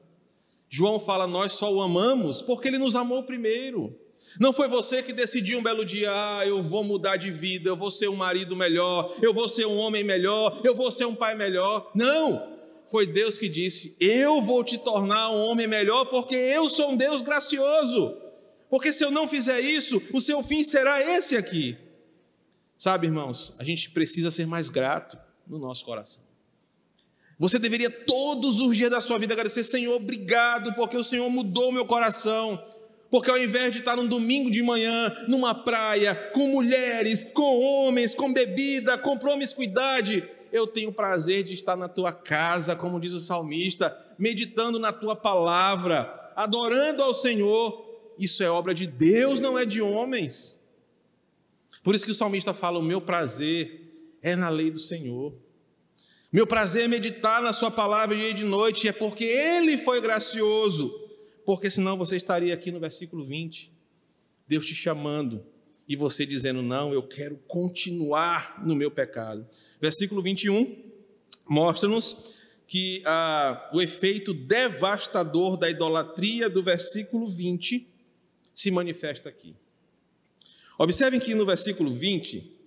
João 0.68 0.98
fala: 0.98 1.28
Nós 1.28 1.52
só 1.52 1.72
o 1.72 1.80
amamos 1.80 2.42
porque 2.42 2.66
ele 2.66 2.78
nos 2.78 2.96
amou 2.96 3.22
primeiro. 3.22 3.96
Não 4.40 4.52
foi 4.52 4.66
você 4.66 5.04
que 5.04 5.12
decidiu 5.12 5.60
um 5.60 5.62
belo 5.62 5.84
dia, 5.84 6.10
ah, 6.10 6.44
eu 6.44 6.60
vou 6.60 6.82
mudar 6.82 7.16
de 7.16 7.30
vida, 7.30 7.68
eu 7.68 7.76
vou 7.76 7.92
ser 7.92 8.08
um 8.08 8.16
marido 8.16 8.56
melhor, 8.56 9.16
eu 9.22 9.32
vou 9.32 9.48
ser 9.48 9.66
um 9.66 9.78
homem 9.78 10.02
melhor, 10.02 10.62
eu 10.64 10.74
vou 10.74 10.90
ser 10.90 11.04
um 11.04 11.14
pai 11.14 11.36
melhor. 11.36 11.92
Não! 11.94 12.58
Foi 12.90 13.06
Deus 13.06 13.38
que 13.38 13.48
disse: 13.48 13.96
Eu 14.00 14.42
vou 14.42 14.64
te 14.64 14.78
tornar 14.78 15.30
um 15.30 15.46
homem 15.48 15.68
melhor, 15.68 16.06
porque 16.06 16.34
eu 16.34 16.68
sou 16.68 16.90
um 16.90 16.96
Deus 16.96 17.22
gracioso. 17.22 18.16
Porque 18.68 18.92
se 18.92 19.04
eu 19.04 19.12
não 19.12 19.28
fizer 19.28 19.60
isso, 19.60 20.02
o 20.12 20.20
seu 20.20 20.42
fim 20.42 20.64
será 20.64 21.00
esse 21.00 21.36
aqui. 21.36 21.78
Sabe, 22.82 23.06
irmãos, 23.06 23.54
a 23.60 23.62
gente 23.62 23.90
precisa 23.90 24.28
ser 24.28 24.44
mais 24.44 24.68
grato 24.68 25.16
no 25.46 25.56
nosso 25.56 25.84
coração. 25.84 26.24
Você 27.38 27.56
deveria 27.56 27.88
todos 27.88 28.58
os 28.58 28.76
dias 28.76 28.90
da 28.90 29.00
sua 29.00 29.20
vida 29.20 29.34
agradecer, 29.34 29.62
Senhor, 29.62 29.94
obrigado, 29.94 30.74
porque 30.74 30.96
o 30.96 31.04
Senhor 31.04 31.30
mudou 31.30 31.70
meu 31.70 31.86
coração. 31.86 32.60
Porque 33.08 33.30
ao 33.30 33.38
invés 33.38 33.70
de 33.70 33.78
estar 33.78 33.94
num 33.94 34.08
domingo 34.08 34.50
de 34.50 34.60
manhã, 34.64 35.14
numa 35.28 35.54
praia, 35.54 36.12
com 36.34 36.48
mulheres, 36.48 37.24
com 37.32 37.60
homens, 37.60 38.16
com 38.16 38.32
bebida, 38.32 38.98
com 38.98 39.16
promiscuidade, 39.16 40.28
eu 40.50 40.66
tenho 40.66 40.90
o 40.90 40.92
prazer 40.92 41.44
de 41.44 41.54
estar 41.54 41.76
na 41.76 41.86
tua 41.86 42.12
casa, 42.12 42.74
como 42.74 42.98
diz 42.98 43.12
o 43.12 43.20
salmista, 43.20 43.96
meditando 44.18 44.80
na 44.80 44.92
tua 44.92 45.14
palavra, 45.14 46.32
adorando 46.34 47.00
ao 47.00 47.14
Senhor. 47.14 48.12
Isso 48.18 48.42
é 48.42 48.50
obra 48.50 48.74
de 48.74 48.88
Deus, 48.88 49.38
não 49.38 49.56
é 49.56 49.64
de 49.64 49.80
homens. 49.80 50.60
Por 51.82 51.94
isso 51.94 52.04
que 52.04 52.10
o 52.10 52.14
salmista 52.14 52.54
fala: 52.54 52.78
O 52.78 52.82
meu 52.82 53.00
prazer 53.00 54.18
é 54.22 54.36
na 54.36 54.48
lei 54.48 54.70
do 54.70 54.78
Senhor. 54.78 55.34
Meu 56.32 56.46
prazer 56.46 56.84
é 56.84 56.88
meditar 56.88 57.42
na 57.42 57.52
Sua 57.52 57.70
palavra 57.70 58.16
dia 58.16 58.30
e 58.30 58.34
de 58.34 58.44
noite, 58.44 58.88
é 58.88 58.92
porque 58.92 59.24
Ele 59.24 59.76
foi 59.76 60.00
gracioso 60.00 61.02
porque 61.44 61.70
senão 61.70 61.96
você 61.96 62.16
estaria 62.16 62.54
aqui 62.54 62.70
no 62.70 62.80
versículo 62.80 63.24
20, 63.24 63.72
Deus 64.46 64.66
te 64.66 64.74
chamando 64.74 65.44
e 65.88 65.96
você 65.96 66.24
dizendo: 66.24 66.62
Não, 66.62 66.92
eu 66.92 67.02
quero 67.02 67.36
continuar 67.46 68.62
no 68.64 68.74
meu 68.74 68.90
pecado. 68.90 69.46
Versículo 69.80 70.22
21 70.22 70.90
mostra-nos 71.48 72.34
que 72.66 73.02
ah, 73.04 73.70
o 73.74 73.82
efeito 73.82 74.32
devastador 74.32 75.56
da 75.56 75.68
idolatria 75.68 76.48
do 76.48 76.62
versículo 76.62 77.28
20 77.28 77.88
se 78.54 78.70
manifesta 78.70 79.28
aqui. 79.28 79.54
Observem 80.82 81.20
que 81.20 81.32
no 81.32 81.46
versículo 81.46 81.94
20, 81.94 82.58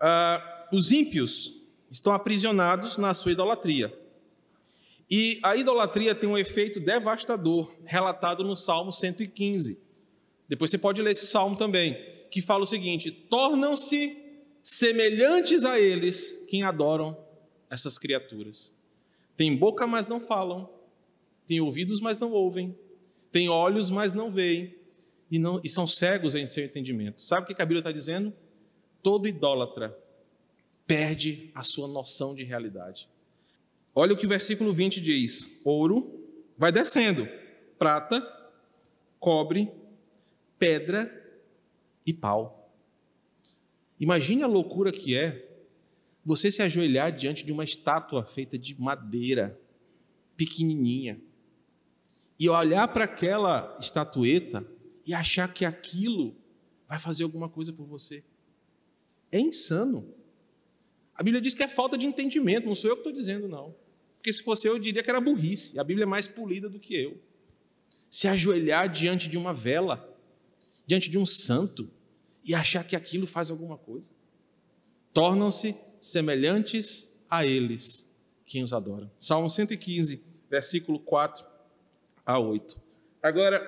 ah, 0.00 0.68
os 0.72 0.90
ímpios 0.90 1.52
estão 1.90 2.14
aprisionados 2.14 2.96
na 2.96 3.12
sua 3.12 3.32
idolatria. 3.32 3.92
E 5.10 5.38
a 5.42 5.54
idolatria 5.54 6.14
tem 6.14 6.26
um 6.26 6.38
efeito 6.38 6.80
devastador, 6.80 7.70
relatado 7.84 8.42
no 8.42 8.56
Salmo 8.56 8.90
115. 8.90 9.78
Depois 10.48 10.70
você 10.70 10.78
pode 10.78 11.02
ler 11.02 11.10
esse 11.10 11.26
salmo 11.26 11.56
também, 11.56 11.94
que 12.30 12.40
fala 12.40 12.64
o 12.64 12.66
seguinte: 12.66 13.10
tornam-se 13.10 14.16
semelhantes 14.62 15.62
a 15.66 15.78
eles 15.78 16.46
quem 16.48 16.62
adoram 16.62 17.14
essas 17.68 17.98
criaturas. 17.98 18.74
Tem 19.36 19.54
boca, 19.54 19.86
mas 19.86 20.06
não 20.06 20.20
falam, 20.20 20.70
tem 21.46 21.60
ouvidos, 21.60 22.00
mas 22.00 22.16
não 22.16 22.32
ouvem, 22.32 22.74
tem 23.30 23.50
olhos, 23.50 23.90
mas 23.90 24.14
não 24.14 24.32
veem, 24.32 24.74
e, 25.30 25.38
não, 25.38 25.60
e 25.62 25.68
são 25.68 25.86
cegos 25.86 26.34
em 26.34 26.46
seu 26.46 26.64
entendimento. 26.64 27.20
Sabe 27.20 27.44
o 27.44 27.54
que 27.54 27.60
a 27.60 27.64
Bíblia 27.64 27.80
está 27.80 27.92
dizendo? 27.92 28.32
Todo 29.02 29.28
idólatra 29.28 29.96
perde 30.86 31.50
a 31.54 31.62
sua 31.62 31.86
noção 31.86 32.34
de 32.34 32.42
realidade. 32.44 33.08
Olha 33.94 34.14
o 34.14 34.16
que 34.16 34.26
o 34.26 34.28
versículo 34.28 34.72
20 34.72 35.00
diz: 35.00 35.60
ouro 35.64 36.18
vai 36.56 36.72
descendo, 36.72 37.28
prata, 37.78 38.20
cobre, 39.20 39.70
pedra 40.58 41.12
e 42.06 42.12
pau. 42.12 42.72
Imagine 44.00 44.42
a 44.42 44.46
loucura 44.46 44.92
que 44.92 45.16
é 45.16 45.46
você 46.24 46.50
se 46.50 46.62
ajoelhar 46.62 47.10
diante 47.12 47.44
de 47.44 47.52
uma 47.52 47.64
estátua 47.64 48.24
feita 48.24 48.58
de 48.58 48.80
madeira, 48.80 49.58
pequenininha, 50.36 51.20
e 52.38 52.48
olhar 52.48 52.86
para 52.88 53.04
aquela 53.04 53.76
estatueta 53.80 54.64
e 55.08 55.14
achar 55.14 55.50
que 55.50 55.64
aquilo 55.64 56.36
vai 56.86 56.98
fazer 56.98 57.22
alguma 57.22 57.48
coisa 57.48 57.72
por 57.72 57.86
você. 57.86 58.22
É 59.32 59.40
insano. 59.40 60.14
A 61.14 61.22
Bíblia 61.22 61.40
diz 61.40 61.54
que 61.54 61.62
é 61.62 61.68
falta 61.68 61.96
de 61.96 62.04
entendimento, 62.04 62.66
não 62.66 62.74
sou 62.74 62.90
eu 62.90 62.96
que 62.96 63.00
estou 63.00 63.12
dizendo, 63.14 63.48
não. 63.48 63.74
Porque 64.16 64.30
se 64.30 64.42
fosse 64.42 64.68
eu, 64.68 64.74
eu 64.74 64.78
diria 64.78 65.02
que 65.02 65.08
era 65.08 65.18
burrice. 65.18 65.78
A 65.78 65.82
Bíblia 65.82 66.04
é 66.04 66.06
mais 66.06 66.28
polida 66.28 66.68
do 66.68 66.78
que 66.78 66.94
eu. 66.94 67.18
Se 68.10 68.28
ajoelhar 68.28 68.86
diante 68.86 69.30
de 69.30 69.38
uma 69.38 69.54
vela, 69.54 70.14
diante 70.86 71.08
de 71.08 71.16
um 71.16 71.24
santo, 71.24 71.90
e 72.44 72.54
achar 72.54 72.84
que 72.84 72.94
aquilo 72.94 73.26
faz 73.26 73.50
alguma 73.50 73.78
coisa. 73.78 74.10
Tornam-se 75.14 75.74
semelhantes 76.02 77.18
a 77.30 77.46
eles 77.46 78.14
quem 78.44 78.62
os 78.62 78.74
adoram. 78.74 79.10
Salmo 79.18 79.48
115, 79.48 80.22
versículo 80.50 81.00
4 81.00 81.46
a 82.26 82.38
8. 82.38 82.78
Agora, 83.22 83.62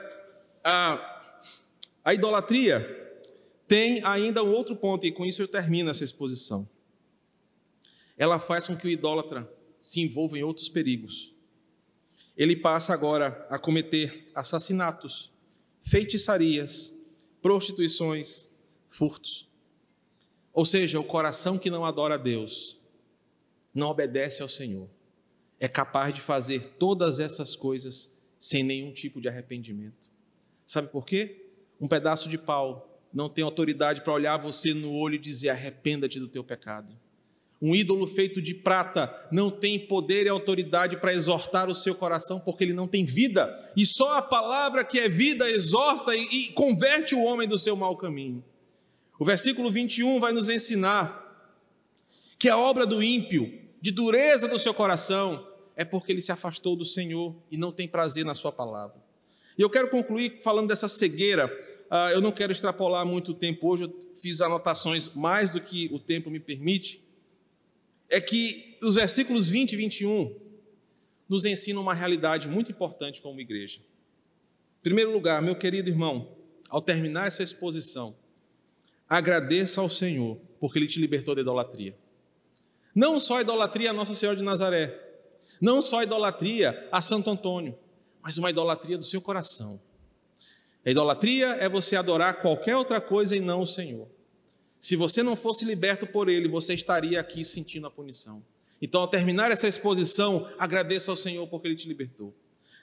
a, 0.62 1.20
a 2.11 2.15
idolatria 2.15 3.25
tem 3.69 4.05
ainda 4.05 4.43
um 4.43 4.53
outro 4.53 4.75
ponto, 4.75 5.07
e 5.07 5.13
com 5.13 5.25
isso 5.25 5.41
eu 5.43 5.47
termino 5.47 5.91
essa 5.91 6.05
exposição. 6.05 6.69
Ela 8.19 8.41
faz 8.41 8.67
com 8.67 8.77
que 8.77 8.85
o 8.85 8.91
idólatra 8.91 9.49
se 9.81 10.01
envolva 10.01 10.37
em 10.37 10.43
outros 10.43 10.69
perigos. 10.69 11.33
Ele 12.37 12.57
passa 12.57 12.93
agora 12.93 13.47
a 13.49 13.61
cometer 13.61 14.27
assassinatos, 14.35 15.31
feitiçarias, 15.83 16.93
prostituições, 17.41 18.49
furtos. 18.89 19.49
Ou 20.53 20.67
seja, 20.67 20.99
o 20.99 21.05
coração 21.05 21.57
que 21.57 21.71
não 21.71 21.85
adora 21.85 22.17
a 22.17 22.19
Deus, 22.19 22.77
não 23.73 23.87
obedece 23.87 24.43
ao 24.43 24.49
Senhor, 24.49 24.91
é 25.61 25.69
capaz 25.69 26.13
de 26.13 26.21
fazer 26.21 26.67
todas 26.77 27.21
essas 27.21 27.55
coisas 27.55 28.19
sem 28.37 28.65
nenhum 28.65 28.93
tipo 28.93 29.21
de 29.21 29.29
arrependimento. 29.29 30.11
Sabe 30.67 30.89
por 30.89 31.07
quê? 31.07 31.50
Um 31.81 31.89
pedaço 31.89 32.28
de 32.28 32.37
pau 32.37 32.87
não 33.12 33.28
tem 33.28 33.43
autoridade 33.43 34.03
para 34.03 34.12
olhar 34.12 34.37
você 34.37 34.74
no 34.74 34.93
olho 34.93 35.14
e 35.14 35.18
dizer: 35.18 35.49
arrependa-te 35.49 36.18
do 36.18 36.28
teu 36.28 36.45
pecado. 36.45 36.95
Um 37.62 37.74
ídolo 37.74 38.07
feito 38.07 38.41
de 38.41 38.55
prata 38.55 39.14
não 39.31 39.51
tem 39.51 39.78
poder 39.78 40.24
e 40.24 40.28
autoridade 40.31 40.97
para 40.97 41.12
exortar 41.12 41.68
o 41.68 41.74
seu 41.74 41.95
coração, 41.95 42.41
porque 42.41 42.64
ele 42.64 42.72
não 42.72 42.89
tem 42.89 43.05
vida. 43.05 43.70
E 43.76 43.85
só 43.85 44.16
a 44.16 44.22
palavra 44.22 44.83
que 44.83 44.99
é 44.99 45.11
vida 45.11 45.49
exorta 45.49 46.14
e, 46.14 46.24
e 46.24 46.49
converte 46.53 47.14
o 47.14 47.22
homem 47.22 47.47
do 47.47 47.59
seu 47.59 47.76
mau 47.76 47.97
caminho. 47.99 48.43
O 49.18 49.24
versículo 49.24 49.70
21 49.70 50.18
vai 50.18 50.33
nos 50.33 50.49
ensinar 50.49 51.20
que 52.39 52.49
a 52.49 52.57
obra 52.57 52.87
do 52.87 53.03
ímpio, 53.03 53.53
de 53.83 53.91
dureza 53.91 54.49
do 54.49 54.59
seu 54.59 54.72
coração, 54.72 55.47
é 55.76 55.85
porque 55.85 56.12
ele 56.12 56.22
se 56.22 56.33
afastou 56.33 56.74
do 56.74 56.87
Senhor 56.87 57.37
e 57.51 57.59
não 57.59 57.70
tem 57.70 57.87
prazer 57.87 58.24
na 58.24 58.35
sua 58.35 58.51
palavra. 58.51 59.00
E 59.61 59.63
eu 59.63 59.69
quero 59.69 59.91
concluir 59.91 60.41
falando 60.43 60.69
dessa 60.69 60.89
cegueira. 60.89 61.47
Uh, 61.91 62.13
eu 62.15 62.23
não 62.23 62.33
quero 62.33 62.51
extrapolar 62.51 63.05
muito 63.05 63.35
tempo 63.35 63.69
hoje, 63.69 63.83
eu 63.83 64.15
fiz 64.15 64.41
anotações 64.41 65.11
mais 65.15 65.51
do 65.51 65.61
que 65.61 65.87
o 65.93 65.99
tempo 65.99 66.31
me 66.31 66.41
permite 66.41 67.05
é 68.09 68.23
que 68.23 68.79
os 68.83 68.95
versículos 68.95 69.51
20 69.51 69.73
e 69.73 69.77
21 69.77 70.35
nos 71.29 71.45
ensinam 71.45 71.83
uma 71.83 71.93
realidade 71.93 72.49
muito 72.49 72.73
importante 72.73 73.21
como 73.21 73.39
igreja. 73.39 73.81
Em 74.79 74.83
primeiro 74.83 75.13
lugar, 75.13 75.43
meu 75.43 75.55
querido 75.55 75.91
irmão, 75.91 76.35
ao 76.71 76.81
terminar 76.81 77.29
essa 77.29 77.43
exposição, 77.43 78.17
agradeça 79.07 79.83
ao 79.83 79.91
Senhor, 79.91 80.39
porque 80.59 80.79
Ele 80.79 80.87
te 80.87 80.99
libertou 80.99 81.35
da 81.35 81.43
idolatria. 81.43 81.95
Não 82.95 83.21
só 83.21 83.37
a 83.37 83.43
idolatria 83.43 83.91
a 83.91 83.93
Nossa 83.93 84.15
Senhora 84.15 84.39
de 84.39 84.43
Nazaré, 84.43 84.99
não 85.61 85.83
só 85.83 85.99
a 85.99 86.05
idolatria 86.05 86.89
a 86.91 87.03
Santo 87.03 87.29
Antônio, 87.29 87.79
mas 88.23 88.39
uma 88.39 88.51
idolatria 88.51 88.99
do 88.99 89.05
seu 89.05 89.21
coração. 89.21 89.81
A 90.85 90.91
idolatria 90.91 91.49
é 91.61 91.68
você 91.68 91.97
adorar 91.97 92.41
qualquer 92.41 92.77
outra 92.77 93.01
coisa 93.01 93.37
e 93.37 93.41
não 93.41 93.62
o 93.62 93.66
Senhor. 93.66 94.09
Se 94.79 94.97
você 94.97 95.23
não 95.23 95.37
fosse 95.37 95.64
liberto 95.64 96.07
por 96.07 96.29
Ele, 96.29 96.49
você 96.49 96.73
estaria 96.73 97.21
aqui 97.21 97.45
sentindo 97.45 97.87
a 97.87 97.91
punição. 97.91 98.43
Então, 98.81 99.03
ao 99.03 99.09
terminar 99.09 99.51
essa 99.51 99.68
exposição, 99.68 100.49
agradeça 100.59 101.11
ao 101.11 101.16
Senhor 101.16 101.47
porque 101.49 101.68
Ele 101.68 101.77
te 101.77 101.87
libertou. 101.87 102.35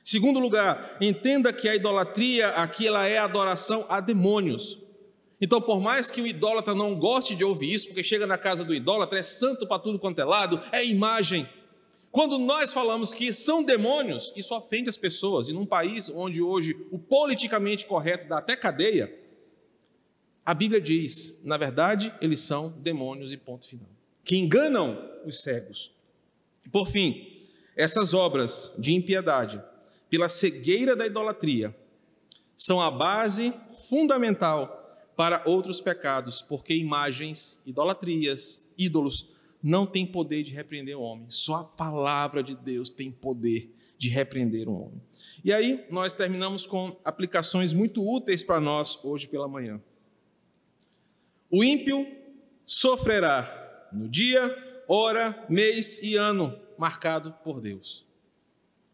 Segundo 0.04 0.40
lugar, 0.40 0.96
entenda 1.02 1.52
que 1.52 1.68
a 1.68 1.76
idolatria 1.76 2.50
aqui 2.50 2.88
ela 2.88 3.08
é 3.08 3.18
adoração 3.18 3.86
a 3.90 4.00
demônios. 4.00 4.80
Então, 5.42 5.60
por 5.60 5.82
mais 5.82 6.10
que 6.10 6.22
o 6.22 6.28
idólatra 6.28 6.74
não 6.74 6.96
goste 6.96 7.36
de 7.36 7.44
ouvir 7.44 7.74
isso, 7.74 7.88
porque 7.88 8.04
chega 8.04 8.26
na 8.26 8.38
casa 8.38 8.64
do 8.64 8.74
idólatra, 8.74 9.20
é 9.20 9.24
santo 9.24 9.68
para 9.68 9.80
tudo 9.80 10.00
quanto 10.00 10.20
é 10.20 10.26
lado, 10.26 10.62
é 10.72 10.86
imagem. 10.86 11.50
Quando 12.12 12.38
nós 12.38 12.74
falamos 12.74 13.14
que 13.14 13.32
são 13.32 13.64
demônios, 13.64 14.34
isso 14.36 14.56
ofende 14.56 14.90
as 14.90 14.98
pessoas. 14.98 15.50
E 15.50 15.54
num 15.54 15.66
país 15.66 16.10
onde 16.10 16.42
hoje 16.42 16.76
o 16.92 16.98
politicamente 16.98 17.86
correto 17.86 18.28
dá 18.28 18.38
até 18.38 18.56
cadeia, 18.56 19.14
a 20.46 20.54
Bíblia 20.54 20.80
diz, 20.80 21.42
na 21.44 21.58
verdade, 21.58 22.14
eles 22.22 22.40
são 22.40 22.70
demônios 22.70 23.32
e 23.34 23.38
ponto 23.38 23.68
final. 23.68 23.90
Que 24.24 24.38
enganam 24.38 24.98
os 25.26 25.42
cegos. 25.42 25.92
E 26.66 26.70
por 26.70 26.90
fim, 26.90 27.46
essas 27.76 28.14
obras 28.14 28.74
de 28.80 28.94
impiedade, 28.94 29.62
pela 30.10 30.30
cegueira 30.30 30.96
da 30.96 31.06
idolatria, 31.06 31.76
são 32.56 32.82
a 32.82 32.90
base 32.90 33.54
fundamental 33.90 34.74
para 35.16 35.42
outros 35.46 35.82
pecados, 35.82 36.42
porque 36.42 36.74
imagens, 36.74 37.62
idolatrias, 37.66 38.72
ídolos 38.78 39.28
não 39.62 39.86
têm 39.86 40.06
poder 40.06 40.44
de 40.44 40.54
repreender 40.54 40.98
o 40.98 41.02
homem. 41.02 41.26
Só 41.30 41.58
a 41.58 41.64
palavra 41.64 42.44
de 42.44 42.56
Deus 42.56 42.90
tem 42.90 43.12
poder 43.12 43.74
de 43.98 44.10
repreender 44.10 44.70
o 44.70 44.74
homem. 44.74 45.02
E 45.44 45.52
aí 45.52 45.86
nós 45.90 46.14
terminamos 46.14 46.68
com 46.68 46.96
aplicações 47.04 47.74
muito 47.74 48.08
úteis 48.08 48.44
para 48.44 48.60
nós 48.60 49.00
hoje 49.04 49.28
pela 49.28 49.48
manhã. 49.48 49.82
O 51.50 51.64
ímpio 51.64 52.06
sofrerá 52.66 53.90
no 53.92 54.08
dia, 54.08 54.84
hora, 54.88 55.46
mês 55.50 56.02
e 56.04 56.16
ano 56.16 56.58
marcado 56.78 57.34
por 57.44 57.60
Deus. 57.60 58.06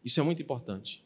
Isso 0.04 0.20
é 0.20 0.22
muito 0.22 0.40
importante. 0.40 1.04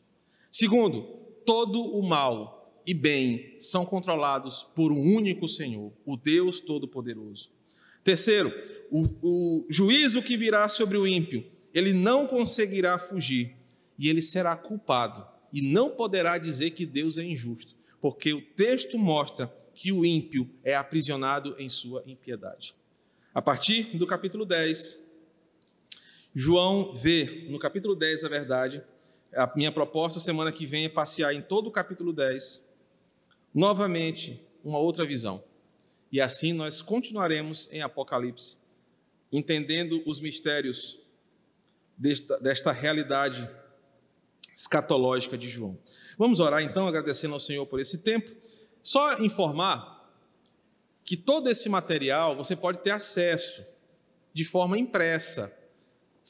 Segundo, 0.51 1.03
todo 1.45 1.83
o 1.83 2.03
mal 2.03 2.81
e 2.87 2.95
bem 2.95 3.57
são 3.61 3.85
controlados 3.85 4.63
por 4.75 4.93
um 4.93 5.17
único 5.17 5.49
Senhor, 5.49 5.93
o 6.05 6.17
Deus 6.17 6.61
Todo-Poderoso. 6.61 7.51
Terceiro, 8.03 8.53
o, 8.91 9.07
o 9.23 9.67
juízo 9.69 10.23
que 10.23 10.37
virá 10.37 10.69
sobre 10.69 10.97
o 10.97 11.07
ímpio, 11.07 11.45
ele 11.73 11.93
não 11.93 12.27
conseguirá 12.27 12.99
fugir 12.99 13.57
e 13.99 14.09
ele 14.09 14.23
será 14.23 14.57
culpado 14.57 15.27
e 15.53 15.61
não 15.61 15.91
poderá 15.91 16.39
dizer 16.39 16.71
que 16.71 16.85
Deus 16.85 17.19
é 17.19 17.25
injusto, 17.25 17.75
porque 18.01 18.33
o 18.33 18.41
texto 18.41 18.99
mostra 18.99 19.53
que 19.75 19.93
o 19.93 20.05
ímpio 20.05 20.49
é 20.65 20.75
aprisionado 20.75 21.55
em 21.59 21.69
sua 21.69 22.03
impiedade. 22.07 22.75
A 23.33 23.41
partir 23.41 23.97
do 23.97 24.07
capítulo 24.07 24.45
10, 24.45 25.09
João 26.35 26.93
vê, 26.93 27.47
no 27.49 27.59
capítulo 27.59 27.95
10, 27.95 28.25
a 28.25 28.29
verdade, 28.29 28.83
a 29.35 29.51
minha 29.55 29.71
proposta 29.71 30.21
semana 30.21 30.51
que 30.51 30.67
vem 30.67 30.85
é 30.85 30.89
passear 30.89 31.35
em 31.35 31.43
todo 31.43 31.69
o 31.69 31.71
capítulo 31.71 32.13
10 32.13 32.67
novamente 33.55 34.43
uma 34.65 34.79
outra 34.79 35.05
visão. 35.07 35.43
E 36.11 36.21
assim 36.21 36.53
nós 36.53 36.81
continuaremos 36.81 37.69
em 37.71 37.83
Apocalipse, 37.83 38.59
entendendo 39.33 40.03
os 40.07 40.21
mistérios 40.21 40.99
desta, 41.97 42.39
desta 42.39 42.73
realidade 42.73 43.49
escatológica 44.55 45.37
de 45.37 45.49
João. 45.49 45.79
Vamos 46.17 46.41
orar 46.41 46.63
então, 46.63 46.89
agradecendo 46.89 47.35
ao 47.35 47.41
Senhor 47.41 47.65
por 47.67 47.81
esse 47.81 47.99
tempo. 48.03 48.31
Só 48.83 49.19
informar 49.19 49.99
que 51.05 51.17
todo 51.17 51.49
esse 51.49 51.69
material 51.69 52.37
você 52.37 52.57
pode 52.57 52.81
ter 52.81 52.91
acesso 52.91 53.65
de 54.33 54.45
forma 54.45 54.79
impressa. 54.79 55.57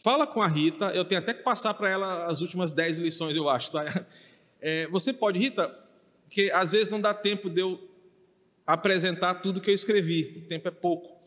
Fala 0.02 0.26
com 0.26 0.40
a 0.40 0.46
Rita, 0.46 0.86
eu 0.90 1.04
tenho 1.04 1.20
até 1.20 1.34
que 1.34 1.42
passar 1.42 1.74
para 1.74 1.90
ela 1.90 2.26
as 2.26 2.40
últimas 2.40 2.70
dez 2.70 2.98
lições, 2.98 3.36
eu 3.36 3.48
acho. 3.48 3.72
Tá? 3.72 4.06
É, 4.60 4.86
você 4.88 5.12
pode, 5.12 5.38
Rita, 5.38 5.68
porque 6.24 6.50
às 6.52 6.72
vezes 6.72 6.88
não 6.88 7.00
dá 7.00 7.14
tempo 7.14 7.48
de 7.48 7.60
eu 7.60 7.88
apresentar 8.66 9.36
tudo 9.36 9.60
que 9.60 9.70
eu 9.70 9.74
escrevi, 9.74 10.42
o 10.44 10.48
tempo 10.48 10.68
é 10.68 10.70
pouco. 10.70 11.17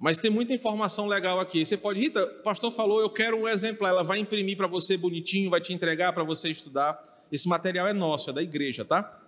Mas 0.00 0.18
tem 0.18 0.30
muita 0.30 0.54
informação 0.54 1.06
legal 1.06 1.38
aqui. 1.38 1.64
Você 1.64 1.76
pode, 1.76 2.00
Rita, 2.00 2.24
o 2.24 2.42
pastor 2.42 2.72
falou, 2.72 3.02
eu 3.02 3.10
quero 3.10 3.36
um 3.36 3.46
exemplar. 3.46 3.90
Ela 3.90 4.02
vai 4.02 4.18
imprimir 4.18 4.56
para 4.56 4.66
você 4.66 4.96
bonitinho, 4.96 5.50
vai 5.50 5.60
te 5.60 5.74
entregar 5.74 6.14
para 6.14 6.24
você 6.24 6.48
estudar. 6.48 7.22
Esse 7.30 7.46
material 7.46 7.86
é 7.86 7.92
nosso, 7.92 8.30
é 8.30 8.32
da 8.32 8.42
igreja, 8.42 8.82
tá? 8.82 9.22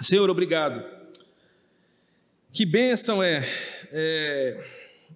Senhor, 0.00 0.28
obrigado. 0.28 0.84
Que 2.50 2.66
bênção 2.66 3.22
é, 3.22 3.48
é 3.92 4.64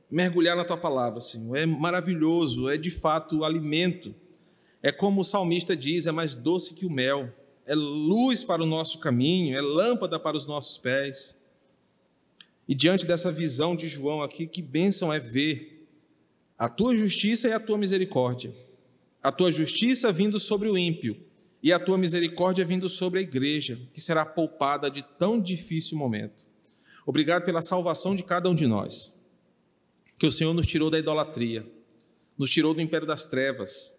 mergulhar 0.08 0.56
na 0.56 0.64
tua 0.64 0.76
palavra, 0.76 1.20
Senhor. 1.20 1.56
É 1.56 1.66
maravilhoso, 1.66 2.70
é 2.70 2.76
de 2.76 2.90
fato 2.90 3.44
alimento. 3.44 4.14
É 4.80 4.92
como 4.92 5.22
o 5.22 5.24
salmista 5.24 5.76
diz, 5.76 6.06
é 6.06 6.12
mais 6.12 6.32
doce 6.32 6.74
que 6.74 6.86
o 6.86 6.90
mel 6.90 7.34
é 7.66 7.74
luz 7.74 8.44
para 8.44 8.62
o 8.62 8.66
nosso 8.66 9.00
caminho, 9.00 9.58
é 9.58 9.60
lâmpada 9.60 10.20
para 10.20 10.36
os 10.36 10.46
nossos 10.46 10.78
pés. 10.78 11.44
E 12.68 12.74
diante 12.74 13.06
dessa 13.06 13.30
visão 13.30 13.76
de 13.76 13.86
João 13.86 14.22
aqui, 14.22 14.46
que 14.46 14.60
bênção 14.60 15.12
é 15.12 15.20
ver 15.20 15.86
a 16.58 16.68
tua 16.68 16.96
justiça 16.96 17.48
e 17.48 17.52
a 17.52 17.60
tua 17.60 17.78
misericórdia. 17.78 18.54
A 19.22 19.30
tua 19.30 19.52
justiça 19.52 20.12
vindo 20.12 20.40
sobre 20.40 20.68
o 20.68 20.76
ímpio 20.76 21.16
e 21.62 21.72
a 21.72 21.78
tua 21.78 21.98
misericórdia 21.98 22.64
vindo 22.64 22.88
sobre 22.88 23.18
a 23.18 23.22
igreja, 23.22 23.78
que 23.92 24.00
será 24.00 24.24
poupada 24.24 24.90
de 24.90 25.02
tão 25.02 25.40
difícil 25.40 25.98
momento. 25.98 26.44
Obrigado 27.04 27.44
pela 27.44 27.62
salvação 27.62 28.16
de 28.16 28.22
cada 28.22 28.48
um 28.48 28.54
de 28.54 28.66
nós. 28.66 29.24
Que 30.18 30.26
o 30.26 30.32
Senhor 30.32 30.54
nos 30.54 30.66
tirou 30.66 30.90
da 30.90 30.98
idolatria, 30.98 31.66
nos 32.38 32.50
tirou 32.50 32.72
do 32.72 32.80
império 32.80 33.06
das 33.06 33.24
trevas, 33.24 33.92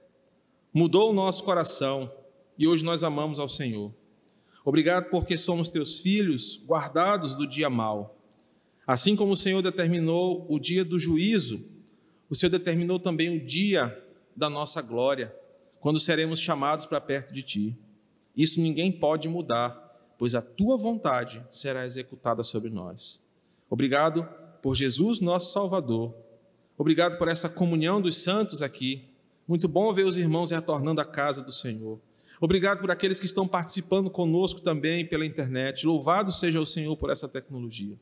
mudou 0.74 1.12
o 1.12 1.14
nosso 1.14 1.44
coração, 1.44 2.12
e 2.58 2.68
hoje 2.68 2.84
nós 2.84 3.04
amamos 3.04 3.40
ao 3.40 3.48
Senhor. 3.48 3.94
Obrigado 4.66 5.10
porque 5.10 5.38
somos 5.38 5.70
teus 5.70 6.00
filhos, 6.00 6.62
guardados 6.66 7.36
do 7.36 7.48
dia 7.48 7.70
mau. 7.70 8.17
Assim 8.88 9.18
como 9.18 9.34
o 9.34 9.38
Senhor 9.38 9.62
determinou 9.62 10.46
o 10.50 10.58
dia 10.58 10.86
do 10.86 10.98
juízo, 10.98 11.70
o 12.30 12.36
Senhor 12.36 12.50
determinou 12.50 12.98
também 12.98 13.36
o 13.36 13.46
dia 13.46 14.02
da 14.34 14.50
nossa 14.50 14.82
glória, 14.82 15.36
quando 15.82 16.00
seremos 16.00 16.40
chamados 16.40 16.86
para 16.86 17.02
perto 17.02 17.34
de 17.34 17.44
ti. 17.44 17.78
Isso 18.36 18.62
ninguém 18.62 18.90
pode 18.90 19.28
mudar, 19.28 20.16
pois 20.18 20.36
a 20.36 20.42
tua 20.42 20.78
vontade 20.78 21.46
será 21.52 21.86
executada 21.86 22.44
sobre 22.44 22.70
nós. 22.70 23.22
Obrigado 23.70 24.26
por 24.62 24.74
Jesus, 24.74 25.20
nosso 25.20 25.52
Salvador. 25.52 26.16
Obrigado 26.78 27.18
por 27.18 27.28
essa 27.28 27.50
comunhão 27.50 28.00
dos 28.00 28.24
santos 28.24 28.62
aqui. 28.62 29.04
Muito 29.46 29.68
bom 29.68 29.94
ver 29.94 30.06
os 30.06 30.18
irmãos 30.18 30.52
retornando 30.52 31.02
à 31.02 31.06
casa 31.06 31.42
do 31.42 31.52
Senhor. 31.52 32.00
Obrigado 32.40 32.80
por 32.80 32.90
aqueles 32.90 33.20
que 33.20 33.26
estão 33.26 33.48
participando 33.48 34.10
conosco 34.10 34.62
também 34.62 35.06
pela 35.06 35.26
internet. 35.26 35.86
Louvado 35.86 36.32
seja 36.32 36.62
o 36.62 36.66
Senhor 36.66 36.96
por 36.96 37.10
essa 37.10 37.28
tecnologia. 37.28 37.98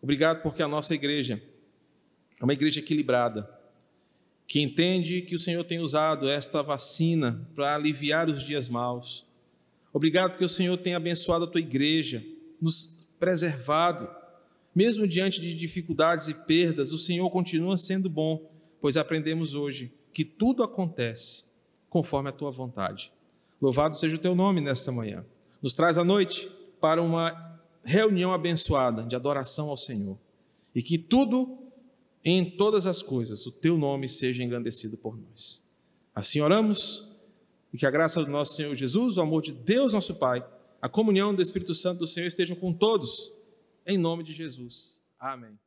Obrigado 0.00 0.42
porque 0.42 0.62
a 0.62 0.68
nossa 0.68 0.94
igreja 0.94 1.42
é 2.40 2.44
uma 2.44 2.52
igreja 2.52 2.80
equilibrada, 2.80 3.50
que 4.46 4.60
entende 4.60 5.22
que 5.22 5.34
o 5.34 5.38
Senhor 5.38 5.64
tem 5.64 5.78
usado 5.78 6.28
esta 6.28 6.62
vacina 6.62 7.46
para 7.54 7.74
aliviar 7.74 8.28
os 8.28 8.42
dias 8.42 8.68
maus. 8.68 9.26
Obrigado 9.92 10.30
porque 10.30 10.44
o 10.44 10.48
Senhor 10.48 10.76
tem 10.76 10.94
abençoado 10.94 11.44
a 11.44 11.48
tua 11.48 11.60
igreja, 11.60 12.24
nos 12.60 13.06
preservado. 13.18 14.08
Mesmo 14.74 15.06
diante 15.06 15.40
de 15.40 15.54
dificuldades 15.54 16.28
e 16.28 16.34
perdas, 16.34 16.92
o 16.92 16.98
Senhor 16.98 17.28
continua 17.30 17.76
sendo 17.76 18.08
bom, 18.08 18.50
pois 18.80 18.96
aprendemos 18.96 19.54
hoje 19.54 19.92
que 20.12 20.24
tudo 20.24 20.62
acontece 20.62 21.44
conforme 21.88 22.28
a 22.28 22.32
tua 22.32 22.50
vontade. 22.50 23.12
Louvado 23.60 23.96
seja 23.96 24.16
o 24.16 24.20
teu 24.20 24.34
nome 24.34 24.60
nesta 24.60 24.92
manhã. 24.92 25.24
Nos 25.60 25.74
traz 25.74 25.98
a 25.98 26.04
noite 26.04 26.48
para 26.80 27.02
uma 27.02 27.47
reunião 27.88 28.34
abençoada 28.34 29.02
de 29.02 29.16
adoração 29.16 29.70
ao 29.70 29.76
Senhor. 29.76 30.18
E 30.74 30.82
que 30.82 30.98
tudo, 30.98 31.58
em 32.22 32.44
todas 32.44 32.86
as 32.86 33.02
coisas, 33.02 33.46
o 33.46 33.50
teu 33.50 33.78
nome 33.78 34.08
seja 34.08 34.44
engrandecido 34.44 34.98
por 34.98 35.16
nós. 35.16 35.66
Assim 36.14 36.40
oramos 36.40 37.10
e 37.72 37.78
que 37.78 37.86
a 37.86 37.90
graça 37.90 38.22
do 38.22 38.30
nosso 38.30 38.54
Senhor 38.54 38.74
Jesus, 38.74 39.16
o 39.16 39.22
amor 39.22 39.42
de 39.42 39.52
Deus, 39.52 39.94
nosso 39.94 40.14
Pai, 40.14 40.46
a 40.82 40.88
comunhão 40.88 41.34
do 41.34 41.40
Espírito 41.40 41.74
Santo 41.74 42.00
do 42.00 42.06
Senhor 42.06 42.26
estejam 42.26 42.54
com 42.54 42.72
todos, 42.72 43.32
em 43.86 43.96
nome 43.96 44.22
de 44.22 44.34
Jesus. 44.34 45.02
Amém. 45.18 45.58